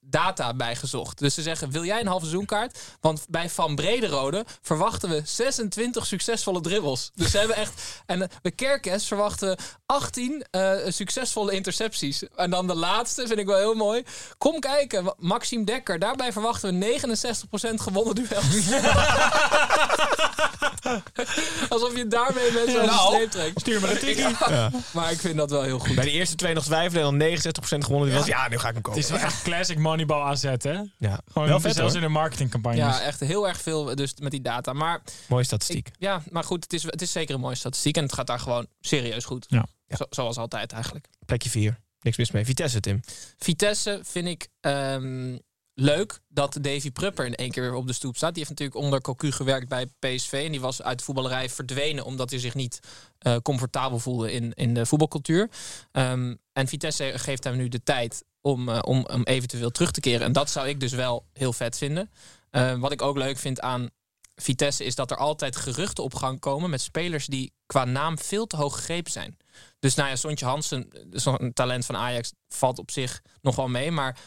data 0.00 0.54
bij 0.54 0.76
gezocht. 0.76 1.18
Dus 1.18 1.34
ze 1.34 1.42
zeggen, 1.42 1.70
wil 1.70 1.84
jij 1.84 2.00
een 2.00 2.06
halve 2.06 2.24
seizoenkaart? 2.24 2.78
Want 3.00 3.26
bij 3.28 3.50
Van 3.50 3.74
Brederode 3.74 4.44
verwachten 4.62 5.08
we 5.08 5.22
26 5.24 6.06
succesvolle 6.06 6.60
dribbles. 6.60 7.10
Dus 7.14 7.30
ze 7.30 7.38
hebben 7.38 7.56
echt... 7.56 8.02
En 8.06 8.28
bij 8.42 8.52
Kerkes 8.52 9.06
verwachten 9.06 9.48
we 9.48 9.58
18 9.86 10.44
eh, 10.50 10.76
succesvolle 10.88 11.52
intercepties. 11.52 12.22
En 12.22 12.50
dan 12.50 12.66
de 12.66 12.74
laatste, 12.74 13.26
vind 13.26 13.38
ik 13.38 13.46
wel 13.46 13.56
heel 13.56 13.74
mooi. 13.74 14.02
Kom 14.38 14.60
kijken, 14.60 15.14
Maxime 15.18 15.64
Dekker. 15.64 15.97
Daarbij 15.98 16.32
verwachten 16.32 16.78
we 16.78 16.98
69% 17.00 17.74
gewonnen 17.74 18.14
duels. 18.14 18.68
Alsof 21.68 21.96
je 21.96 22.06
daarmee 22.06 22.52
mensen 22.52 22.68
over 22.74 22.80
de 22.80 22.86
Nou, 22.86 23.14
streep 23.14 23.30
trekt. 23.30 23.60
Stuur 23.60 23.80
maar 23.80 23.90
een 23.90 23.98
tikkie. 23.98 24.26
Ja, 24.48 24.70
Maar 24.92 25.10
ik 25.12 25.18
vind 25.20 25.36
dat 25.36 25.50
wel 25.50 25.62
heel 25.62 25.78
goed. 25.78 25.94
Bij 25.94 26.04
de 26.04 26.10
eerste 26.10 26.36
twee 26.36 26.54
nog 26.54 26.64
twijfelen 26.64 27.04
en 27.04 27.18
dan 27.18 27.38
69% 27.78 27.84
gewonnen. 27.84 28.10
Ja. 28.14 28.22
ja, 28.26 28.48
nu 28.48 28.58
ga 28.58 28.68
ik 28.68 28.74
hem 28.74 28.82
kopen. 28.82 29.00
Het 29.00 29.10
is 29.10 29.16
wel 29.16 29.26
echt 29.28 29.42
classic 29.42 29.78
Moneyball 29.78 30.20
AZ, 30.22 30.42
hè? 30.42 30.80
Ja, 30.98 31.20
Gewoon 31.32 31.48
wel 31.48 31.60
vet 31.60 31.74
zelfs 31.74 31.92
hoor. 31.92 32.02
in 32.02 32.06
de 32.08 32.12
marketingcampagnes. 32.14 32.80
Ja, 32.84 33.00
echt 33.00 33.20
heel 33.20 33.48
erg 33.48 33.60
veel 33.60 33.94
dus 33.94 34.14
met 34.20 34.30
die 34.30 34.40
data. 34.42 34.72
Maar 34.72 35.00
Mooie 35.28 35.44
statistiek. 35.44 35.88
ik- 35.88 35.94
ja, 35.98 36.22
maar 36.30 36.44
goed, 36.44 36.62
het 36.62 36.72
is, 36.72 36.82
het 36.82 37.02
is 37.02 37.12
zeker 37.12 37.34
een 37.34 37.40
mooie 37.40 37.54
statistiek. 37.54 37.96
En 37.96 38.02
het 38.02 38.12
gaat 38.12 38.26
daar 38.26 38.40
gewoon 38.40 38.66
serieus 38.80 39.24
goed. 39.24 39.44
Ja. 39.48 39.66
Zo- 39.88 40.06
zoals 40.10 40.36
altijd 40.36 40.72
eigenlijk. 40.72 41.06
Plekje 41.26 41.50
4. 41.50 41.78
Niks 42.00 42.16
mis 42.16 42.30
mee. 42.30 42.44
Vitesse, 42.44 42.80
Tim. 42.80 43.00
Vitesse 43.38 44.00
vind 44.02 44.26
ik 44.28 44.48
ehm, 44.60 45.36
leuk 45.80 46.20
dat 46.28 46.58
Davy 46.60 46.90
Prupper 46.90 47.26
in 47.26 47.34
één 47.34 47.50
keer 47.50 47.62
weer 47.62 47.74
op 47.74 47.86
de 47.86 47.92
stoep 47.92 48.16
staat. 48.16 48.34
Die 48.34 48.44
heeft 48.44 48.58
natuurlijk 48.58 48.84
onder 48.84 49.00
Cocu 49.00 49.32
gewerkt 49.32 49.68
bij 49.68 49.86
PSV. 49.98 50.42
En 50.44 50.50
die 50.50 50.60
was 50.60 50.82
uit 50.82 50.98
de 50.98 51.04
voetballerij 51.04 51.48
verdwenen 51.48 52.04
omdat 52.04 52.30
hij 52.30 52.38
zich 52.38 52.54
niet 52.54 52.80
eh, 53.18 53.36
comfortabel 53.42 53.98
voelde 53.98 54.32
in, 54.32 54.52
in 54.54 54.74
de 54.74 54.86
voetbalcultuur. 54.86 55.50
Ehm, 55.92 56.34
en 56.52 56.68
Vitesse 56.68 57.12
geeft 57.14 57.44
hem 57.44 57.56
nu 57.56 57.68
de 57.68 57.82
tijd 57.82 58.24
om, 58.40 58.68
eh, 58.68 58.78
om, 58.82 59.06
om 59.06 59.22
eventueel 59.22 59.70
terug 59.70 59.90
te 59.90 60.00
keren. 60.00 60.26
En 60.26 60.32
dat 60.32 60.50
zou 60.50 60.68
ik 60.68 60.80
dus 60.80 60.92
wel 60.92 61.26
heel 61.32 61.52
vet 61.52 61.78
vinden. 61.78 62.10
Eh, 62.50 62.78
wat 62.78 62.92
ik 62.92 63.02
ook 63.02 63.16
leuk 63.16 63.38
vind 63.38 63.60
aan 63.60 63.90
Vitesse 64.34 64.84
is 64.84 64.94
dat 64.94 65.10
er 65.10 65.16
altijd 65.16 65.56
geruchten 65.56 66.04
op 66.04 66.14
gang 66.14 66.40
komen 66.40 66.70
met 66.70 66.80
spelers 66.80 67.26
die 67.26 67.52
qua 67.66 67.84
naam 67.84 68.18
veel 68.18 68.46
te 68.46 68.56
hoog 68.56 68.74
gegrepen 68.74 69.12
zijn. 69.12 69.36
Dus 69.78 69.94
nou 69.94 70.08
ja, 70.08 70.16
Sontje 70.16 70.46
Hansen, 70.46 70.88
een 71.22 71.52
talent 71.52 71.86
van 71.86 71.96
Ajax, 71.96 72.32
valt 72.48 72.78
op 72.78 72.90
zich 72.90 73.22
nog 73.42 73.56
wel 73.56 73.68
mee. 73.68 73.90
Maar 73.90 74.18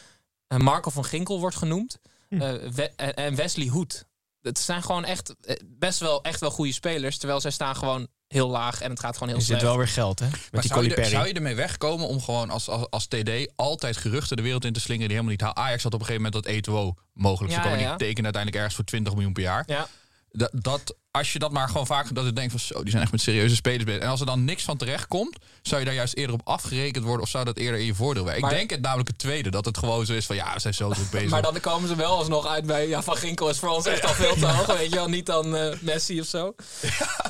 Marco 0.56 0.90
van 0.90 1.04
Ginkel 1.04 1.40
wordt 1.40 1.56
genoemd. 1.56 1.98
Eh, 2.28 2.38
We- 2.38 2.90
en- 2.96 3.34
Wesley 3.34 3.66
Hoed. 3.66 4.04
Het 4.42 4.58
zijn 4.58 4.82
gewoon 4.82 5.04
echt 5.04 5.34
eh, 5.40 5.56
best 5.66 5.98
wel, 6.00 6.22
echt 6.22 6.40
wel 6.40 6.50
goede 6.50 6.72
spelers. 6.72 7.18
Terwijl 7.18 7.40
zij 7.40 7.50
staan 7.50 7.76
gewoon 7.76 8.06
heel 8.28 8.48
laag 8.48 8.80
en 8.80 8.90
het 8.90 9.00
gaat 9.00 9.12
gewoon 9.12 9.28
heel 9.28 9.36
Er 9.38 9.44
zit 9.44 9.50
slecht. 9.58 9.70
wel 9.72 9.76
weer 9.78 9.88
geld, 9.92 10.18
hè? 10.18 10.26
Met 10.26 10.38
Maar 10.52 10.60
die 10.60 10.70
zou 10.70 10.84
je, 10.84 10.94
er- 10.94 11.04
zou 11.04 11.26
je 11.26 11.32
ermee 11.32 11.54
wegkomen 11.54 12.08
om 12.08 12.20
gewoon 12.20 12.50
als, 12.50 12.68
als, 12.68 12.90
als 12.90 13.06
TD 13.06 13.52
altijd 13.56 13.96
geruchten 13.96 14.36
de 14.36 14.42
wereld 14.42 14.64
in 14.64 14.72
te 14.72 14.80
slingeren 14.80 15.08
die 15.08 15.16
helemaal 15.18 15.36
niet 15.38 15.56
haal? 15.56 15.64
Ajax 15.66 15.82
had 15.82 15.94
op 15.94 16.00
een 16.00 16.06
gegeven 16.06 16.24
moment 16.30 16.44
dat 16.44 16.54
Eto'o 16.54 16.94
mogelijk. 17.12 17.54
Ja, 17.54 17.62
Ze 17.62 17.68
komen 17.68 17.80
ja, 17.82 17.88
die 17.88 17.98
tekenen 17.98 18.24
uiteindelijk 18.24 18.56
ergens 18.56 18.74
voor 18.74 18.84
20 18.84 19.12
miljoen 19.12 19.32
per 19.32 19.42
jaar. 19.42 19.62
Ja. 19.66 19.88
Dat, 20.34 20.50
dat, 20.52 20.96
als 21.10 21.32
je 21.32 21.38
dat 21.38 21.52
maar 21.52 21.68
gewoon 21.68 21.86
vaak 21.86 22.14
dat 22.14 22.26
ik 22.26 22.36
denk 22.36 22.50
van 22.50 22.60
zo, 22.60 22.82
die 22.82 22.90
zijn 22.90 23.02
echt 23.02 23.12
met 23.12 23.20
serieuze 23.20 23.54
spelers 23.54 23.84
bezig. 23.84 24.02
En 24.02 24.08
als 24.08 24.20
er 24.20 24.26
dan 24.26 24.44
niks 24.44 24.62
van 24.64 24.76
terecht 24.76 25.06
komt, 25.06 25.36
zou 25.62 25.80
je 25.80 25.86
daar 25.86 25.94
juist 25.94 26.14
eerder 26.14 26.34
op 26.34 26.40
afgerekend 26.44 27.04
worden 27.04 27.22
of 27.22 27.28
zou 27.28 27.44
dat 27.44 27.56
eerder 27.56 27.80
in 27.80 27.86
je 27.86 27.94
voordeel 27.94 28.24
werken? 28.24 28.42
Maar- 28.42 28.50
ik 28.50 28.56
denk 28.56 28.70
het 28.70 28.80
namelijk 28.80 29.08
het 29.08 29.18
tweede, 29.18 29.50
dat 29.50 29.64
het 29.64 29.78
gewoon 29.78 30.06
zo 30.06 30.12
is 30.12 30.26
van 30.26 30.36
ja, 30.36 30.52
we 30.54 30.60
zijn 30.60 30.74
zo 30.74 30.92
bezig. 31.10 31.30
Maar 31.30 31.42
dan 31.42 31.60
komen 31.60 31.88
ze 31.88 31.94
wel 31.96 32.16
alsnog 32.16 32.46
uit 32.46 32.66
bij... 32.66 32.88
Ja, 32.88 33.02
Van 33.02 33.16
Ginkel 33.16 33.48
is 33.48 33.58
voor 33.58 33.68
ons 33.68 33.86
echt 33.86 34.04
al 34.04 34.14
veel 34.14 34.34
te 34.34 34.46
hoog. 34.52 34.66
Weet 34.66 34.88
je 34.88 34.94
wel, 34.94 35.08
niet 35.08 35.26
dan 35.26 35.56
eh, 35.56 35.78
Messi 35.80 36.20
of 36.20 36.26
zo. 36.26 36.54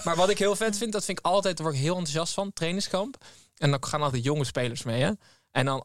Maar 0.04 0.16
wat 0.16 0.28
ik 0.30 0.38
heel 0.38 0.56
vet 0.56 0.78
vind, 0.78 0.92
dat 0.92 1.04
vind 1.04 1.18
ik 1.18 1.24
altijd... 1.26 1.56
Daar 1.56 1.66
word 1.66 1.78
ik 1.78 1.82
heel 1.84 1.96
enthousiast 1.96 2.32
van, 2.34 2.52
trainingskamp. 2.52 3.16
En 3.56 3.70
dan 3.70 3.84
gaan 3.84 4.02
altijd 4.02 4.24
jonge 4.24 4.44
spelers 4.44 4.82
mee, 4.82 5.02
hè. 5.02 5.10
En 5.50 5.64
dan 5.64 5.84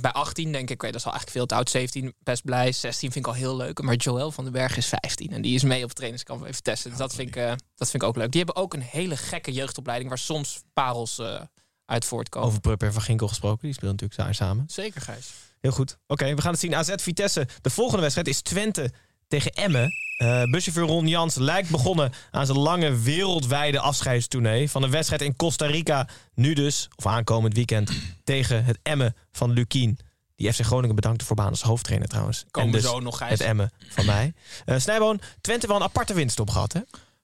bij 0.00 0.12
18 0.12 0.52
denk 0.52 0.70
ik, 0.70 0.82
oké, 0.82 0.86
dat 0.86 1.00
is 1.00 1.06
al 1.06 1.12
eigenlijk 1.12 1.38
veel 1.38 1.46
te 1.46 1.54
oud. 1.54 1.70
17 1.70 2.14
best 2.18 2.44
blij. 2.44 2.72
16 2.72 3.12
vind 3.12 3.26
ik 3.26 3.32
al 3.32 3.38
heel 3.38 3.56
leuk. 3.56 3.82
Maar 3.82 3.94
Joël 3.94 4.30
van 4.30 4.44
den 4.44 4.52
Berg 4.52 4.76
is 4.76 4.86
15. 4.86 5.32
En 5.32 5.42
die 5.42 5.54
is 5.54 5.62
mee 5.62 5.84
op 5.84 5.92
trainingskamp 5.92 6.44
even 6.44 6.62
testen. 6.62 6.90
Dus 6.90 6.98
dat 6.98 7.14
vind, 7.14 7.28
ik, 7.28 7.36
eh, 7.36 7.48
dat 7.74 7.90
vind 7.90 8.02
ik 8.02 8.08
ook 8.08 8.16
leuk. 8.16 8.30
Die 8.30 8.42
hebben 8.44 8.62
ook 8.62 8.74
een 8.74 8.82
hele 8.82 9.16
gekke 9.16 9.52
jeugdopleiding... 9.52 10.08
waar 10.08 10.18
soms 10.18 10.62
parels 10.72 11.18
eh, 11.18 11.40
uit 11.84 12.04
voortkomen. 12.04 12.48
Over 12.48 12.60
Prupper 12.60 12.86
en 12.86 12.92
Van 12.92 13.02
Ginkel 13.02 13.28
gesproken. 13.28 13.62
Die 13.62 13.72
speelt 13.72 13.90
natuurlijk 13.90 14.20
daar 14.20 14.34
samen. 14.34 14.64
Zeker, 14.68 15.00
Gijs. 15.00 15.30
Heel 15.60 15.70
goed. 15.70 15.98
Oké, 16.06 16.34
we 16.34 16.40
gaan 16.40 16.52
het 16.52 16.60
zien. 16.60 16.74
AZ 16.74 16.94
Vitesse. 16.96 17.48
De 17.60 17.70
volgende 17.70 18.00
wedstrijd 18.00 18.28
is 18.28 18.40
Twente 18.40 18.92
tegen 19.28 19.52
Emmen. 19.52 19.90
Eh 20.16 20.42
buschauffeur 20.42 20.86
Ron 20.86 21.08
Jans 21.08 21.34
lijkt 21.34 21.70
begonnen 21.70 22.12
aan 22.30 22.46
zijn 22.46 22.58
lange 22.58 22.98
wereldwijde 23.00 23.80
afscheidstournee. 23.80 24.70
Van 24.70 24.82
een 24.82 24.90
wedstrijd 24.90 25.22
in 25.22 25.36
Costa 25.36 25.66
Rica. 25.66 26.08
Nu 26.34 26.52
dus, 26.52 26.88
of 26.96 27.06
aankomend 27.06 27.54
weekend, 27.54 27.90
tegen 28.24 28.64
het 28.64 28.78
Emmen 28.82 29.16
van 29.32 29.50
Lukien. 29.50 29.98
Die 30.36 30.52
FC 30.52 30.60
Groningen 30.60 30.94
bedankt 30.94 31.22
voor 31.22 31.36
baan 31.36 31.50
als 31.50 31.62
hoofdtrainer 31.62 32.08
trouwens. 32.08 32.44
Komen 32.50 32.72
dus 32.72 32.82
zo 32.82 33.00
nog, 33.00 33.18
Gijs. 33.18 33.30
het 33.30 33.40
Emmen 33.40 33.72
van 33.88 34.06
mij. 34.06 34.32
Eh 34.64 34.78
Snijboon, 34.78 35.20
Twente 35.40 35.66
wel 35.66 35.76
een 35.76 35.82
aparte 35.82 36.14
winst 36.14 36.40
op 36.40 36.50
gehad, 36.50 36.72
hè? 36.72 36.80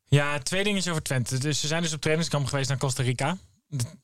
Ja, 0.06 0.38
twee 0.38 0.64
dingen 0.64 0.90
over 0.90 1.02
Twente. 1.02 1.38
Dus 1.38 1.60
ze 1.60 1.66
zijn 1.66 1.82
dus 1.82 1.92
op 1.92 2.00
trainingskamp 2.00 2.46
geweest 2.46 2.68
naar 2.68 2.78
Costa 2.78 3.02
Rica. 3.02 3.36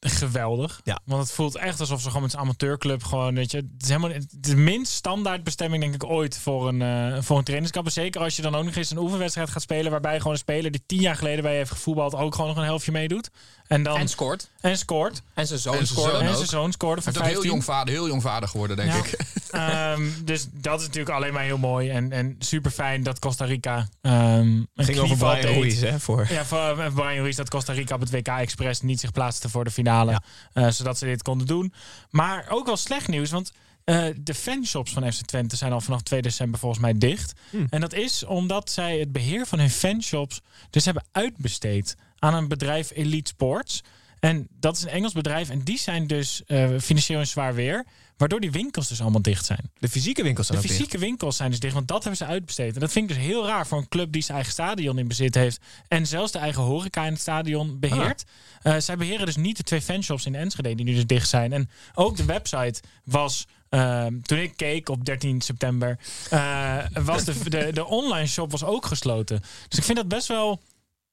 Geweldig. 0.00 0.80
Ja. 0.84 1.00
Want 1.04 1.22
het 1.22 1.32
voelt 1.32 1.56
echt 1.56 1.80
alsof 1.80 2.00
ze 2.00 2.06
gewoon 2.06 2.22
met 2.22 2.30
zijn 2.30 2.42
amateurclub 2.42 3.02
gewoon, 3.04 3.34
weet 3.34 3.50
je, 3.50 3.56
het 3.56 3.66
is 3.82 3.88
helemaal 3.88 4.10
de 4.30 4.56
minst 4.56 4.92
standaard 4.92 5.44
bestemming 5.44 5.82
denk 5.82 5.94
ik 5.94 6.04
ooit 6.04 6.38
voor 6.38 6.68
een, 6.68 6.82
eh, 6.82 7.22
voor 7.22 7.38
een 7.38 7.44
trainingskamp. 7.44 7.90
Zeker 7.90 8.20
als 8.20 8.36
je 8.36 8.42
dan 8.42 8.54
ook 8.54 8.64
nog 8.64 8.74
eens 8.74 8.90
een 8.90 8.98
oefenwedstrijd 8.98 9.50
gaat 9.50 9.62
spelen 9.62 9.90
waarbij 9.90 10.16
gewoon 10.18 10.32
een 10.32 10.38
speler 10.38 10.70
die 10.70 10.82
tien 10.86 11.00
jaar 11.00 11.16
geleden 11.16 11.42
bij 11.42 11.52
je 11.52 11.58
heeft 11.58 11.70
gevoetbald 11.70 12.14
ook 12.14 12.34
gewoon 12.34 12.48
nog 12.50 12.56
een 12.58 12.64
helftje 12.64 12.92
meedoet. 12.92 13.30
En 13.66 13.82
dan 13.82 13.96
En 13.96 14.08
scoort. 14.08 14.50
en 14.60 14.78
scoort. 14.78 15.22
En 15.34 15.46
zijn 15.46 15.58
zoon 15.60 15.72
En 15.72 15.86
zijn 15.86 15.98
scoorde. 15.98 16.16
zoon 16.18 16.26
En 16.26 16.34
zijn 16.36 16.48
zoon 16.48 16.72
scoorde 16.72 17.02
van 17.02 17.12
Hij 17.12 17.22
is 17.22 17.28
ook 17.28 17.32
15. 17.32 17.42
heel 17.42 17.50
jong 17.52 17.64
vader, 17.64 17.94
heel 17.94 18.06
jong 18.08 18.22
vader 18.22 18.48
geworden, 18.48 18.76
denk 18.76 18.92
Ja. 18.92 18.96
ik. 18.98 19.16
Ehm, 19.50 20.02
dus 20.24 20.48
dat 20.52 20.80
is 20.80 20.86
natuurlijk 20.86 21.14
alleen 21.16 21.32
maar 21.32 21.42
heel 21.42 21.58
mooi 21.58 21.90
en, 21.90 22.12
en 22.12 22.36
super 22.38 22.70
fijn 22.70 23.02
dat 23.02 23.18
Costa 23.18 23.44
Rica 23.44 23.88
ehm 24.00 24.46
een 24.74 24.84
Ging 24.84 24.98
over 24.98 25.16
Brian. 25.16 25.54
Ruiz, 25.54 25.80
hè? 25.80 26.00
Voor... 26.00 26.26
Ja, 26.30 26.44
voor 26.44 26.78
eh, 26.78 26.94
Brian 26.94 27.16
Ruiz 27.16 27.36
dat 27.36 27.50
Costa 27.50 27.72
Rica 27.72 27.94
op 27.94 28.00
het 28.00 28.10
WK 28.10 28.28
Express 28.28 28.80
niet 28.80 29.00
zich 29.00 29.12
plaatste 29.12 29.48
voor 29.48 29.64
de 29.64 29.70
finale. 29.70 30.22
eh, 30.52 30.68
zodat 30.68 30.98
ze 30.98 31.04
dit 31.04 31.22
konden 31.22 31.46
doen. 31.46 31.72
Maar 32.10 32.46
ook 32.48 32.66
wel 32.66 32.76
slecht 32.76 33.08
nieuws, 33.08 33.30
want 33.30 33.52
eh, 33.84 34.04
de 34.16 34.34
fanshops 34.34 34.92
van 34.92 35.12
FC 35.12 35.20
Twente 35.20 35.56
zijn 35.56 35.72
al 35.72 35.80
vanaf 35.80 36.02
2 36.02 36.22
december 36.22 36.60
volgens 36.60 36.80
mij 36.80 36.98
dicht. 36.98 37.32
Hmm. 37.50 37.66
En 37.70 37.80
dat 37.80 37.92
is 37.92 38.24
omdat 38.24 38.70
zij 38.70 38.98
het 38.98 39.12
beheer 39.12 39.46
van 39.46 39.58
hun 39.58 39.70
fanshops 39.70 40.40
dus 40.70 40.84
hebben 40.84 41.04
uitbesteed 41.12 41.96
aan 42.18 42.34
een 42.34 42.48
bedrijf 42.48 42.90
Elite 42.94 43.30
Sports. 43.30 43.82
En 44.20 44.48
dat 44.50 44.76
is 44.76 44.82
een 44.82 44.88
Engels 44.88 45.12
bedrijf 45.12 45.50
en 45.50 45.62
die 45.62 45.78
zijn 45.78 46.06
dus 46.06 46.42
financieel 46.80 47.20
in 47.20 47.26
zwaar 47.26 47.54
weer. 47.54 47.86
Waardoor 48.18 48.40
die 48.40 48.50
winkels 48.50 48.88
dus 48.88 49.00
allemaal 49.00 49.22
dicht 49.22 49.44
zijn. 49.44 49.70
De 49.78 49.88
fysieke 49.88 50.22
winkels 50.22 50.46
zijn 50.46 50.58
De 50.60 50.66
dicht. 50.66 50.78
fysieke 50.78 50.98
winkels 50.98 51.36
zijn 51.36 51.50
dus 51.50 51.60
dicht, 51.60 51.74
want 51.74 51.88
dat 51.88 51.98
hebben 52.04 52.16
ze 52.16 52.24
uitbesteed. 52.32 52.74
En 52.74 52.80
dat 52.80 52.92
vind 52.92 53.10
ik 53.10 53.16
dus 53.16 53.24
heel 53.26 53.46
raar 53.46 53.66
voor 53.66 53.78
een 53.78 53.88
club 53.88 54.12
die 54.12 54.22
zijn 54.22 54.34
eigen 54.36 54.52
stadion 54.52 54.98
in 54.98 55.08
bezit 55.08 55.34
heeft. 55.34 55.60
En 55.88 56.06
zelfs 56.06 56.32
de 56.32 56.38
eigen 56.38 56.62
horeca 56.62 57.04
in 57.04 57.12
het 57.12 57.20
stadion 57.20 57.78
beheert. 57.78 58.24
Eh, 58.62 58.76
zij 58.78 58.96
beheren 58.96 59.26
dus 59.26 59.36
niet 59.36 59.56
de 59.56 59.62
twee 59.62 59.82
fanshops 59.82 60.26
in 60.26 60.34
Enschede 60.34 60.74
die 60.74 60.84
nu 60.84 60.94
dus 60.94 61.06
dicht 61.06 61.28
zijn. 61.28 61.52
En 61.52 61.70
ook 61.94 62.16
de 62.16 62.24
website 62.24 62.80
was 63.04 63.46
ehm, 63.68 64.20
toen 64.20 64.38
ik 64.38 64.56
keek 64.56 64.88
op 64.88 65.04
13 65.04 65.40
september, 65.40 65.98
eh, 66.30 66.78
was 66.92 67.24
de, 67.24 67.48
de, 67.48 67.72
de 67.72 67.84
online 67.86 68.26
shop 68.26 68.50
was 68.50 68.64
ook 68.64 68.86
gesloten. 68.86 69.40
Dus 69.68 69.78
ik 69.78 69.84
vind 69.84 69.96
dat 69.98 70.08
best 70.08 70.26
wel, 70.28 70.60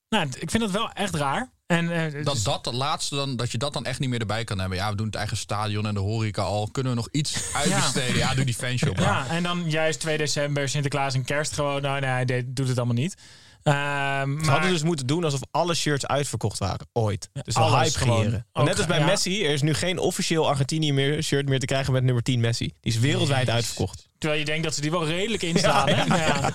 nou, 0.10 0.28
ik 0.40 0.50
vind 0.52 0.64
dat 0.64 0.72
wel 0.72 0.90
echt 0.92 1.16
raar. 1.16 1.54
En, 1.66 1.92
eh, 1.92 2.24
Dat 2.24 2.40
dat, 2.44 2.64
dat 2.64 2.74
laatste 2.74 3.16
dan, 3.16 3.36
dat 3.36 3.52
je 3.52 3.58
dat 3.58 3.74
dan 3.74 3.86
echt 3.86 4.00
niet 4.00 4.10
meer 4.10 4.20
erbij 4.20 4.44
kan 4.44 4.60
hebben. 4.60 4.78
Ja, 4.78 4.90
we 4.90 4.96
doen 4.96 5.06
het 5.06 5.16
eigen 5.16 5.38
stadion 5.38 5.86
en 5.88 5.94
de 5.94 6.00
horeca 6.00 6.42
al. 6.42 6.70
Kunnen 6.72 6.92
we 6.92 6.98
nog 6.98 7.08
iets 7.12 7.44
uitbesteden? 7.54 8.16
Ja, 8.18 8.34
doe 8.36 8.46
die 8.46 8.54
fanshop. 8.54 8.96
maar. 8.96 9.06
Ja, 9.06 9.28
en 9.28 9.44
dan 9.44 9.70
juist 9.70 10.00
2 10.00 10.18
december, 10.18 10.70
Sinterklaas 10.70 11.14
en 11.14 11.24
kerst 11.26 11.54
gewoon. 11.54 11.82
Nou, 11.82 12.00
nee, 12.00 12.10
hij 12.10 12.26
deed- 12.26 12.56
doet 12.56 12.68
het 12.68 12.78
allemaal 12.78 12.96
niet. 12.96 13.16
Ehm, 13.64 13.76
Ze 13.76 14.26
maar 14.28 14.46
hadden 14.50 14.70
dus 14.72 14.84
moeten 14.84 15.08
doen 15.08 15.24
alsof 15.24 15.40
alle 15.52 15.74
shirts 15.76 16.06
uitverkocht 16.08 16.58
waren. 16.60 16.88
Ooit. 16.94 17.30
Dus 17.34 17.54
de 17.54 17.60
alles 17.60 17.82
hype 17.88 17.98
gewoon. 17.98 18.20
creëren. 18.22 18.46
Ook, 18.54 18.66
Net 18.66 18.78
als 18.78 18.86
bij 18.88 19.00
ja. 19.00 19.06
Messi. 19.06 19.46
Er 19.46 19.54
is 19.54 19.62
nu 19.62 19.74
geen 19.74 19.98
officieel 19.98 20.48
Argentinië 20.48 20.94
meer 20.94 21.24
shirt 21.24 21.50
meer 21.50 21.60
te 21.60 21.66
krijgen 21.66 21.94
met 21.94 22.04
nummer 22.04 22.24
10 22.24 22.40
Messi. 22.40 22.66
Die 22.82 22.94
is 22.94 23.00
wereldwijd 23.00 23.50
uitverkocht. 23.50 24.05
Terwijl 24.18 24.40
je 24.40 24.46
denkt 24.46 24.64
dat 24.64 24.76
ze 24.76 24.82
die 24.82 24.92
wel 24.92 25.06
redelijk. 25.06 25.42
Ja, 25.42 25.86
hè? 25.86 25.96
ja, 26.16 26.16
Ja. 26.16 26.52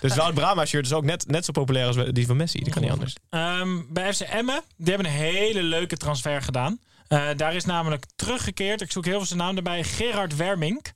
Dus 0.00 0.14
Wout 0.16 0.34
Brama 0.34 0.64
shirt 0.64 0.86
is 0.86 0.92
ook 0.92 1.04
net, 1.04 1.26
net 1.28 1.44
zo 1.44 1.52
populair 1.52 1.86
als 1.86 1.96
die 2.12 2.26
van 2.26 2.36
Messi. 2.36 2.60
Dat 2.60 2.72
kan 2.72 2.82
niet 2.82 2.90
anders. 2.90 3.14
Ehm, 3.30 3.80
bij 3.88 4.14
FC 4.14 4.20
Emmen, 4.20 4.62
die 4.76 4.94
hebben 4.94 5.06
een 5.06 5.18
hele 5.18 5.62
leuke 5.62 5.96
transfer 5.96 6.42
gedaan. 6.42 6.78
Eh, 7.08 7.28
daar 7.36 7.54
is 7.54 7.64
namelijk 7.64 8.04
teruggekeerd, 8.16 8.80
ik 8.80 8.92
zoek 8.92 9.04
heel 9.04 9.16
veel 9.16 9.26
zijn 9.26 9.38
naam 9.38 9.56
erbij, 9.56 9.84
Gerard 9.84 10.36
Wermink. 10.36 10.92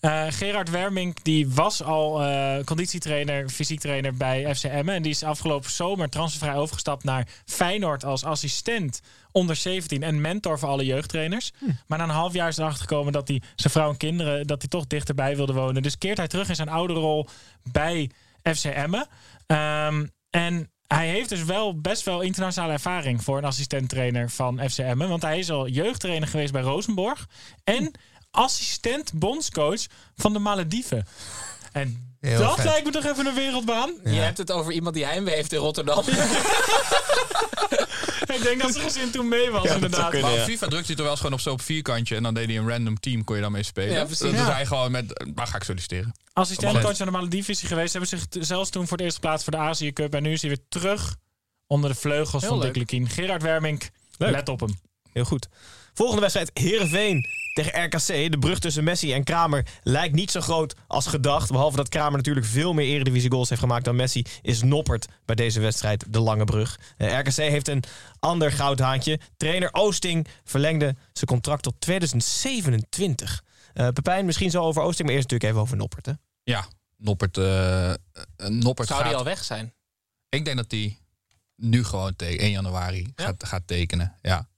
Eh, 0.00 0.26
Gerard 0.28 0.70
Wermink 0.70 1.24
die 1.24 1.48
was 1.48 1.82
al 1.82 2.22
eh, 2.22 2.64
conditietrainer, 2.64 3.48
fysiek 3.48 3.80
trainer 3.80 4.14
bij 4.14 4.54
FC 4.54 4.64
Emmen. 4.64 4.94
En 4.94 5.02
die 5.02 5.10
is 5.10 5.22
afgelopen 5.22 5.70
zomer 5.70 6.08
transfervrij 6.08 6.56
overgestapt 6.56 7.04
naar 7.04 7.28
Feyenoord 7.44 8.04
als 8.04 8.24
assistent 8.24 9.00
onder 9.32 9.56
17 9.56 10.02
en 10.02 10.20
mentor 10.20 10.58
voor 10.58 10.68
alle 10.68 10.84
jeugdtrainers. 10.84 11.52
Maar 11.86 11.98
na 11.98 12.04
een 12.04 12.10
half 12.10 12.32
jaar 12.32 12.48
is 12.48 12.58
erachter 12.58 12.80
gekomen 12.80 13.12
dat 13.12 13.28
hij 13.28 13.42
zijn 13.54 13.72
vrouw 13.72 13.90
en 13.90 13.96
kinderen 13.96 14.46
dat 14.46 14.60
hij 14.60 14.68
toch 14.68 14.86
dichterbij 14.86 15.36
wilde 15.36 15.52
wonen. 15.52 15.82
Dus 15.82 15.98
keert 15.98 16.16
hij 16.16 16.28
terug 16.28 16.48
in 16.48 16.54
zijn 16.54 16.68
oude 16.68 16.92
rol 16.92 17.28
bij 17.72 18.10
FC 18.42 18.64
Emmen. 18.64 19.06
Ehm, 19.46 20.06
en 20.30 20.70
hij 20.86 21.08
heeft 21.08 21.28
dus 21.28 21.44
wel 21.44 21.80
best 21.80 22.04
wel 22.04 22.20
internationale 22.20 22.72
ervaring 22.72 23.24
voor 23.24 23.38
een 23.38 23.44
assistent-trainer 23.44 24.30
van 24.30 24.60
FC 24.70 24.78
Emmen. 24.78 25.08
Want 25.08 25.22
hij 25.22 25.38
is 25.38 25.50
al 25.50 25.68
jeugdtrainer 25.68 26.28
geweest 26.28 26.52
bij 26.52 26.62
Rosenborg. 26.62 27.28
En 27.64 27.92
assistent 28.30 29.12
bondscoach 29.12 29.80
van 30.16 30.32
de 30.32 30.38
Malediven. 30.38 31.06
En 31.72 32.14
Heel 32.20 32.38
dat 32.38 32.54
vet. 32.54 32.64
lijkt 32.64 32.84
me 32.84 32.90
toch 32.92 33.04
even 33.04 33.26
een 33.26 33.34
wereldbaan. 33.34 33.92
Je 34.04 34.10
hebt 34.10 34.38
het 34.38 34.52
over 34.52 34.72
iemand 34.72 34.94
die 34.94 35.04
heimwee 35.04 35.34
heeft 35.34 35.52
in 35.52 35.58
Rotterdam. 35.58 36.04
Ik 38.34 38.42
denk 38.42 38.62
dat 38.62 38.72
zijn 38.72 38.84
gezin 38.84 39.10
toen 39.10 39.28
mee 39.28 39.50
was, 39.50 39.64
inderdaad. 39.64 40.12
Maar 40.20 40.32
op 40.32 40.38
FIFA 40.38 40.66
drukte 40.68 40.86
hij 40.86 40.94
toch 40.94 40.96
wel 40.96 41.10
eens 41.10 41.18
gewoon 41.20 41.32
op 41.34 41.40
zo'n 41.40 41.60
vierkantje 41.60 42.16
en 42.16 42.22
dan 42.22 42.34
deed 42.34 42.46
hij 42.48 42.56
een 42.58 42.68
random 42.68 43.00
team, 43.00 43.24
kon 43.24 43.36
je 43.36 43.42
dan 43.42 43.52
mee 43.52 43.62
spelen. 43.62 43.92
Ja, 43.92 44.04
precies. 44.04 44.30
Dus 44.30 44.30
Ja. 44.38 44.52
hij 44.52 44.66
gewoon 44.66 44.90
met, 44.90 45.24
waar 45.34 45.46
ga 45.46 45.56
ik 45.56 45.62
solliciteren? 45.62 46.12
Assistentcoach 46.32 47.00
aan 47.00 47.06
de 47.06 47.12
Malediven 47.12 47.52
is 47.52 47.60
hij 47.60 47.68
geweest. 47.68 47.92
Hebben 47.92 48.10
zich 48.10 48.26
zelfs 48.30 48.70
toen 48.70 48.82
voor 48.86 48.96
het 48.96 49.00
eerst 49.06 49.14
geplaatst 49.18 49.44
voor 49.44 49.52
de 49.52 49.58
Azië 49.58 49.92
Cup. 49.92 50.14
En 50.14 50.22
nu 50.22 50.32
is 50.32 50.40
hij 50.40 50.50
weer 50.50 50.64
terug 50.68 51.16
onder 51.66 51.90
de 51.90 51.96
vleugels 51.96 52.42
Heel 52.42 52.50
van 52.50 52.58
leuk. 52.60 52.74
Dick 52.74 52.76
Lukien. 52.76 53.08
Gerard 53.08 53.42
Wermink, 53.42 53.90
Leuk. 54.18 54.30
let 54.30 54.48
op 54.48 54.60
hem. 54.60 54.78
Heel 55.12 55.24
goed. 55.24 55.48
Volgende 55.94 56.20
wedstrijd 56.20 56.50
Herenveen 56.54 57.26
tegen 57.62 57.84
RKC. 57.84 58.32
De 58.32 58.38
brug 58.38 58.58
tussen 58.58 58.84
Messi 58.84 59.12
en 59.12 59.24
Kramer 59.24 59.66
lijkt 59.82 60.14
niet 60.14 60.30
zo 60.30 60.40
groot 60.40 60.74
als 60.86 61.06
gedacht. 61.06 61.50
Behalve 61.50 61.76
dat 61.76 61.88
Kramer 61.88 62.16
natuurlijk 62.16 62.46
veel 62.46 62.72
meer 62.72 62.86
Eredivisie 62.86 63.30
goals 63.30 63.48
heeft 63.48 63.60
gemaakt 63.60 63.84
dan 63.84 63.96
Messi. 63.96 64.24
Is 64.42 64.62
Noppert 64.62 65.08
bij 65.24 65.34
deze 65.34 65.60
wedstrijd 65.60 66.12
de 66.12 66.20
lange 66.20 66.44
brug. 66.44 66.78
Eh, 66.96 67.18
RKC 67.18 67.36
heeft 67.36 67.68
een 67.68 67.82
ander 68.18 68.52
goudhaantje. 68.52 69.20
Trainer 69.36 69.68
Oosting 69.72 70.26
verlengde 70.44 70.96
zijn 71.12 71.26
contract 71.26 71.62
tot 71.62 71.74
2027. 71.78 73.44
Eh 73.72 73.88
Pepijn, 73.88 74.26
misschien 74.26 74.50
zo 74.50 74.62
over 74.62 74.82
Oosting, 74.82 75.08
maar 75.08 75.16
eerst 75.16 75.30
natuurlijk 75.30 75.50
even 75.50 75.60
over 75.60 75.76
Noppert. 75.76 76.06
Hè? 76.06 76.12
Ja, 76.42 76.66
Noppert, 76.96 77.38
eh, 77.38 77.90
eh, 77.90 77.96
Noppert 78.36 78.88
Zou 78.88 79.00
gaat... 79.00 79.08
die 79.08 79.18
al 79.18 79.24
weg 79.24 79.44
zijn? 79.44 79.74
Ik 80.28 80.44
denk 80.44 80.56
dat 80.56 80.70
hij 80.70 80.98
nu 81.56 81.84
gewoon 81.84 82.16
tegen 82.16 82.40
1 82.40 82.50
januari 82.50 83.12
gaat, 83.14 83.46
gaat 83.46 83.66
tekenen. 83.66 84.16
Ja. 84.22 84.48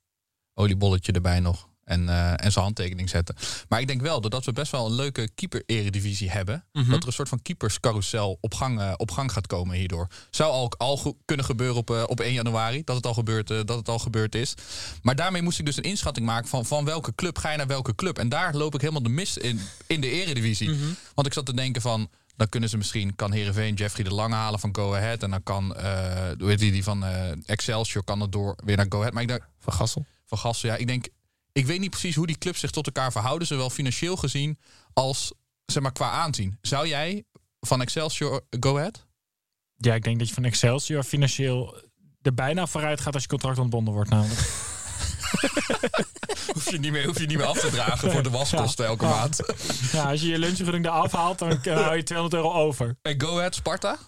Oliebolletje 0.55 1.13
erbij 1.13 1.41
nog. 1.41 1.71
En, 1.93 2.09
eh, 2.09 2.45
en 2.45 2.53
zijn 2.53 2.65
handtekening 2.65 3.09
zetten. 3.09 3.35
Maar 3.69 3.81
ik 3.81 3.87
denk 3.87 4.01
wel 4.01 4.21
dat 4.21 4.45
we 4.45 4.53
best 4.53 4.73
wel 4.73 4.87
een 4.87 4.95
leuke 4.95 5.31
keeper-eredivisie 5.35 6.31
hebben. 6.31 6.65
Mhm. 6.73 6.91
Dat 6.91 7.01
er 7.01 7.07
een 7.07 7.13
soort 7.13 7.29
van 7.29 7.43
keeperscarousel 7.43 8.39
op 8.41 8.55
gang, 8.55 8.81
eh, 8.81 8.93
op 8.97 9.11
gang 9.11 9.33
gaat 9.33 9.47
komen 9.47 9.77
hierdoor. 9.77 10.09
Zou 10.31 10.51
al, 10.51 10.73
al 10.77 11.17
kunnen 11.25 11.47
gebeuren 11.47 11.77
op, 11.77 11.91
eh, 11.91 12.03
op 12.07 12.21
1 12.21 12.33
januari. 12.33 12.83
Dat 12.85 12.97
het, 12.97 13.07
al 13.07 13.15
gebeurd, 13.15 13.49
dat 13.49 13.69
het 13.69 13.89
al 13.89 13.99
gebeurd 13.99 14.35
is. 14.35 14.55
Maar 15.03 15.17
daarmee 15.17 15.43
moest 15.43 15.59
ik 15.59 15.67
dus 15.67 15.77
een 15.77 15.83
inschatting 15.83 16.27
maken 16.27 16.49
van, 16.49 16.65
van 16.65 16.85
welke 16.85 17.15
club 17.15 17.39
ga 17.39 17.51
je 17.51 17.57
naar 17.57 17.67
welke 17.67 17.95
club. 17.95 18.19
En 18.19 18.29
daar 18.29 18.55
loop 18.55 18.75
ik 18.75 18.81
helemaal 18.81 19.03
de 19.03 19.09
mist 19.09 19.37
in, 19.37 19.61
in 19.87 20.01
de 20.01 20.11
eredivisie. 20.11 20.71
Want 21.15 21.27
ik 21.27 21.33
zat 21.33 21.47
te 21.47 21.55
denken 21.55 21.83
van... 21.83 22.11
Dan 22.37 22.49
kunnen 22.49 22.69
ze 22.69 22.77
misschien, 22.77 23.17
kan 23.17 23.33
Heerenveen 23.33 23.75
Jeffrey 23.75 24.05
de 24.05 24.15
Lange 24.15 24.35
halen 24.35 24.61
van 24.61 24.75
Go 24.77 24.95
Ahead. 24.95 25.23
En 25.23 25.31
dan 25.31 25.43
kan, 25.43 25.77
eh 25.77 26.31
hoe 26.39 26.49
heet 26.49 26.59
die, 26.59 26.73
die 26.73 26.85
van 26.85 27.05
Excelsior 27.47 28.05
kan 28.05 28.21
het 28.21 28.33
door 28.33 28.57
weer 28.65 28.77
naar 28.77 28.87
Go 28.89 28.99
Ahead. 28.99 29.13
Maar 29.13 29.23
ik 29.23 29.29
denk, 29.29 29.49
van 29.59 29.73
Gassel. 29.73 30.07
Van 30.27 30.39
Gassel, 30.39 30.69
ja. 30.69 30.77
Ik 30.77 30.87
denk, 30.87 31.09
ik 31.53 31.67
weet 31.67 31.81
niet 31.81 31.91
precies 31.91 32.15
hoe 32.15 32.27
die 32.27 32.39
clubs 32.39 32.61
zich 32.61 32.71
tot 32.71 32.87
elkaar 32.87 33.13
verhouden. 33.13 33.47
Zowel 33.47 33.71
financieel 33.71 34.17
gezien 34.17 34.59
als, 34.93 35.33
zeg 35.67 35.83
maar, 35.83 35.93
qua 35.93 36.11
aanzien. 36.11 36.59
Zou 36.61 36.89
jij 36.89 37.25
van 37.61 37.81
Excelsior 37.81 38.45
Go 38.61 38.77
Ahead? 38.79 39.07
Ja, 39.77 39.95
ik 39.95 40.05
denk 40.05 40.19
dat 40.19 40.29
je 40.29 40.35
van 40.35 40.45
Excelsior 40.45 41.03
financieel 41.03 41.83
er 42.23 42.35
bijna 42.35 42.67
vooruit 42.67 43.01
gaat 43.01 43.15
als 43.15 43.23
je 43.23 43.29
contract 43.29 43.59
ontbonden 43.59 43.95
wordt 43.95 44.11
namelijk. 44.11 44.41
hoef, 46.55 46.71
je 46.71 46.79
niet 46.79 46.93
meer, 46.93 47.07
hoef 47.07 47.19
je 47.19 47.27
niet 47.27 47.37
meer 47.37 47.47
af 47.47 47.59
te 47.59 47.71
dragen 47.71 48.13
voor 48.13 48.23
de 48.23 48.31
waskosten 48.31 48.87
elke 48.87 49.05
Ja. 49.05 49.11
maand. 49.11 49.41
Ja, 49.93 50.11
als 50.11 50.21
je 50.21 50.29
je 50.29 50.39
lunchvergunning 50.39 50.87
eraf 50.87 51.13
haalt, 51.13 51.39
dan 51.39 51.59
dan 51.63 51.79
hou 51.83 51.97
je 51.97 52.03
200 52.03 52.43
euro 52.43 52.55
over. 52.57 52.97
En 53.03 53.21
Go 53.21 53.37
Ahead 53.39 53.55
Sparta? 53.55 53.99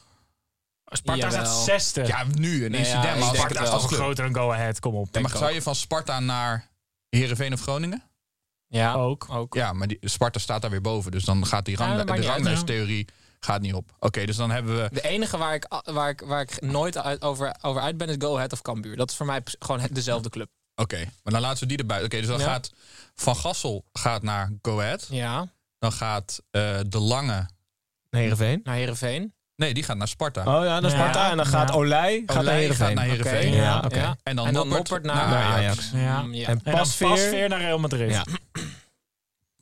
Sparta 0.84 1.28
Jawel. 1.30 1.44
staat 1.46 1.64
zesde. 1.64 2.06
Ja, 2.06 2.24
nu 2.24 2.64
een 2.64 2.70
Nee, 2.70 2.80
incident. 2.80 3.04
ja, 3.04 3.14
maar 3.14 3.34
Sparta 3.34 3.62
is 3.62 3.70
toch 3.70 3.92
groter 3.92 4.24
dan 4.24 4.34
Go 4.42 4.52
Ahead, 4.52 4.80
kom 4.80 4.94
op. 4.94 5.08
Ja, 5.12 5.20
maar 5.20 5.30
zou 5.36 5.52
je 5.52 5.62
van 5.62 5.74
Sparta 5.74 6.20
naar 6.20 6.70
Heerenveen 7.16 7.52
of 7.52 7.60
Groningen? 7.60 8.02
Ja, 8.66 8.94
ook. 8.94 9.26
ook. 9.30 9.54
Ja, 9.54 9.72
maar 9.72 9.86
die, 9.88 9.98
Sparta 10.00 10.38
staat 10.38 10.62
daar 10.62 10.70
weer 10.70 10.80
boven. 10.80 11.10
Dus 11.10 11.24
dan 11.24 11.46
gaat 11.46 11.64
die 11.64 11.78
Ja, 11.78 11.84
rang, 11.84 11.96
dat 11.96 12.06
maakt 12.06 12.22
de 12.22 12.26
ranglijsttheorie 12.26 13.08
gaat 13.40 13.60
niet 13.60 13.74
op. 13.74 13.96
Oké, 13.98 14.24
dus 14.26 14.36
dan 14.36 14.50
hebben 14.50 14.76
we... 14.76 14.88
De 14.92 15.08
enige 15.08 15.36
waar 15.36 15.54
ik, 15.54 15.66
waar 15.84 16.08
ik, 16.10 16.20
waar 16.20 16.40
ik 16.40 16.60
nooit 16.60 16.98
uit, 16.98 17.22
over, 17.22 17.54
over 17.62 17.82
uit 17.82 17.96
ben 17.96 18.08
is 18.08 18.14
Go 18.18 18.34
Ahead 18.34 18.52
of 18.52 18.62
Cambuur. 18.62 18.96
Dat 18.96 19.10
is 19.10 19.16
voor 19.16 19.26
mij 19.26 19.42
gewoon 19.58 19.86
dezelfde 19.90 20.28
club. 20.30 20.48
Oké, 20.74 20.96
maar 21.22 21.32
dan 21.32 21.40
laten 21.42 21.60
we 21.60 21.66
die 21.66 21.78
erbij. 21.78 22.04
Oké, 22.04 22.16
dus 22.16 22.26
dan 22.26 22.38
Ja. 22.38 22.44
gaat 22.44 22.72
Van 23.14 23.36
Gassel 23.36 23.84
gaat 23.92 24.22
naar 24.22 24.52
Go 24.62 24.80
Ahead. 24.80 25.06
Ja. 25.10 25.52
Dan 25.78 25.92
gaat 25.92 26.42
eh, 26.50 26.78
De 26.88 26.98
Lange... 26.98 27.48
Naar 28.10 28.20
Heerenveen? 28.22 28.60
Naar 28.64 28.74
Heerenveen. 28.74 29.33
Nee, 29.56 29.74
die 29.74 29.82
gaat 29.82 29.96
naar 29.96 30.08
Sparta. 30.08 30.40
Oh 30.58 30.64
ja, 30.64 30.80
naar 30.80 30.90
Sparta. 30.90 31.30
En 31.30 31.36
dan 31.36 31.46
gaat 31.46 31.70
Olij, 31.72 32.22
gaat 32.26 32.34
naar 32.34 32.42
Olij 32.44 32.58
Heerenveen. 32.58 32.86
gaat 32.86 32.94
naar 32.94 33.04
Heerenveen. 33.04 33.48
Oké, 33.52 33.62
ja, 33.62 33.80
oké. 33.84 34.16
En 34.22 34.36
dan, 34.36 34.46
En 34.46 34.54
dan 34.54 34.68
Noppert, 34.68 35.02
Noppert 35.04 35.04
naar- 35.04 35.42
Ajax. 35.44 35.56
Ajax. 35.56 35.90
Ja. 35.94 36.22
Mm, 36.22 36.34
ja. 36.34 36.46
En 36.48 36.62
Pasveer. 36.62 37.08
Pasveer 37.08 37.48
naar 37.48 37.60
Real 37.60 37.78
Madrid. 37.78 38.10
Ja. 38.10 38.24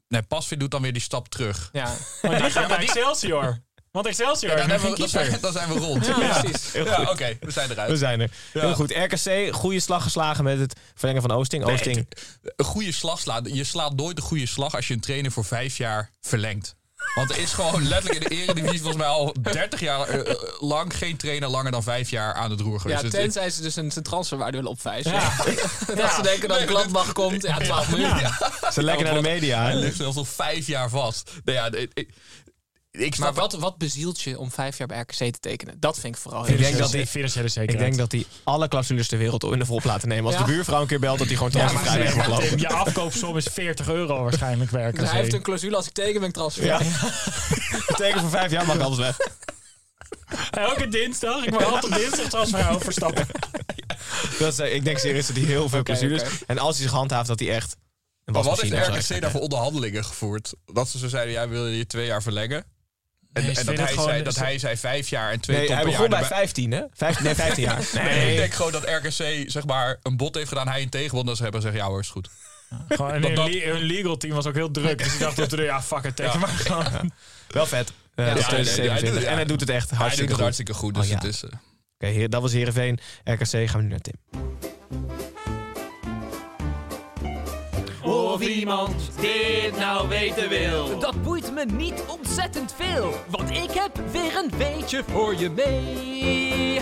Nee, 0.08 0.22
Pasveer 0.22 0.58
doet 0.58 0.70
dan 0.70 0.82
weer 0.82 0.92
die 0.92 1.02
stap 1.02 1.28
terug. 1.28 1.68
Ja. 1.72 1.94
Maar 2.22 2.42
die 2.42 2.50
gaat 2.50 2.68
naar 2.68 2.78
Excelsior. 2.78 3.58
Want 3.90 4.06
Excelsior 4.06 4.50
Ja, 4.58 4.66
dan, 4.66 4.80
we, 4.90 4.96
dan, 4.96 5.08
zijn, 5.08 5.38
dan 5.40 5.52
zijn 5.52 5.68
we 5.68 5.78
rond. 5.78 6.06
Ja, 6.06 6.40
precies. 6.40 6.72
Ja, 6.72 7.00
oké, 7.10 7.36
we 7.40 7.50
zijn 7.50 7.70
eruit. 7.70 7.90
We 7.90 7.96
zijn 7.96 8.20
er. 8.20 8.30
Ja. 8.52 8.60
Heel 8.60 8.74
goed. 8.74 8.90
RKC, 8.90 9.54
goede 9.54 9.80
slag 9.80 10.02
geslagen 10.02 10.44
met 10.44 10.58
het 10.58 10.76
verlengen 10.94 11.22
van 11.22 11.30
Oosting. 11.30 11.64
Nee, 11.64 11.72
Oosting. 11.74 11.96
het- 11.96 12.38
een 12.56 12.64
goede 12.64 12.92
slag 12.92 13.18
slaat. 13.20 13.48
Je 13.54 13.64
slaat 13.64 13.94
nooit 13.96 14.16
een 14.16 14.22
goede 14.22 14.46
slag 14.46 14.74
als 14.74 14.88
je 14.88 14.94
een 14.94 15.00
trainer 15.00 15.30
voor 15.32 15.44
vijf 15.44 15.76
jaar 15.76 16.10
verlengt. 16.20 16.74
Want 17.14 17.30
er 17.30 17.38
is 17.38 17.52
gewoon 17.52 17.88
letterlijk 17.88 18.24
in 18.24 18.28
de 18.28 18.42
eredivisie 18.42 18.78
volgens 18.78 19.02
mij 19.02 19.06
al 19.06 19.34
30 19.40 19.80
jaar 19.80 20.08
eh, 20.08 20.30
eh, 20.30 20.36
lang 20.58 20.96
geen 20.96 21.16
trainer 21.16 21.48
langer 21.48 21.70
dan 21.70 21.82
vijf 21.82 22.10
jaar 22.10 22.34
aan 22.34 22.50
het 22.50 22.60
roer 22.60 22.72
Ja, 22.72 22.80
geweest. 22.80 23.02
Dus 23.02 23.10
tenzij 23.10 23.50
ze 23.50 23.62
dus 23.62 23.76
een, 23.76 23.90
transferwaarde 24.02 24.56
willen 24.56 24.70
opvijzen. 24.70 25.12
Ja. 25.12 25.32
dat 26.02 26.12
ze 26.12 26.22
denken 26.22 26.48
dat 26.48 26.62
Gladbach 26.62 27.12
komt. 27.12 27.42
Ja, 27.42 27.58
12 27.58 27.90
miljoen. 27.90 28.18
Ze 28.72 28.82
lekker 28.82 29.04
naar 29.04 29.14
de 29.14 29.20
media. 29.20 29.62
Hij 29.62 29.74
ligt 29.74 29.96
zelfs 29.96 30.16
al 30.16 30.24
vijf 30.24 30.66
jaar 30.66 30.88
vast. 30.88 31.30
Nou 31.44 31.58
ja, 31.58 31.86
ik, 31.94 32.08
ik, 32.92 33.00
ik 33.00 33.14
snap 33.14 33.32
Maar 33.34 33.42
wat, 33.42 33.52
wat 33.52 33.78
bezielt 33.78 34.20
je 34.20 34.38
om 34.38 34.50
vijf 34.50 34.78
jaar 34.78 34.86
bij 34.86 35.00
RKC 35.00 35.14
te 35.14 35.40
tekenen? 35.40 35.76
Dat 35.80 35.98
vind 35.98 36.14
ik 36.14 36.20
vooral 36.20 36.40
Ik 36.42 36.46
heel 36.48 36.56
denk 36.56 36.68
Financiële- 36.74 36.98
dat 36.98 37.02
die- 37.12 37.12
financiële 37.20 37.44
Ik 37.46 37.52
zekerheid. 37.52 37.84
denk 37.86 37.96
dat 37.98 38.12
hij 38.12 38.26
alle 38.44 38.68
clausules 38.68 39.08
ter 39.08 39.18
wereld 39.18 39.42
in 39.44 39.58
de 39.58 39.66
vol 39.66 39.80
laten 39.84 40.08
nemen. 40.08 40.24
Als 40.26 40.34
Ja. 40.34 40.44
de 40.44 40.52
buurvrouw 40.52 40.80
een 40.80 40.86
keer 40.86 41.00
belt, 41.00 41.18
dat 41.18 41.26
hij 41.26 41.36
gewoon 41.36 41.52
Ja, 41.52 41.58
transfervrij 41.58 42.06
zeg 42.06 42.16
mag 42.16 42.28
lopen. 42.28 42.58
je 42.58 42.68
afkoopsom 42.68 43.36
is 43.36 43.46
40 43.52 43.88
euro 43.88 44.22
waarschijnlijk 44.22 44.70
werken. 44.70 45.00
Dus 45.00 45.10
hij 45.10 45.20
heeft 45.20 45.32
een 45.32 45.42
clausule 45.42 45.76
als 45.76 45.86
ik 45.86 45.92
teken 45.92 46.20
ben 46.20 46.28
ik 46.28 46.34
transfer. 46.34 46.64
Ja. 46.64 46.78
Teken 47.96 48.20
voor 48.20 48.30
vijf 48.30 48.50
jaar 48.50 48.66
mag 48.66 48.78
alles 48.78 48.98
weg. 48.98 49.16
Elke 50.50 50.88
dinsdag, 50.88 51.44
ik 51.44 51.50
mag 51.50 51.64
altijd 51.64 51.94
dinsdag 51.94 52.28
transfer 52.28 52.68
overstappen. 52.70 53.26
Dat 54.38 54.52
is, 54.52 54.58
eh, 54.58 54.74
ik 54.74 54.84
denk 54.84 54.98
serieus 54.98 55.26
dat 55.26 55.36
hij 55.36 55.44
heel 55.44 55.68
veel 55.68 55.82
clausules... 55.82 56.20
oké. 56.22 56.30
En 56.46 56.58
als 56.58 56.74
hij 56.76 56.84
zich 56.86 56.94
handhaaft, 56.96 57.28
dat 57.28 57.38
hij 57.38 57.50
echt... 57.50 57.76
Een 58.24 58.32
Maar 58.32 58.42
wat 58.42 58.60
heeft 58.60 58.84
zo 59.08 59.14
RKC 59.14 59.20
daar 59.20 59.30
voor 59.30 59.40
onderhandelingen 59.40 60.04
gevoerd? 60.04 60.52
Dat 60.66 60.88
ze 60.88 60.98
zo 60.98 61.08
zeiden, 61.08 61.32
ja, 61.32 61.48
wil 61.48 61.66
je 61.66 61.76
je 61.76 61.86
twee 61.86 62.06
jaar 62.06 62.22
verlengen? 62.22 62.64
En, 63.32 63.42
Nee, 63.42 63.56
en 63.56 63.64
dat, 63.66 63.76
hij 63.76 63.86
het 63.86 64.00
zei, 64.00 64.22
dat 64.22 64.36
hij 64.36 64.58
zei 64.58 64.76
vijf 64.76 65.08
jaar 65.08 65.32
en 65.32 65.40
twee 65.40 65.56
Nee, 65.58 65.72
hij 65.72 65.84
begon 65.84 66.08
bij. 66.08 66.24
15, 66.24 66.70
hè? 66.72 66.82
Vijf, 66.94 67.20
nee, 67.22 67.34
15 67.34 67.62
jaar. 67.64 67.88
Nee, 68.04 68.30
ik 68.30 68.36
denk 68.36 68.52
gewoon 68.54 68.72
dat 68.72 68.84
RKC 68.88 69.44
zeg 69.50 69.66
maar, 69.66 69.98
een 70.02 70.16
bod 70.16 70.34
heeft 70.34 70.48
gedaan. 70.48 70.68
Hij 70.68 70.82
een 70.82 70.88
tegenwonder 70.88 71.36
ze 71.36 71.42
hebben 71.42 71.60
gezegd, 71.62 71.80
ja 71.80 71.88
hoor, 71.88 72.00
is 72.00 72.08
goed. 72.08 72.28
Gewoon, 72.88 73.10
en 73.10 73.20
Dat- 73.20 73.30
hun, 73.30 73.36
dat- 73.38 73.48
le- 73.54 73.70
hun 73.72 73.82
legal 73.82 74.16
team 74.16 74.34
was 74.34 74.46
ook 74.46 74.54
heel 74.54 74.70
druk. 74.70 74.98
Dus 74.98 75.10
die 75.10 75.18
dachten, 75.18 75.48
toen, 75.48 75.62
ja, 75.62 75.82
fuck 75.82 76.04
it, 76.04 76.16
teken 76.16 76.32
Ja. 76.32 76.38
maar 76.38 76.48
gewoon. 76.48 77.12
Wel 77.48 77.66
vet. 77.66 77.92
Ja, 78.14 78.24
dat 78.24 78.36
is 78.36 78.40
ja, 78.40 78.40
ja, 78.40 78.48
2027. 78.48 79.14
ja, 79.14 79.20
ja. 79.26 79.30
En 79.30 79.34
hij 79.34 79.44
doet 79.44 79.60
het 79.60 79.68
echt 79.70 79.80
Hij 79.80 79.88
doet 79.90 79.98
hartstikke 79.98 80.24
het 80.32 80.34
goed. 80.34 80.42
hartstikke 80.42 80.74
goed. 80.74 80.94
Dus 80.94 81.04
Oh, 81.04 81.08
ja. 81.10 81.14
het 81.14 81.24
is, 81.24 81.42
eh, 81.44 82.10
Oké, 82.10 82.28
dat 82.28 82.42
was 82.42 82.52
Heerenveen. 82.52 82.98
RKC 83.24 83.46
gaan 83.48 83.76
we 83.76 83.82
nu 83.82 83.88
naar 83.88 83.98
Tim. 84.00 84.14
Of 88.32 88.40
iemand 88.40 89.20
dit 89.20 89.76
nou 89.76 90.08
weten 90.08 90.48
wil. 90.48 90.98
Dat 90.98 91.22
boeit 91.22 91.52
me 91.52 91.64
niet 91.64 92.04
ontzettend 92.08 92.72
veel. 92.72 93.14
Want 93.28 93.50
ik 93.50 93.70
heb 93.70 94.10
weer 94.10 94.36
een 94.36 94.58
weetje 94.58 95.04
voor 95.04 95.36
je 95.36 95.50
mee. 95.50 96.80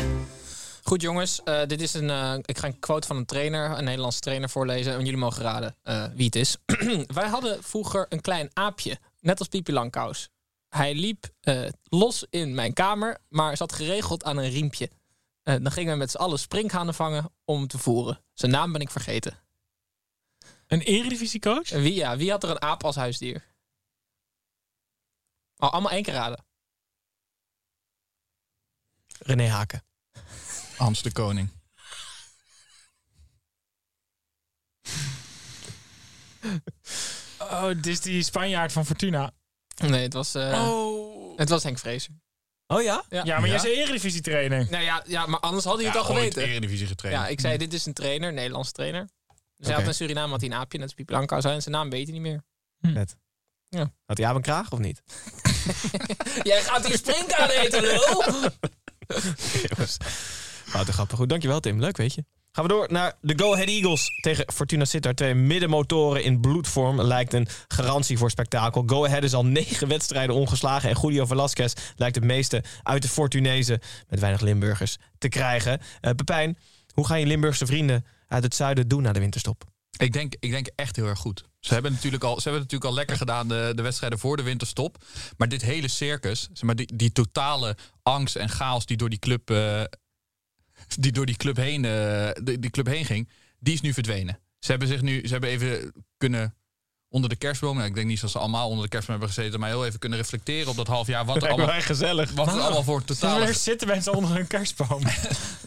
Goed 0.83 1.03
jongens, 1.03 1.43
eh, 1.43 1.67
dit 1.67 1.81
is 1.81 1.95
een, 1.95 2.11
eh, 2.11 2.35
ik 2.43 2.59
ga 2.59 2.67
een 2.67 2.79
quote 2.79 3.07
van 3.07 3.17
een 3.17 3.27
trainer, 3.27 3.79
een 3.79 3.85
Nederlandse 3.85 4.21
trainer 4.21 4.49
voorlezen. 4.49 4.93
En 4.93 5.05
jullie 5.05 5.17
mogen 5.17 5.43
raden 5.43 5.77
eh, 5.83 6.05
wie 6.15 6.27
het 6.27 6.37
is. 6.37 6.57
Wij 7.21 7.29
hadden 7.29 7.63
vroeger 7.63 8.07
een 8.09 8.21
klein 8.21 8.51
aapje, 8.53 8.99
net 9.21 9.39
als 9.39 9.49
Pipi 9.49 9.73
Langkous. 9.73 10.29
Hij 10.69 10.95
liep 10.95 11.29
eh, 11.41 11.61
los 11.89 12.27
in 12.31 12.55
mijn 12.55 12.73
kamer, 12.73 13.19
maar 13.29 13.57
zat 13.57 13.73
geregeld 13.73 14.25
aan 14.25 14.37
een 14.37 14.51
riempje. 14.51 14.91
Eh, 15.43 15.55
dan 15.63 15.73
gingen 15.73 15.93
we 15.93 15.99
met 15.99 16.11
z'n 16.11 16.17
allen 16.17 16.39
sprinkhanen 16.39 16.95
vangen 16.95 17.33
om 17.45 17.59
hem 17.59 17.67
te 17.67 17.79
voeren. 17.79 18.21
Zijn 18.35 18.51
naam 18.51 18.73
ben 18.73 18.81
ik 18.81 18.91
vergeten. 18.91 19.39
Een 20.71 20.81
eredivisiecoach? 20.81 21.69
Wie, 21.69 21.95
ja, 21.95 22.17
wie 22.17 22.31
had 22.31 22.43
er 22.43 22.51
een 22.51 22.63
aap 22.63 22.85
als 22.85 22.97
huisdier? 22.97 23.45
Oh, 25.57 25.71
allemaal 25.71 25.91
één 25.91 26.03
keer 26.03 26.15
raden. 26.15 26.45
René 29.19 29.49
Haken. 29.49 29.85
Hans 30.77 31.03
de 31.03 31.13
Koning. 31.13 31.51
Oh, 37.39 37.67
dit 37.67 37.87
is 37.87 38.01
die 38.01 38.23
Spanjaard 38.23 38.73
van 38.73 38.87
Fortuna. 38.87 39.33
Nee, 39.77 40.03
het 40.03 40.13
was, 40.13 40.35
eh, 40.35 40.69
Oh. 40.69 41.39
het 41.39 41.49
was 41.49 41.63
Henk 41.63 41.79
Vrezer. 41.79 42.15
Oh 42.67 42.83
ja? 42.83 43.05
Ja, 43.09 43.25
Ja, 43.25 43.39
maar 43.39 43.49
jij 43.49 43.57
is 43.57 43.63
een 43.63 43.71
eredivisie 43.71 44.21
trainer. 44.21 44.67
Nou 44.71 44.85
ja, 44.85 45.03
ja, 45.07 45.27
maar 45.27 45.41
anders 45.41 45.65
had 45.65 45.77
hij 45.77 45.87
het 45.87 45.97
al 45.97 46.05
geweten. 46.05 46.43
Eredivisie 46.43 46.87
getraind. 46.87 47.19
Ja, 47.21 47.27
ik 47.29 47.41
zei, 47.41 47.57
dit 47.59 47.73
is 47.73 47.87
een 47.87 47.93
trainer, 47.93 48.33
Nederlandse 48.33 48.73
trainer. 48.73 49.09
Dus 49.61 49.69
hij 49.69 49.79
had 49.79 49.87
in 49.87 49.95
Suriname 49.95 50.31
had 50.31 50.41
hij 50.41 50.51
een 50.51 50.57
aapje, 50.57 50.79
net 50.79 50.95
als 50.97 51.07
Langkous. 51.07 51.45
En 51.45 51.63
zijn 51.63 51.75
naam 51.75 51.91
weet 51.91 52.05
hij 52.05 52.13
niet 52.13 52.23
meer. 52.23 52.43
Vet. 52.81 53.17
Ja. 53.69 53.93
Had 54.07 54.19
hij 54.19 54.29
een 54.29 54.41
kraag 54.41 54.73
of 54.73 54.79
niet? 54.79 55.03
Jij 56.43 56.63
gaat 56.63 56.87
hier 56.87 56.97
springkaan 56.97 57.49
eten, 57.49 57.83
lul! 57.83 58.23
En 60.73 60.93
grappig. 60.93 61.17
Goed, 61.17 61.29
dankjewel 61.29 61.61
Tim. 61.61 61.81
Leuk, 61.81 61.97
weet 61.97 62.15
je. 62.15 62.25
Gaan 62.53 62.65
we 62.65 62.71
door 62.71 62.87
naar 62.91 63.15
de 63.21 63.39
Go 63.39 63.53
Ahead 63.53 63.69
Eagles 63.69 64.09
tegen 64.21 64.53
Fortuna 64.53 64.85
Sittard. 64.85 65.17
Twee 65.17 65.35
middenmotoren 65.35 66.25
in 66.25 66.41
bloedvorm 66.41 67.01
lijkt 67.01 67.33
een 67.33 67.49
garantie 67.69 68.19
voor 68.19 68.31
spektakel. 68.31 68.83
Go 68.87 69.05
Ahead 69.05 69.23
is 69.23 69.35
al 69.35 69.45
negen 69.61 69.89
wedstrijden 69.89 70.35
ongeslagen. 70.35 70.91
En 70.91 71.01
Julio 71.01 71.27
Velasquez 71.27 71.73
lijkt 71.97 72.15
het 72.15 72.25
meeste 72.25 72.63
uit 72.83 73.03
de 73.03 73.09
Fortunezen 73.09 73.81
met 74.09 74.21
weinig 74.21 74.41
Limburgers 74.41 74.97
te 75.19 75.29
krijgen. 75.29 75.81
Eh 76.01 76.11
Pepijn, 76.13 76.59
hoe 76.95 77.07
gaan 77.07 77.21
je 77.21 77.27
Limburgse 77.27 77.67
vrienden 77.67 78.05
uit 78.31 78.43
het 78.43 78.55
zuiden 78.55 78.89
doen 78.89 79.03
na 79.03 79.13
de 79.13 79.21
winterstop? 79.21 79.65
Ik 79.97 80.13
denk, 80.13 80.35
ik 80.39 80.51
denk 80.51 80.67
echt 80.75 80.97
heel 80.97 81.07
erg 81.07 81.19
goed. 81.19 81.45
Ze 81.61 81.73
hebben 81.73 81.93
natuurlijk 81.93 82.25
al, 82.25 82.41
ze 82.41 82.43
hebben 82.43 82.63
het 82.63 82.71
natuurlijk 82.71 82.91
al 82.91 82.97
lekker 82.97 83.17
gedaan 83.17 83.49
de, 83.49 83.73
de 83.75 83.83
wedstrijden 83.83 84.19
voor 84.19 84.37
de 84.37 84.43
winterstop. 84.43 85.05
Maar 85.37 85.49
dit 85.49 85.63
hele 85.63 85.89
circus, 85.89 86.49
zeg 86.53 86.63
maar, 86.63 86.77
die, 86.77 86.97
die 86.97 87.13
totale 87.13 87.77
angst 88.03 88.37
en 88.37 88.49
chaos 88.49 88.87
die 88.87 88.97
door 88.97 89.09
die 89.09 89.19
club, 89.19 89.51
eh, 89.51 89.83
die 90.99 91.13
door 91.13 91.27
die 91.27 91.37
club, 91.37 91.57
heen, 91.57 91.85
eh, 91.85 92.31
die, 92.43 92.59
die 92.59 92.71
club 92.71 92.87
heen 92.87 93.05
ging, 93.05 93.29
die 93.59 93.75
is 93.75 93.81
nu 93.81 93.93
verdwenen. 93.93 94.39
Ze 94.59 94.71
hebben 94.71 94.89
zich 94.89 95.03
nu, 95.03 95.27
ze 95.27 95.33
hebben 95.33 95.51
even 95.51 95.93
kunnen 96.17 96.55
onder 97.09 97.31
de 97.31 97.37
kerstboom. 97.37 97.77
Nou, 97.77 97.89
ik 97.89 97.95
denk 97.95 98.07
niet 98.07 98.21
dat 98.21 98.31
ze 98.31 98.39
allemaal 98.39 98.69
onder 98.69 98.85
de 98.85 98.91
kerstboom 98.91 99.19
hebben 99.19 99.35
gezeten, 99.35 99.61
maar 99.61 99.69
heel 99.69 99.87
even 99.87 99.99
kunnen 99.99 100.19
reflecteren 100.19 100.69
op 100.69 100.77
dat 100.77 100.87
half 100.87 101.07
jaar. 101.07 101.25
Wat 101.25 101.43
er 101.43 101.49
allemaal, 101.49 101.81
gezellig. 101.81 102.33
wat 102.33 102.47
er 102.47 102.61
allemaal 102.61 102.83
voor 102.83 103.05
totale 103.05 103.47
Er 103.47 103.55
zitten 103.55 103.89
mensen 103.89 104.13
onder 104.15 104.39
een 104.39 104.47
kerstboom. 104.47 105.03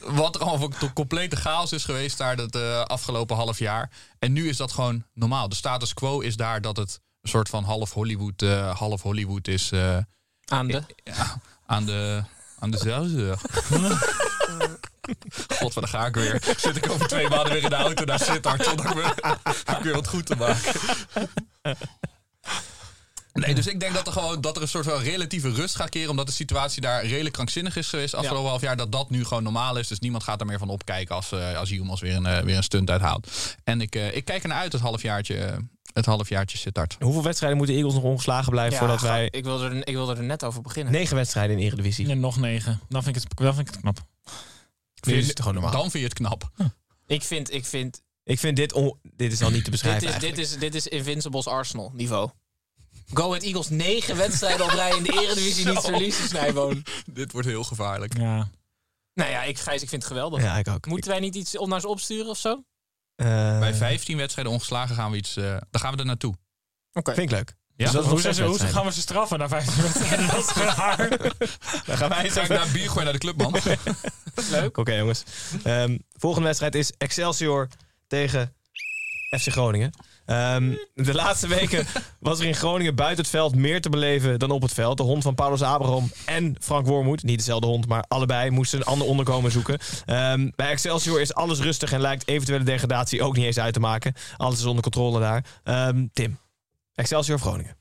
wat 0.05 0.35
er 0.35 0.41
allemaal 0.41 0.59
voor 0.59 0.77
to- 0.77 0.93
complete 0.93 1.35
chaos 1.35 1.71
is 1.71 1.85
geweest 1.85 2.17
daar 2.17 2.35
dat 2.35 2.55
eh, 2.55 2.81
afgelopen 2.81 3.35
half 3.35 3.59
jaar. 3.59 3.89
En 4.19 4.33
nu 4.33 4.49
is 4.49 4.57
dat 4.57 4.71
gewoon 4.71 5.03
normaal. 5.13 5.49
De 5.49 5.55
status 5.55 5.93
quo 5.93 6.19
is 6.19 6.35
daar 6.35 6.61
dat 6.61 6.77
het 6.77 6.99
een 7.21 7.29
soort 7.29 7.49
van 7.49 7.63
half 7.63 7.93
Hollywood, 7.93 8.41
eh, 8.41 8.77
half 8.77 9.01
Hollywood 9.01 9.47
is 9.47 9.71
eh, 9.71 9.97
Aan 10.45 10.67
de... 10.67 10.83
ja, 11.03 11.41
aan 11.65 11.85
de 11.85 12.23
aan 12.59 12.71
de. 12.71 13.37
God, 15.59 15.73
ga 15.89 16.05
ik 16.05 16.15
weer. 16.15 16.53
Zit 16.57 16.75
ik 16.75 16.89
over 16.89 17.07
twee 17.07 17.29
maanden 17.29 17.53
weer 17.53 17.63
in 17.63 17.69
de 17.69 17.75
auto 17.75 18.03
naar 18.03 18.19
Sittard 18.19 18.93
weer, 18.93 19.13
ik 19.77 19.83
weer 19.83 19.93
wat 19.93 20.07
goed 20.07 20.25
te 20.25 20.35
maken. 20.35 20.71
Nee, 23.33 23.55
dus 23.55 23.67
ik 23.67 23.79
denk 23.79 23.93
dat 23.93 24.07
er 24.07 24.13
gewoon 24.13 24.41
dat 24.41 24.55
er 24.55 24.61
een 24.61 24.67
soort 24.67 24.85
van 24.85 24.99
relatieve 25.01 25.49
rust 25.51 25.75
gaat 25.75 25.89
keren. 25.89 26.09
Omdat 26.09 26.27
de 26.27 26.31
situatie 26.33 26.81
daar 26.81 27.05
redelijk 27.05 27.33
krankzinnig 27.33 27.75
is 27.75 27.87
geweest 27.89 28.13
afgelopen 28.15 28.49
half 28.49 28.61
jaar. 28.61 28.77
Dat 28.77 28.91
dat 28.91 29.09
nu 29.09 29.25
gewoon 29.25 29.43
normaal 29.43 29.77
is. 29.77 29.87
Dus 29.87 29.99
niemand 29.99 30.23
gaat 30.23 30.39
er 30.39 30.45
meer 30.45 30.59
van 30.59 30.69
opkijken 30.69 31.15
als, 31.15 31.31
eh 31.31 31.57
als 31.57 31.69
Yilmaz 31.69 32.01
weer 32.01 32.15
een, 32.15 32.25
eh, 32.25 32.43
weer 32.43 32.57
een 32.57 32.63
stunt 32.63 32.89
uithaalt. 32.89 33.55
En 33.63 33.81
ik, 33.81 33.95
eh, 33.95 34.15
ik 34.15 34.25
kijk 34.25 34.43
er 34.43 34.49
naar 34.49 34.57
uit 34.57 34.71
het 34.71 34.81
halfjaartje, 34.81 35.67
het 35.93 36.05
halfjaartje 36.05 36.57
Sittard. 36.57 36.95
Hoeveel 36.99 37.23
wedstrijden 37.23 37.57
moeten 37.57 37.75
Eagles 37.75 37.93
nog 37.93 38.03
ongeslagen 38.03 38.51
blijven 38.51 38.73
Ja, 38.73 38.79
voordat 38.79 38.99
ga- 38.99 39.07
wij... 39.07 39.27
Ik 39.31 39.43
wilde, 39.43 39.65
er, 39.65 39.87
ik 39.87 39.93
wilde 39.93 40.15
er 40.15 40.23
net 40.23 40.43
over 40.43 40.61
beginnen. 40.61 40.93
Negen 40.93 41.15
wedstrijden 41.15 41.57
in 41.57 41.63
Eredivisie. 41.65 42.09
En 42.09 42.19
nog 42.19 42.37
negen. 42.37 42.79
Dan 42.89 43.03
vind 43.03 43.15
ik 43.15 43.21
het, 43.23 43.37
dan 43.37 43.55
vind 43.55 43.67
ik 43.67 43.73
het 43.73 43.81
knap. 43.81 43.97
Is 45.01 45.27
het 45.27 45.37
gewoon 45.39 45.53
normaal. 45.53 45.71
Dan 45.71 45.81
vind 45.81 45.93
je 45.93 45.99
het 46.03 46.13
knap. 46.13 46.49
Ik 47.07 47.23
vind, 47.23 47.53
ik 47.53 47.65
vind 47.65 48.01
Ik 48.23 48.39
vind 48.39 48.55
dit, 48.55 48.73
on- 48.73 48.99
dit 49.15 49.31
is 49.31 49.41
al 49.41 49.49
niet 49.49 49.63
te 49.63 49.69
beschrijven 49.71 50.07
dit, 50.07 50.13
is, 50.15 50.21
dit, 50.21 50.37
is, 50.37 50.57
dit 50.59 50.75
is 50.75 50.87
Invincibles 50.87 51.47
Arsenal 51.47 51.91
niveau. 51.95 52.29
Go 53.13 53.27
Ahead 53.27 53.43
Eagles 53.43 53.69
negen 53.69 54.17
wedstrijden 54.17 54.65
op 54.65 54.71
rij 54.71 54.97
in 54.97 55.03
de 55.03 55.11
Eredivisie 55.23 55.67
niet 55.67 55.79
verliezen, 55.79 56.27
Snijboon. 56.27 56.83
Dit 57.05 57.31
wordt 57.31 57.47
heel 57.47 57.63
gevaarlijk. 57.63 58.17
Ja. 58.17 58.47
Nou 59.13 59.29
ja, 59.31 59.43
ik, 59.43 59.59
Gijs, 59.59 59.81
ik 59.81 59.89
vind 59.89 60.01
het 60.03 60.11
geweldig. 60.11 60.41
Ja, 60.41 60.57
ik 60.57 60.67
ook. 60.67 60.85
Moeten 60.85 61.11
wij 61.11 61.19
niet 61.19 61.35
iets 61.35 61.57
ze 61.81 61.87
opsturen 61.87 62.27
of 62.29 62.37
zo? 62.37 62.63
Eh, 63.15 63.59
Bij 63.59 63.73
15 63.73 64.17
wedstrijden 64.17 64.53
ongeslagen 64.53 64.95
gaan 64.95 65.11
we 65.11 65.17
iets. 65.17 65.35
eh 65.35 65.43
dan 65.71 65.81
gaan 65.81 65.93
we 65.93 65.99
er 65.99 66.05
naartoe. 66.05 66.33
Oké. 66.93 67.13
Vind 67.13 67.31
ik 67.31 67.35
leuk. 67.37 67.55
Ja? 67.75 67.91
Dus 67.91 68.05
Hoe, 68.05 68.21
ze, 68.33 68.43
hoe 68.43 68.59
gaan 68.59 68.85
we 68.85 68.91
ze 68.91 69.01
straffen 69.01 69.39
na 69.39 69.47
15 69.47 69.81
wedstrijden? 69.83 70.27
Dat 70.27 70.37
is 70.49 70.53
raar. 70.53 71.09
Dan 71.85 71.97
gaan 71.97 72.09
wij 72.09 72.23
eens 72.23 72.33
naar 72.33 72.67
bier 72.71 72.87
gooien 72.89 73.03
naar 73.03 73.13
de 73.13 73.19
club, 73.19 73.35
man. 73.37 73.55
Leuk. 74.51 74.77
Oké 74.77 74.93
jongens. 74.93 75.23
Ehm, 75.63 75.97
volgende 76.13 76.45
wedstrijd 76.47 76.75
is 76.75 76.91
Excelsior 76.97 77.67
tegen 78.07 78.55
FC 79.39 79.51
Groningen. 79.51 79.91
Ehm, 80.25 80.73
de 80.93 81.13
laatste 81.13 81.47
weken 81.47 81.85
was 82.19 82.39
er 82.39 82.45
in 82.45 82.55
Groningen 82.55 82.95
buiten 82.95 83.23
het 83.23 83.33
veld 83.33 83.55
meer 83.55 83.81
te 83.81 83.89
beleven 83.89 84.39
dan 84.39 84.51
op 84.51 84.61
het 84.61 84.73
veld. 84.73 84.97
De 84.97 85.03
hond 85.03 85.23
van 85.23 85.35
Paulus 85.35 85.61
Abraham 85.61 86.11
en 86.25 86.55
Frank 86.59 86.87
Wormoed, 86.87 87.23
niet 87.23 87.37
dezelfde 87.37 87.67
hond, 87.67 87.87
maar 87.87 88.05
allebei 88.07 88.49
moesten 88.49 88.79
een 88.79 88.85
ander 88.85 89.07
onderkomen 89.07 89.51
zoeken. 89.51 89.79
Ehm, 90.05 90.49
bij 90.55 90.69
Excelsior 90.69 91.21
is 91.21 91.33
alles 91.33 91.59
rustig 91.59 91.91
en 91.91 92.01
lijkt 92.01 92.27
eventuele 92.27 92.63
degradatie 92.63 93.23
ook 93.23 93.35
niet 93.35 93.45
eens 93.45 93.59
uit 93.59 93.73
te 93.73 93.79
maken. 93.79 94.13
Alles 94.37 94.59
is 94.59 94.65
onder 94.65 94.83
controle 94.83 95.19
daar. 95.19 95.45
Ehm, 95.63 96.05
Tim, 96.13 96.39
Excelsior 96.93 97.35
of 97.35 97.41
Groningen? 97.41 97.77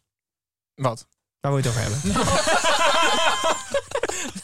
Wat? 0.75 1.07
Waar 1.41 1.53
wil 1.53 1.63
je 1.63 1.69
het 1.69 1.77
over 1.77 1.91
hebben? 1.91 2.23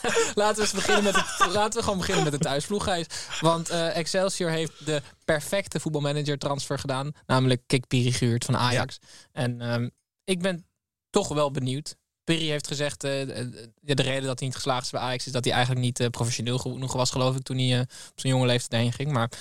Laten 0.35 0.55
we, 0.55 0.61
eens 0.61 0.71
beginnen 0.71 1.03
met 1.03 1.15
het, 1.15 1.53
laten 1.53 1.79
we 1.79 1.83
gewoon 1.83 1.99
beginnen 1.99 2.23
met 2.23 2.33
de 2.33 2.39
thuisploeg, 2.39 2.83
Gijs. 2.83 3.05
Want 3.39 3.69
eh, 3.69 3.97
Excelsior 3.97 4.49
heeft 4.49 4.85
de 4.85 5.01
perfecte 5.25 5.79
voetbalmanager 5.79 6.37
transfer 6.37 6.79
gedaan. 6.79 7.11
Namelijk 7.25 7.61
Kik 7.65 7.87
Piri 7.87 8.11
gehuurd 8.11 8.45
van 8.45 8.57
Ajax. 8.57 8.99
En 9.31 9.61
ehm, 9.61 9.89
ik 10.23 10.41
ben 10.41 10.65
toch 11.09 11.27
wel 11.27 11.51
benieuwd. 11.51 11.95
Piri 12.23 12.49
heeft 12.49 12.67
gezegd, 12.67 13.03
eh, 13.03 13.11
de, 13.11 13.71
de 13.81 14.01
reden 14.01 14.23
dat 14.23 14.39
hij 14.39 14.47
niet 14.47 14.57
geslaagd 14.57 14.85
is 14.85 14.91
bij 14.91 15.01
Ajax... 15.01 15.25
is 15.25 15.31
dat 15.31 15.43
hij 15.43 15.53
eigenlijk 15.53 15.85
niet 15.85 15.99
eh, 15.99 16.07
professioneel 16.07 16.57
genoeg 16.57 16.93
was, 16.93 17.11
geloof 17.11 17.35
ik... 17.35 17.43
toen 17.43 17.57
hij 17.57 17.81
op 17.81 18.19
zijn 18.19 18.33
jonge 18.33 18.45
leeftijd 18.45 18.81
heen 18.81 18.93
ging. 18.93 19.11
Maar 19.11 19.31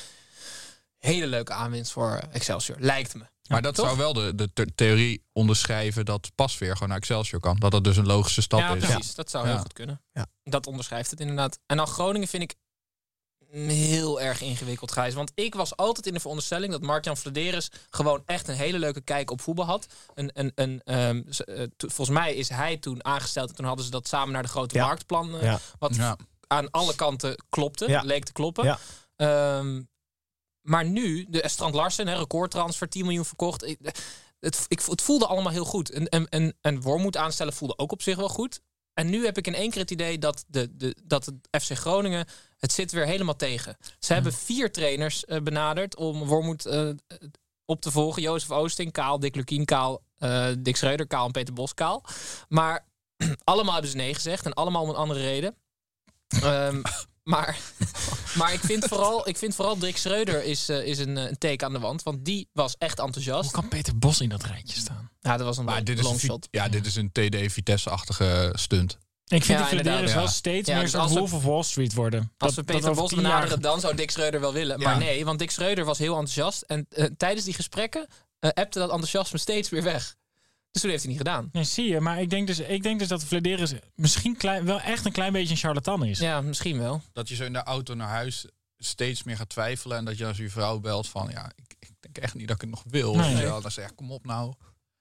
hele 0.98 1.26
leuke 1.26 1.52
aanwinst 1.52 1.92
voor 1.92 2.20
Excelsior, 2.32 2.76
lijkt 2.80 3.14
me. 3.14 3.24
Maar 3.49 3.62
dat 3.62 3.74
toch? 3.74 3.86
zou 3.86 3.99
wel 3.99 4.12
de, 4.12 4.34
de 4.34 4.53
the- 4.53 4.74
theorie 4.74 5.24
onderschrijven 5.32 6.05
dat 6.05 6.30
Pasveer 6.34 6.72
gewoon 6.72 6.88
naar 6.88 6.99
Excelsior 6.99 7.40
kan. 7.40 7.57
Dat 7.59 7.70
dat 7.70 7.84
dus 7.84 7.96
een 7.96 8.07
logische 8.07 8.42
stap 8.42 8.61
ja, 8.61 8.74
is. 8.74 8.84
precies. 8.84 9.14
Dat 9.14 9.30
zou 9.30 9.46
heel 9.49 9.59
goed 9.59 9.72
kunnen. 9.72 10.03
Ja. 10.12 10.26
Dat 10.44 10.66
onderschrijft 10.66 11.11
het 11.11 11.20
inderdaad. 11.20 11.59
En 11.66 11.76
dan 11.76 11.86
Groningen 11.86 12.28
vind 12.28 12.42
ik 12.42 12.55
heel 13.51 14.20
erg 14.20 14.40
ingewikkeld, 14.40 14.92
Gijs. 14.92 15.14
Want 15.14 15.32
ik 15.34 15.55
was 15.55 15.76
altijd 15.76 16.07
in 16.07 16.12
de 16.14 16.20
veronderstelling 16.20 16.72
dat 16.72 16.82
Mark-Jan 16.82 17.16
Vladeris 17.16 17.70
gewoon 17.90 18.22
echt 18.26 18.49
een 18.49 18.55
hele 18.55 18.78
leuke 18.78 19.01
kijk 19.01 19.30
op 19.30 19.40
voetbal 19.40 19.64
had. 19.64 19.86
Een, 20.14 20.30
een, 20.34 20.80
een, 20.84 21.24
z- 21.28 21.40
to- 21.76 21.88
volgens 21.88 22.18
mij 22.18 22.34
is 22.34 22.49
hij 22.49 22.76
toen 22.76 23.05
aangesteld 23.05 23.49
en 23.49 23.55
toen 23.55 23.64
hadden 23.64 23.84
ze 23.84 23.90
dat 23.90 24.09
samen 24.09 24.32
naar 24.32 24.42
de 24.42 24.49
grote 24.49 24.74
Ja. 24.74 24.86
marktplan. 24.86 25.34
eh, 25.34 25.42
Ja. 25.42 25.59
Wat 25.78 25.96
Ja. 25.96 26.16
aan 26.46 26.70
alle 26.70 26.94
kanten 26.94 27.44
klopte, 27.49 27.88
Ja. 27.88 28.03
leek 28.03 28.24
te 28.24 28.32
kloppen. 28.32 28.64
Ja. 28.64 28.78
Maar 30.62 30.84
nu, 30.84 31.26
de 31.28 31.48
Strand 31.48 31.74
Larsen, 31.74 32.16
recordtransfer, 32.16 32.88
10 32.88 33.04
miljoen 33.04 33.24
verkocht. 33.24 33.64
Ik, 33.64 33.78
het, 34.40 34.64
ik, 34.68 34.80
het 34.80 35.02
voelde 35.02 35.26
allemaal 35.26 35.52
heel 35.52 35.64
goed. 35.64 35.90
En, 35.90 36.09
en, 36.09 36.28
en, 36.28 36.56
en 36.61 36.80
Wormoed 36.80 37.16
aanstellen 37.16 37.52
voelde 37.52 37.78
ook 37.78 37.92
op 37.92 38.02
zich 38.02 38.16
wel 38.16 38.28
goed. 38.28 38.61
En 38.94 39.11
nu 39.11 39.24
heb 39.24 39.38
ik 39.38 39.46
in 39.46 39.54
één 39.54 39.70
keer 39.70 39.80
het 39.80 39.90
idee 39.90 40.18
dat, 40.18 40.44
de, 40.46 40.76
de, 40.76 40.96
dat 41.04 41.26
het 41.26 41.62
FC 41.62 41.72
Groningen, 41.72 42.26
het 42.56 42.72
zit 42.72 42.92
weer 42.92 43.06
helemaal 43.06 43.36
tegen. 43.36 43.76
Ze 43.98 44.12
hebben 44.12 44.32
vier 44.32 44.72
trainers 44.72 45.24
eh, 45.24 45.40
benaderd 45.40 45.96
om 45.96 46.24
Wormoed 46.24 46.66
eh, 46.66 46.90
op 47.64 47.80
te 47.80 47.90
volgen. 47.90 48.22
Jozef 48.22 48.50
Oosting, 48.50 48.92
Kaal, 48.92 49.18
Dick 49.18 49.34
Lukien, 49.34 49.64
Kaal, 49.64 50.02
eh, 50.18 50.48
Dick 50.59 50.76
Schreuder, 50.76 51.06
Kaal 51.06 51.26
en 51.26 51.32
Peter 51.32 51.54
Bos, 51.54 51.74
Kaal. 51.74 52.04
Maar 52.48 52.86
allemaal 53.44 53.72
hebben 53.72 53.90
ze 53.90 53.96
nee 53.96 54.14
gezegd 54.14 54.44
en 54.44 54.54
allemaal 54.54 54.82
om 54.82 54.88
een 54.88 54.94
andere 54.94 55.20
reden. 55.20 55.56
Ehm, 56.28 56.82
maar, 57.29 57.59
maar 58.39 58.53
ik 58.53 58.61
vind 58.61 58.85
vooral, 58.85 59.29
ik 59.29 59.37
vind 59.37 59.55
vooral 59.55 59.79
Dick 59.79 59.97
Schreuder 59.97 60.45
is, 60.45 60.68
eh, 60.68 60.87
is 60.87 60.99
een, 60.99 61.16
eh, 61.16 61.24
een 61.29 61.39
teken 61.39 61.66
aan 61.66 61.72
de 61.72 61.79
wand. 61.79 62.03
Want 62.03 62.24
die 62.24 62.49
was 62.53 62.74
echt 62.79 62.99
enthousiast. 62.99 63.43
Hoe 63.53 63.61
kan 63.61 63.68
Peter 63.68 63.99
Bos 63.99 64.20
in 64.20 64.29
dat 64.29 64.43
rijtje 64.45 64.79
staan? 64.81 65.11
Ja, 65.20 65.37
dat 65.37 65.47
was 65.47 65.57
een 65.59 65.64
Maar 65.64 65.85
dit 65.85 65.99
is, 65.99 66.29
ja, 66.51 66.68
dit 66.68 66.87
is 66.87 66.95
een 66.97 67.12
TD 67.12 67.53
Vitesse-achtige 67.53 68.53
stunt. 68.53 68.99
Ik 69.26 69.45
vind 69.45 69.59
Ja, 69.59 69.64
de 69.64 69.70
Flederis 69.70 70.14
wel 70.14 70.29
steeds 70.29 70.68
Ja, 70.68 70.74
meer 70.74 70.83
dus 70.83 70.93
zo'n 70.93 71.01
als 71.01 71.12
we- 71.12 71.20
of 71.20 71.43
Wall 71.43 71.62
Street 71.62 71.95
worden. 71.95 72.20
Als 72.20 72.55
Dat- 72.55 72.64
we 72.66 72.72
dat 72.72 72.81
Peter 72.81 72.95
Bos 72.95 73.11
jaar- 73.11 73.22
benaderen, 73.22 73.61
dan 73.61 73.81
zou 73.81 73.95
Dick 73.95 74.11
Schreuder 74.11 74.41
wel 74.41 74.53
willen. 74.53 74.81
Maar 74.81 74.99
nee, 74.99 75.24
want 75.24 75.39
Dick 75.39 75.51
Schreuder 75.51 75.85
was 75.85 75.99
heel 75.99 76.12
enthousiast. 76.12 76.62
En 76.62 76.87
eh, 76.91 77.05
tijdens 77.16 77.45
die 77.45 77.55
gesprekken 77.55 78.07
eh 78.39 78.51
appte 78.55 78.79
dat 78.79 78.91
enthousiasme 78.91 79.39
steeds 79.39 79.68
weer 79.68 79.83
weg. 79.83 80.16
Dus 80.79 80.87
toen 80.87 80.97
heeft 80.99 81.03
hij 81.03 81.12
niet 81.12 81.26
gedaan. 81.26 81.49
Nee, 81.53 81.64
zie 81.64 81.89
je, 81.89 82.01
maar 82.01 82.20
ik 82.20 82.31
denk 82.31 82.47
dus, 82.47 82.59
ik 82.59 82.83
denk 82.83 82.99
dus 82.99 83.09
dat 83.09 83.24
Flederis 83.24 83.74
misschien 83.95 84.37
klein, 84.37 84.64
wel 84.64 84.81
echt 84.81 85.05
een 85.05 85.12
klein 85.12 85.33
beetje 85.33 85.51
een 85.51 85.57
charlatan 85.57 86.05
is. 86.05 86.18
Ja, 86.18 86.41
misschien 86.41 86.79
wel. 86.79 87.03
Dat 87.12 87.29
je 87.29 87.35
zo 87.35 87.45
in 87.45 87.53
de 87.53 87.62
auto 87.62 87.95
naar 87.95 88.09
huis 88.09 88.47
steeds 88.79 89.22
meer 89.22 89.37
gaat 89.37 89.49
twijfelen. 89.49 89.97
En 89.97 90.05
dat 90.05 90.18
je 90.18 90.26
als 90.26 90.37
je 90.37 90.51
vrouw 90.51 90.79
belt 90.79 91.09
van, 91.09 91.29
ja, 91.31 91.51
ik, 91.55 91.74
ik 91.79 91.91
denk 92.01 92.18
echt 92.18 92.35
niet 92.35 92.47
dat 92.49 92.57
ik 92.57 92.61
het 92.61 92.70
nog 92.70 92.85
wil. 92.87 93.14
Nee. 93.14 93.43
Wel. 93.43 93.61
Dan 93.61 93.70
zeg 93.70 93.89
je, 93.89 93.95
kom 93.95 94.12
op 94.12 94.26
nou, 94.26 94.55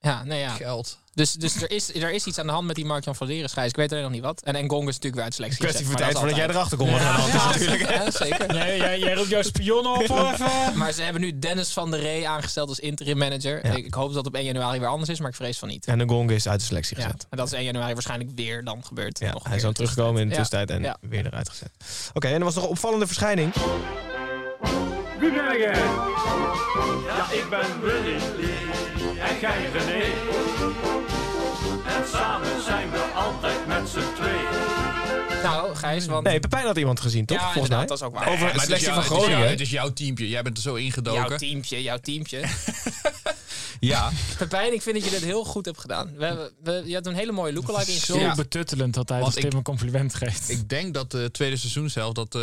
Ja, 0.08 0.24
nee, 0.24 0.40
ja. 0.40 0.50
geld. 0.50 0.98
Dus, 1.14 1.34
dus 1.34 1.62
er, 1.62 1.72
is, 1.72 1.96
er 1.96 2.12
is 2.12 2.26
iets 2.26 2.38
aan 2.40 2.46
de 2.46 2.52
hand 2.52 2.68
met 2.68 2.76
die 2.76 2.86
Mark-Jan 2.86 3.16
Vladeris, 3.16 3.52
Gijs. 3.54 3.70
Ik 3.70 3.76
weet 3.76 3.92
alleen 3.92 4.04
nog 4.04 4.12
niet 4.12 4.22
wat. 4.22 4.42
En 4.44 4.56
Engong 4.56 4.80
is 4.82 4.86
natuurlijk 4.86 5.16
weer 5.16 5.24
uit 5.24 5.34
selectie 5.34 5.60
Kwestie 5.60 5.86
van 5.86 5.96
gezet, 5.96 6.10
tijd 6.12 6.18
voordat 6.20 6.38
dat 6.38 6.46
jij 6.46 6.56
erachter 6.56 6.78
komt. 6.78 6.92
Ja. 6.92 7.48
natuurlijk. 7.48 8.12
zeker. 8.14 8.54
Jij, 8.56 8.78
jij, 8.78 9.00
jij 9.00 9.14
roept 9.14 9.30
jouw 9.30 9.42
spion 9.42 9.86
op 9.88 10.02
even? 10.32 10.78
Maar 10.78 10.92
ze 10.92 11.02
hebben 11.02 11.22
nu 11.22 11.40
Dennis 11.40 11.70
van 11.74 11.92
der 11.92 12.00
Ree 12.00 12.28
aangesteld 12.28 12.70
als 12.70 12.80
interim 12.80 13.18
manager. 13.18 13.66
Ja. 13.66 13.72
Ik, 13.74 13.86
ik 13.86 13.94
hoop 13.94 14.08
dat 14.08 14.16
het 14.16 14.28
op 14.28 14.36
1 14.36 14.46
januari 14.46 14.80
weer 14.80 14.88
anders 14.88 15.10
is, 15.10 15.20
maar 15.20 15.30
ik 15.30 15.36
vrees 15.36 15.58
van 15.60 15.68
niet. 15.68 15.86
En 15.86 15.98
de 15.98 16.08
gong 16.08 16.32
is 16.32 16.48
uit 16.48 16.60
de 16.60 16.66
selectie 16.66 16.98
Ja, 16.98 17.04
gezet. 17.04 17.26
en 17.30 17.38
dat 17.38 17.48
is 17.48 17.54
1 17.54 17.64
januari 17.64 17.94
waarschijnlijk 17.94 18.30
weer 18.36 18.64
dan 18.64 18.84
gebeurd. 18.86 19.20
Ja, 19.20 19.32
Nog 19.32 19.44
hij 19.44 19.60
dan 19.60 19.74
teruggekomen 19.74 20.22
in 20.22 20.28
de 20.28 20.34
Ja. 20.34 20.40
tussentijd 20.40 20.78
en 20.78 20.84
Ja. 20.84 20.98
weer 21.02 21.26
eruit 21.26 21.50
gezet. 21.50 21.70
Oké, 22.14 22.28
en 22.28 22.34
er 22.34 22.44
was 22.44 22.56
nog 22.56 22.64
een 22.64 22.70
opvallende 22.70 23.06
verschijning. 23.08 23.54
Wie 25.20 25.32
ben 25.32 25.58
jij? 25.58 25.74
Ja, 27.08 27.32
ik 27.32 27.46
ben 27.50 27.82
Willy 27.82 28.20
en 29.20 29.40
jij 29.40 29.70
René. 29.72 30.04
En 31.86 32.08
samen 32.14 32.64
zijn 32.64 32.92
we 32.92 33.00
altijd 33.16 33.68
met 33.68 33.90
z'n 33.90 34.00
twee. 34.16 34.42
Nou, 35.44 35.76
Gijs, 35.76 36.06
want... 36.06 36.24
Nee, 36.24 36.40
Pepijn 36.40 36.66
had 36.66 36.78
iemand 36.78 37.00
gezien, 37.00 37.26
toch? 37.26 37.38
ja, 37.38 37.52
Volgens 37.52 37.70
mij. 37.76 37.86
dat 37.86 37.98
is 37.98 38.04
ook 38.04 38.14
waar. 38.14 38.30
Over 38.30 38.46
het 38.46 38.56
is 38.56 38.62
selectie 38.62 38.88
jou- 38.90 39.04
van 39.04 39.04
het 39.04 39.12
is 39.12 39.18
jou- 39.18 39.24
Groningen. 39.30 39.50
Het 39.50 39.60
is 39.62 39.70
jouw 39.70 39.94
teampje. 39.94 40.30
Jij 40.30 40.42
bent 40.42 40.58
er 40.58 40.64
zo 40.64 40.76
ingedoken. 40.76 41.28
Jouw 41.30 41.38
teampje, 41.38 41.82
jouw 41.84 41.98
teampje. 41.98 42.44
Ja, 43.80 44.12
Pepijn, 44.38 44.74
ik 44.74 44.82
vind 44.82 44.96
dat 44.96 45.06
je 45.06 45.12
dit 45.12 45.24
heel 45.24 45.44
goed 45.44 45.66
hebt 45.66 45.80
gedaan. 45.80 46.14
We, 46.16 46.26
hebben- 46.26 46.52
we, 46.64 46.82
je 46.86 46.94
hebt 46.94 47.06
een 47.06 47.16
hele 47.16 47.32
mooie 47.32 47.54
lookalike 47.54 47.84
Zo 47.86 47.92
ingestuurd. 47.92 48.22
Ja. 48.22 48.36
betuttelend 48.36 48.94
dat 48.94 49.10
hij 49.10 49.20
Want 49.20 49.34
Tim 49.34 49.46
ik- 49.46 49.54
een 49.54 49.64
compliment 49.64 50.14
geeft. 50.14 50.50
ik 50.50 50.70
denk 50.70 50.94
dat 50.94 51.12
de 51.12 51.32
tweede 51.32 51.58
seizoen 51.58 51.90
zelf 51.90 52.14
dat 52.14 52.36
eh, 52.36 52.42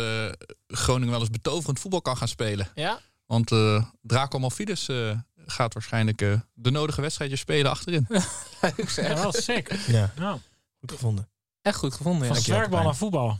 Groningen 0.67 1.09
wel 1.11 1.19
eens 1.19 1.29
betoverend 1.29 1.79
voetbal 1.79 2.01
kan 2.01 2.17
gaan 2.17 2.27
spelen. 2.27 2.67
Ja? 2.75 2.99
Want 3.25 3.51
eh 3.51 3.83
Draco 4.01 4.39
Malfides 4.39 4.87
eh, 4.87 5.09
gaat 5.45 5.73
waarschijnlijk 5.73 6.21
eh, 6.21 6.33
de 6.53 6.71
nodige 6.71 7.01
wedstrijdjes 7.01 7.39
spelen 7.39 7.71
achterin. 7.71 8.07
Leuk 8.61 8.89
zeg. 8.89 9.07
Ja, 9.07 9.13
wel 9.15 9.33
sick. 9.33 9.75
Ja, 9.87 10.11
Ja. 10.19 10.39
goed 10.79 10.91
gevonden. 10.91 11.29
Echt 11.61 11.77
goed 11.77 11.93
gevonden, 11.93 12.27
ja. 12.27 12.33
Van 12.33 12.43
zwerkbal 12.43 12.83
naar 12.83 12.95
voetbal. 12.95 13.39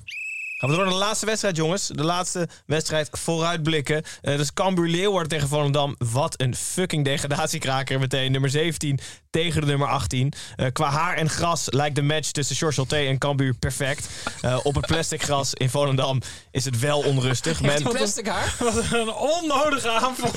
Gaan 0.57 0.69
we 0.69 0.75
door 0.75 0.85
naar 0.85 0.93
de 0.93 0.99
laatste 0.99 1.25
wedstrijd, 1.25 1.55
jongens. 1.55 1.87
De 1.87 2.03
laatste 2.03 2.47
wedstrijd 2.65 3.09
vooruitblikken. 3.11 4.03
Eh 4.21 4.31
dat 4.31 4.39
is 4.39 4.53
Cambuur 4.53 4.87
Leeuwarden 4.89 5.29
tegen 5.29 5.47
Volendam. 5.47 5.95
Wat 5.97 6.41
een 6.41 6.55
fucking 6.55 7.05
degradatiekraker 7.05 7.99
meteen. 7.99 8.31
Nummer 8.31 8.49
17 8.49 8.99
tegen 9.29 9.61
de 9.61 9.67
nummer 9.67 9.87
18. 9.87 10.33
Eh, 10.55 10.67
qua 10.71 10.89
haar 10.89 11.17
en 11.17 11.29
gras 11.29 11.67
lijkt 11.69 11.95
de 11.95 12.01
match 12.01 12.31
tussen 12.31 12.55
George 12.55 12.95
en 13.07 13.17
Cambuur 13.17 13.53
perfect. 13.53 14.09
Eh, 14.41 14.59
op 14.63 14.75
het 14.75 14.85
plastic 14.85 15.21
gras 15.23 15.53
in 15.53 15.69
Volendam 15.69 16.21
is 16.51 16.65
het 16.65 16.79
wel 16.79 16.99
onrustig. 16.99 17.61
Men, 17.61 17.83
plastic 17.83 18.27
haar? 18.27 18.55
Wat 18.59 18.91
een 18.91 19.13
onnodige 19.13 19.89
aanval. 19.89 20.31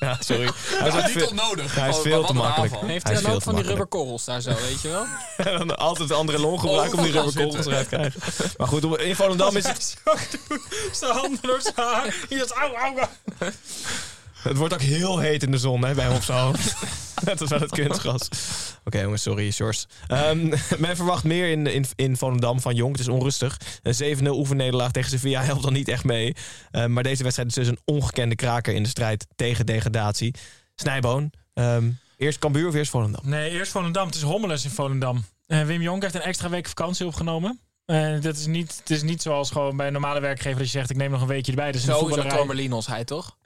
ja, 0.06 0.16
sorry. 0.20 0.50
Hij 0.54 0.88
is, 0.88 0.94
niet 0.94 1.04
veel, 1.04 1.28
onnodig. 1.28 1.74
hij 1.74 1.88
is 1.88 1.98
veel 1.98 2.24
te 2.24 2.32
makkelijk. 2.32 2.72
aanval. 2.72 2.88
Heeft 2.88 3.06
Hij 3.06 3.14
hij 3.14 3.22
dan 3.22 3.32
ook 3.32 3.42
van 3.42 3.54
die 3.54 3.64
rubberkorrels 3.64 4.24
daar 4.24 4.40
zo, 4.40 4.50
weet 4.50 4.80
je 4.80 4.88
wel? 4.88 5.04
En 5.52 5.58
dan 5.58 5.76
altijd 5.76 6.08
de 6.08 6.14
andere 6.14 6.38
long 6.38 6.60
gebruiken 6.60 6.98
om 6.98 7.04
die 7.04 7.18
Overal 7.18 7.24
rubberkorrels 7.24 7.66
eruit 7.66 7.88
te 7.88 7.94
krijgen. 7.96 8.20
Maar 8.58 8.68
goed, 8.68 9.00
in 9.00 9.16
Volendam 9.16 9.56
is 9.56 9.66
het... 9.66 9.96
Zijn 10.92 11.12
handen 11.12 11.38
door 11.42 11.60
zijn 11.60 11.74
haar. 11.76 12.14
Hier 12.28 12.44
is. 12.44 12.52
Het 14.42 14.56
wordt 14.56 14.74
ook 14.74 14.80
heel 14.80 15.18
heet 15.18 15.42
in 15.42 15.50
de 15.50 15.58
zon 15.58 15.84
hè, 15.84 15.94
bij 15.94 16.06
hoofd. 16.06 16.28
Net 17.24 17.40
als 17.40 17.52
aan 17.52 17.60
het 17.60 17.70
kunstgras. 17.70 18.28
Oké 18.84 19.00
jongens, 19.00 19.22
sorry 19.22 19.50
Sjors. 19.50 19.86
Ehm, 20.06 20.48
men 20.78 20.96
verwacht 20.96 21.24
meer 21.24 21.50
in, 21.50 21.66
in, 21.66 21.84
in 21.96 22.16
Volendam 22.16 22.60
van 22.60 22.74
Jong. 22.74 22.92
Het 22.92 23.00
is 23.00 23.08
onrustig. 23.08 23.56
Een 23.82 24.18
7-0 24.18 24.22
oefennederlaag 24.26 24.90
tegen 24.90 25.10
Sevilla 25.10 25.42
helpt 25.42 25.62
dan 25.62 25.72
niet 25.72 25.88
echt 25.88 26.04
mee. 26.04 26.34
Ehm, 26.70 26.92
maar 26.92 27.02
deze 27.02 27.22
wedstrijd 27.22 27.48
is 27.48 27.54
dus 27.54 27.66
een 27.68 27.80
ongekende 27.84 28.34
kraker 28.34 28.74
in 28.74 28.82
de 28.82 28.88
strijd 28.88 29.26
tegen 29.36 29.66
degradatie. 29.66 30.34
Snijboon, 30.74 31.32
ehm, 31.54 31.90
eerst 32.16 32.38
Cambuur 32.38 32.68
of 32.68 32.74
eerst 32.74 32.90
Volendam? 32.90 33.20
Nee, 33.24 33.50
eerst 33.50 33.72
Volendam. 33.72 34.06
Het 34.06 34.14
is 34.14 34.22
Hommeles 34.22 34.64
in 34.64 34.70
Volendam. 34.70 35.24
Eh, 35.46 35.62
Wim 35.62 35.82
Jonk 35.82 36.02
heeft 36.02 36.14
een 36.14 36.20
extra 36.20 36.48
week 36.48 36.68
vakantie 36.68 37.06
opgenomen. 37.06 37.60
Eh, 37.84 38.20
dat 38.20 38.36
is 38.36 38.46
niet, 38.46 38.76
het 38.78 38.90
is 38.90 39.02
niet 39.02 39.22
zoals 39.22 39.50
gewoon 39.50 39.76
bij 39.76 39.86
een 39.86 39.92
normale 39.92 40.20
werkgever 40.20 40.58
dat 40.58 40.66
je 40.66 40.78
zegt 40.78 40.90
ik 40.90 40.96
neem 40.96 41.10
nog 41.10 41.20
een 41.20 41.26
weekje 41.26 41.52
erbij. 41.52 41.72
Dus 41.72 41.80
een 41.80 41.86
Sowieso 41.86 42.06
voetballerij. 42.06 42.38
Tormelinos, 42.38 42.86
hij 42.86 43.04
toch? 43.04 43.36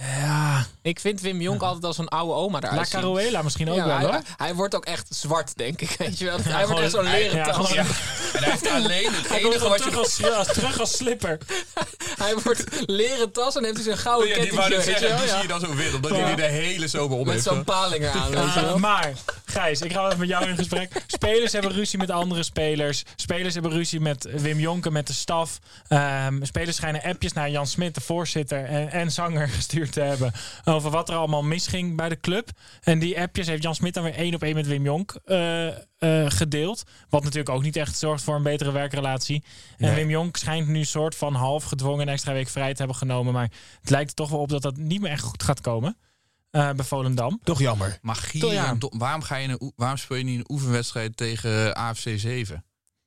Ja, 0.00 0.66
Ik 0.82 1.00
vind 1.00 1.20
Wim 1.20 1.40
Jonk 1.40 1.62
altijd 1.62 1.84
als 1.84 1.98
een 1.98 2.08
oude 2.08 2.32
oma 2.32 2.58
eruit 2.60 2.76
La. 2.76 2.84
Caruela 3.00 3.42
misschien 3.42 3.68
ook 3.70 3.76
Ja, 3.76 3.86
wel 3.86 3.94
hij, 3.96 4.04
hoor. 4.04 4.12
hij, 4.12 4.22
hij 4.36 4.54
wordt 4.54 4.74
ook 4.74 4.84
echt 4.84 5.06
zwart, 5.10 5.52
denk 5.56 5.80
ik. 5.80 5.94
Weet 5.98 6.18
je 6.18 6.24
wel? 6.24 6.36
hij 6.36 6.52
gewoon- 6.52 6.66
wordt 6.66 6.80
echt 6.82 6.90
zo'n 6.92 7.04
leren 7.10 7.36
ja, 7.36 7.44
tas. 7.52 7.70
En 7.74 7.86
hij 8.32 8.50
heeft 8.50 8.70
alleen 8.84 9.12
het 9.14 9.28
Hij 9.28 9.38
enige 9.38 9.68
je... 9.68 9.74
terug 9.74 9.96
als, 9.96 10.22
als, 10.32 10.46
terug 10.46 10.80
als 10.80 10.96
slipper. 10.96 11.38
Hij 12.24 12.34
wordt 12.44 12.64
leren 12.86 13.32
tas 13.32 13.56
en 13.56 13.64
heeft 13.64 13.76
hij 13.76 13.84
zo'n 13.84 13.96
gouden 13.96 14.28
Ja, 14.28 14.34
die 14.34 14.42
kettingje. 14.44 14.68
die 14.98 15.08
Ja. 15.08 15.26
zie 15.26 15.42
je 15.42 15.48
dan 15.48 15.60
zo 15.60 15.74
wit. 15.74 15.94
Omdat 15.94 16.10
Ja. 16.10 16.16
hij 16.16 16.26
die 16.26 16.36
de 16.36 16.42
hele 16.52 16.88
zomer 16.88 17.18
om 17.18 17.24
Met 17.24 17.32
heeft. 17.34 17.46
zo'n 17.46 17.64
palinger 17.64 18.10
aan, 18.10 18.30
weet 18.30 18.54
je 18.54 18.60
wel? 18.60 18.78
maar, 18.78 19.12
Gijs, 19.50 19.80
ik 19.80 19.92
ga 19.92 20.06
even 20.06 20.18
met 20.18 20.28
jou 20.28 20.48
in 20.48 20.56
gesprek. 20.56 21.02
Spelers 21.06 21.52
hebben 21.52 21.72
ruzie 21.72 21.98
met 21.98 22.10
andere 22.10 22.42
spelers. 22.42 23.02
Spelers 23.16 23.54
hebben 23.54 23.72
ruzie 23.72 24.00
met 24.00 24.40
Wim 24.40 24.58
Jonker, 24.58 24.92
met 24.92 25.06
de 25.06 25.12
staf. 25.12 25.58
Ehm, 25.88 26.44
spelers 26.44 26.76
schijnen 26.76 27.02
appjes 27.02 27.32
naar 27.32 27.50
Jan 27.50 27.66
Smit, 27.66 27.94
de 27.94 28.00
voorzitter 28.00 28.64
en, 28.64 28.90
en 28.90 29.10
zanger, 29.10 29.48
gestuurd 29.58 29.92
te 29.92 30.00
hebben. 30.00 30.32
Over 30.64 30.90
wat 30.90 31.08
er 31.08 31.14
allemaal 31.14 31.42
misging 31.42 31.96
bij 31.96 32.08
de 32.08 32.20
club. 32.20 32.50
En 32.82 32.98
die 32.98 33.20
appjes 33.20 33.46
heeft 33.46 33.62
Jan 33.62 33.74
Smit 33.74 33.94
dan 33.94 34.02
weer 34.02 34.14
één 34.14 34.34
op 34.34 34.42
één 34.42 34.54
met 34.54 34.66
Wim 34.66 34.84
Jonk 34.84 35.18
eh, 35.24 35.66
eh, 35.66 35.74
gedeeld. 36.28 36.82
Wat 37.08 37.22
natuurlijk 37.22 37.54
ook 37.54 37.62
niet 37.62 37.76
echt 37.76 37.98
zorgt 37.98 38.24
voor 38.24 38.34
een 38.34 38.42
betere 38.42 38.72
werkrelatie. 38.72 39.44
En. 39.76 39.94
Wim 39.94 40.10
Jonk 40.10 40.36
schijnt 40.36 40.68
nu 40.68 40.84
soort 40.84 41.14
van 41.14 41.34
half 41.34 41.64
gedwongen 41.64 42.06
een 42.06 42.12
extra 42.12 42.32
week 42.32 42.48
vrij 42.48 42.72
te 42.72 42.78
hebben 42.78 42.96
genomen. 42.96 43.32
Maar 43.32 43.50
het 43.80 43.90
lijkt 43.90 44.08
er 44.08 44.16
toch 44.16 44.30
wel 44.30 44.40
op 44.40 44.48
dat 44.48 44.62
dat 44.62 44.76
niet 44.76 45.00
meer 45.00 45.10
echt 45.10 45.22
goed 45.22 45.42
gaat 45.42 45.60
komen. 45.60 45.96
Eh, 46.50 46.70
bij 46.70 46.84
Volendam. 46.84 47.40
Toch 47.44 47.58
jammer. 47.58 47.98
Toch, 48.38 48.52
ja. 48.52 48.76
waarom, 48.78 49.22
ga 49.22 49.36
je 49.36 49.48
een, 49.48 49.72
waarom 49.76 49.96
speel 49.96 50.16
je 50.16 50.24
niet 50.24 50.38
een 50.38 50.50
oefenwedstrijd 50.50 51.16
tegen 51.16 51.74
AFC 51.74 52.08
7? 52.16 52.62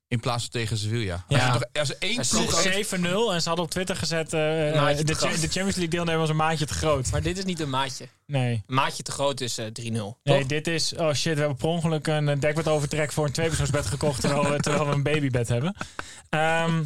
In 0.08 0.20
plaats 0.20 0.42
van 0.42 0.52
tegen 0.52 0.78
Sevilla. 0.78 1.26
Ja. 1.28 1.38
Als, 1.38 1.54
je 1.54 1.60
toch, 1.60 1.80
als 1.82 1.98
één 1.98 2.16
Hij 2.16 2.26
ploeg 2.30 2.50
sloeg 2.62 2.64
heeft- 2.64 2.96
7-0 2.96 2.98
en 3.34 3.42
ze 3.42 3.48
hadden 3.48 3.66
op 3.66 3.72
Twitter 3.72 3.96
gezet... 3.96 4.34
eh, 4.34 4.90
eh, 4.90 4.98
de, 4.98 5.04
de 5.04 5.14
Champions 5.16 5.54
League 5.54 5.88
deelnemer 5.88 6.20
was 6.20 6.30
een 6.30 6.36
maatje 6.36 6.66
te 6.66 6.74
groot. 6.74 7.12
Maar 7.12 7.22
dit 7.22 7.38
is 7.38 7.44
niet 7.46 7.60
een 7.60 7.70
maatje. 7.70 8.08
Nee. 8.26 8.64
Een 8.68 8.76
maatje 8.76 9.04
te 9.04 9.12
groot 9.12 9.42
is 9.42 9.58
eh, 9.58 9.66
3-0. 9.66 9.72
Nee, 9.72 10.12
toch? 10.24 10.46
dit 10.46 10.68
is... 10.68 10.94
Oh 10.96 11.14
shit, 11.14 11.34
we 11.34 11.40
hebben 11.40 11.58
per 11.58 11.68
ongeluk 11.68 12.08
een 12.08 12.30
eh, 12.30 12.40
dekbedovertrek 12.40 13.12
voor 13.12 13.26
een 13.26 13.32
tweepersoonsbed 13.32 13.86
gekocht... 13.86 14.22
terwijl 14.22 14.50
we, 14.52 14.60
terwijl 14.60 14.88
we 14.88 14.94
een 14.94 15.04
babybed 15.04 15.48
hebben. 15.48 15.76
Ehm, 16.30 16.84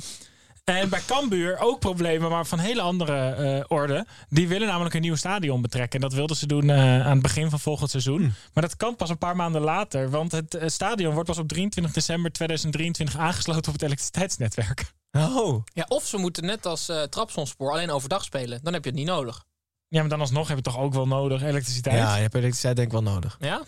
en 0.65 0.89
bij 0.89 1.01
Cambuur 1.05 1.59
ook 1.59 1.79
problemen, 1.79 2.29
maar 2.29 2.45
van 2.45 2.59
hele 2.59 2.81
andere 2.81 3.29
eh, 3.29 3.63
orde. 3.67 4.05
Die 4.29 4.47
willen 4.47 4.67
namelijk 4.67 4.95
een 4.95 5.01
nieuw 5.01 5.15
stadion 5.15 5.61
betrekken. 5.61 5.99
En 5.99 6.07
dat 6.07 6.13
wilden 6.17 6.35
ze 6.35 6.47
doen 6.47 6.69
eh, 6.69 7.05
aan 7.05 7.11
het 7.11 7.21
begin 7.21 7.49
van 7.49 7.59
volgend 7.59 7.89
seizoen. 7.89 8.33
Maar 8.53 8.63
dat 8.63 8.77
kan 8.77 8.95
pas 8.95 9.09
een 9.09 9.17
paar 9.17 9.35
maanden 9.35 9.61
later. 9.61 10.09
Want 10.09 10.31
het 10.31 10.53
eh, 10.53 10.67
stadion 10.67 11.13
wordt 11.13 11.29
pas 11.29 11.37
op 11.37 11.47
23 11.47 11.93
december 11.93 12.31
2023 12.31 13.17
aangesloten 13.17 13.67
op 13.67 13.73
het 13.73 13.81
elektriciteitsnetwerk. 13.81 14.93
Oh. 15.11 15.63
Ja, 15.73 15.85
of 15.87 16.05
ze 16.05 16.17
moeten 16.17 16.45
net 16.45 16.65
als 16.65 16.89
eh 16.89 17.01
Trabzonspoor 17.01 17.71
alleen 17.71 17.91
overdag 17.91 18.23
spelen. 18.23 18.59
Dan 18.63 18.73
heb 18.73 18.83
je 18.83 18.89
het 18.89 18.99
niet 18.99 19.07
nodig. 19.07 19.43
Ja, 19.87 19.99
maar 19.99 20.09
dan 20.09 20.19
alsnog 20.19 20.47
heb 20.47 20.57
je 20.57 20.63
toch 20.63 20.77
ook 20.77 20.93
wel 20.93 21.07
nodig 21.07 21.43
elektriciteit? 21.43 21.97
Ja, 21.97 22.15
je 22.15 22.21
hebt 22.21 22.33
elektriciteit 22.33 22.75
denk 22.75 22.87
ik 22.87 22.93
wel 22.93 23.13
nodig. 23.13 23.37
Ja? 23.39 23.61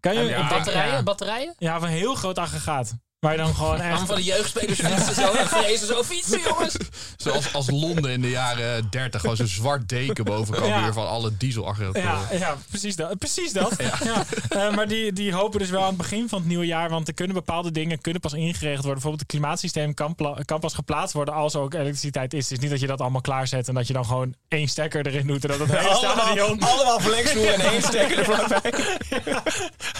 Kan 0.00 0.14
je 0.14 0.46
batterijen? 0.48 0.92
ja. 0.92 1.02
Batterijen? 1.02 1.54
Ja, 1.58 1.78
van 1.78 1.88
een 1.88 1.94
heel 1.94 2.14
groot 2.14 2.38
aggregaat. 2.38 2.94
Waar 3.20 3.32
je 3.32 3.38
dan 3.38 3.54
gewoon 3.54 3.80
echt... 3.80 4.02
Van 4.06 4.16
de 4.16 4.22
jeugdspelers 4.22 4.80
fietsen 4.80 5.14
zo 5.14 5.32
en 5.32 5.48
vrezen 5.48 5.86
zo 5.86 6.02
fietsen, 6.02 6.40
jongens. 6.48 6.76
Zoals 7.16 7.52
als 7.52 7.70
Londen 7.70 8.10
in 8.10 8.20
de 8.20 8.30
jaren 8.30 8.86
30. 8.90 9.20
Gewoon 9.20 9.36
zo'n 9.36 9.46
zwart 9.46 9.88
deken 9.88 10.24
boven 10.24 10.54
Cambuur 10.54 10.70
Ja. 10.74 10.92
van 10.92 11.08
alle 11.08 11.36
dieselaggregatoren. 11.36 12.08
Ja, 12.08 12.38
ja, 12.38 12.56
precies 12.70 12.96
dat. 12.96 13.18
Precies 13.18 13.52
dat. 13.52 13.74
Ja. 14.04 14.24
Eh, 14.48 14.74
maar 14.74 14.88
die, 14.88 15.12
die 15.12 15.32
hopen 15.34 15.58
dus 15.58 15.70
wel 15.70 15.80
aan 15.80 15.86
het 15.88 15.96
begin 15.96 16.28
van 16.28 16.38
het 16.38 16.48
nieuwe 16.48 16.66
jaar. 16.66 16.88
Want 16.90 17.08
er 17.08 17.14
kunnen 17.14 17.34
bepaalde 17.34 17.70
dingen 17.72 18.00
kunnen 18.00 18.20
pas 18.20 18.32
ingeregeld 18.32 18.64
worden. 18.84 18.92
Bijvoorbeeld 18.92 19.20
het 19.22 19.30
klimaatsysteem 19.30 19.94
kan, 19.94 20.14
pla- 20.14 20.38
kan 20.44 20.60
pas 20.60 20.74
geplaatst 20.74 21.14
worden 21.14 21.34
als 21.34 21.54
er 21.54 21.60
ook 21.60 21.74
elektriciteit 21.74 22.34
is. 22.34 22.42
Het 22.44 22.52
is 22.52 22.58
niet 22.58 22.70
dat 22.70 22.80
je 22.80 22.86
dat 22.86 23.00
allemaal 23.00 23.20
klaarzet 23.20 23.68
en 23.68 23.74
dat 23.74 23.86
je 23.86 23.92
dan 23.92 24.04
gewoon 24.04 24.34
één 24.48 24.68
stekker 24.68 25.06
erin 25.06 25.26
doet. 25.26 25.44
En 25.44 25.58
dat 25.58 25.68
het 25.68 25.78
hele 25.78 25.94
stadion... 25.94 26.46
Allemaal, 26.48 26.68
allemaal 26.70 27.00
verlengsnoer 27.00 27.52
en 27.52 27.60
één 27.60 27.82
stekker 27.82 28.18
er 28.18 28.24
vlakbij. 28.24 28.72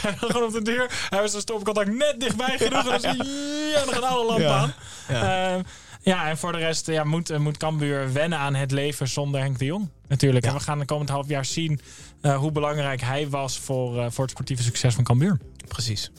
En 0.06 0.16
dan 0.20 0.30
gewoon 0.30 0.46
op 0.46 0.52
de 0.52 0.62
deur 0.62 1.06
hebben 1.10 1.28
ze 1.30 1.34
een 1.36 1.42
stopcontact 1.42 1.88
net 1.92 2.14
dichtbij 2.18 2.58
genoeg. 2.58 3.04
Ja, 3.74 3.84
dan 3.84 3.94
gaan 3.94 4.02
alle 4.02 4.24
lampen 4.26 4.44
Ja. 4.46 4.56
aan. 4.58 4.72
Ja. 5.08 5.60
ja, 6.02 6.28
en 6.28 6.38
voor 6.38 6.52
de 6.52 6.58
rest 6.58 6.86
ja, 6.86 7.04
moet, 7.04 7.30
eh, 7.30 7.38
moet 7.38 7.56
Cambuur 7.56 8.12
wennen 8.12 8.38
aan 8.38 8.54
het 8.54 8.70
leven 8.70 9.08
zonder 9.08 9.40
Henk 9.40 9.58
de 9.58 9.64
Jong. 9.64 9.88
Natuurlijk. 10.08 10.44
En 10.46 10.54
we 10.54 10.60
gaan 10.60 10.78
de 10.78 10.84
komend 10.84 11.08
half 11.10 11.28
jaar 11.28 11.44
zien 11.44 11.80
eh, 12.20 12.36
hoe 12.36 12.52
belangrijk 12.52 13.00
hij 13.00 13.28
was 13.28 13.58
voor, 13.58 13.98
eh, 13.98 14.06
voor 14.10 14.22
het 14.24 14.32
sportieve 14.32 14.62
succes 14.62 14.94
van 14.94 15.04
Cambuur. 15.04 15.38
Precies. 15.68 16.10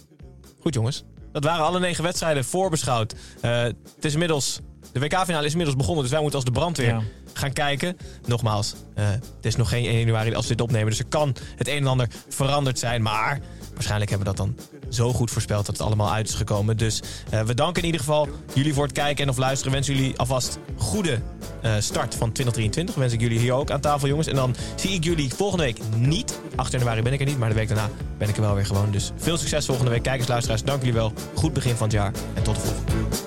Goed 0.61 0.73
jongens. 0.73 1.03
Dat 1.31 1.43
waren 1.43 1.65
alle 1.65 1.79
negen 1.79 2.03
wedstrijden 2.03 2.45
voorbeschouwd. 2.45 3.15
Eh, 3.41 3.61
het 3.61 3.75
is 4.05 4.13
inmiddels... 4.13 4.59
De 4.93 4.99
WK-finale 4.99 5.45
is 5.45 5.51
inmiddels 5.51 5.77
begonnen, 5.77 6.03
dus 6.03 6.11
wij 6.11 6.21
moeten 6.21 6.39
als 6.39 6.47
de 6.47 6.53
brandweer 6.59 6.87
Ja. 6.87 7.01
gaan 7.33 7.53
kijken. 7.53 7.97
Nogmaals, 8.25 8.75
het 8.95 9.23
is 9.41 9.55
nog 9.55 9.69
geen 9.69 9.85
1 9.85 9.99
januari 9.99 10.33
als 10.33 10.47
we 10.47 10.51
dit 10.55 10.61
opnemen, 10.61 10.89
dus 10.89 10.99
er 10.99 11.05
kan 11.05 11.35
het 11.55 11.67
een 11.67 11.77
en 11.77 11.87
ander 11.87 12.07
veranderd 12.29 12.79
zijn. 12.79 13.01
Maar 13.01 13.39
waarschijnlijk 13.77 14.09
hebben 14.09 14.27
we 14.27 14.35
dat 14.35 14.45
dan 14.45 14.57
zo 14.89 15.13
goed 15.13 15.31
voorspeld 15.31 15.65
dat 15.65 15.77
het 15.77 15.87
allemaal 15.87 16.13
uit 16.13 16.27
is 16.27 16.33
gekomen. 16.33 16.77
Dus 16.77 17.01
eh, 17.29 17.41
we 17.41 17.53
danken 17.53 17.81
in 17.81 17.85
ieder 17.85 18.01
geval 18.01 18.27
jullie 18.53 18.73
voor 18.73 18.83
het 18.83 18.93
kijken 18.93 19.23
en 19.23 19.29
of 19.29 19.37
luisteren. 19.37 19.73
Wensen 19.73 19.95
jullie 19.95 20.17
alvast 20.17 20.59
goede 20.77 21.19
eh, 21.61 21.73
start 21.79 22.15
van 22.15 22.31
2023. 22.31 22.95
Wens 22.95 23.13
ik 23.13 23.21
jullie 23.21 23.39
hier 23.39 23.53
ook 23.53 23.71
aan 23.71 23.79
tafel, 23.79 24.07
jongens. 24.07 24.27
En 24.27 24.35
dan 24.35 24.55
zie 24.75 24.91
ik 24.91 25.03
jullie 25.03 25.33
volgende 25.33 25.63
week 25.63 25.79
niet. 25.95 26.39
8 26.55 26.71
januari 26.71 27.01
ben 27.01 27.13
ik 27.13 27.19
er 27.19 27.25
niet, 27.25 27.39
maar 27.39 27.49
de 27.49 27.55
week 27.55 27.67
daarna 27.67 27.89
ben 28.17 28.29
ik 28.29 28.35
er 28.35 28.41
wel 28.41 28.55
weer 28.55 28.65
gewoon. 28.65 28.91
Dus 28.91 29.11
veel 29.17 29.37
succes 29.37 29.65
volgende 29.65 29.91
week. 29.91 30.03
Kijkers, 30.03 30.27
luisteraars, 30.27 30.63
dank 30.63 30.79
jullie 30.79 30.93
wel. 30.93 31.13
Goed 31.33 31.53
begin 31.53 31.75
van 31.75 31.87
het 31.87 31.95
jaar 31.95 32.11
en 32.33 32.43
tot 32.43 32.55
de 32.55 32.61
volgende. 32.61 33.26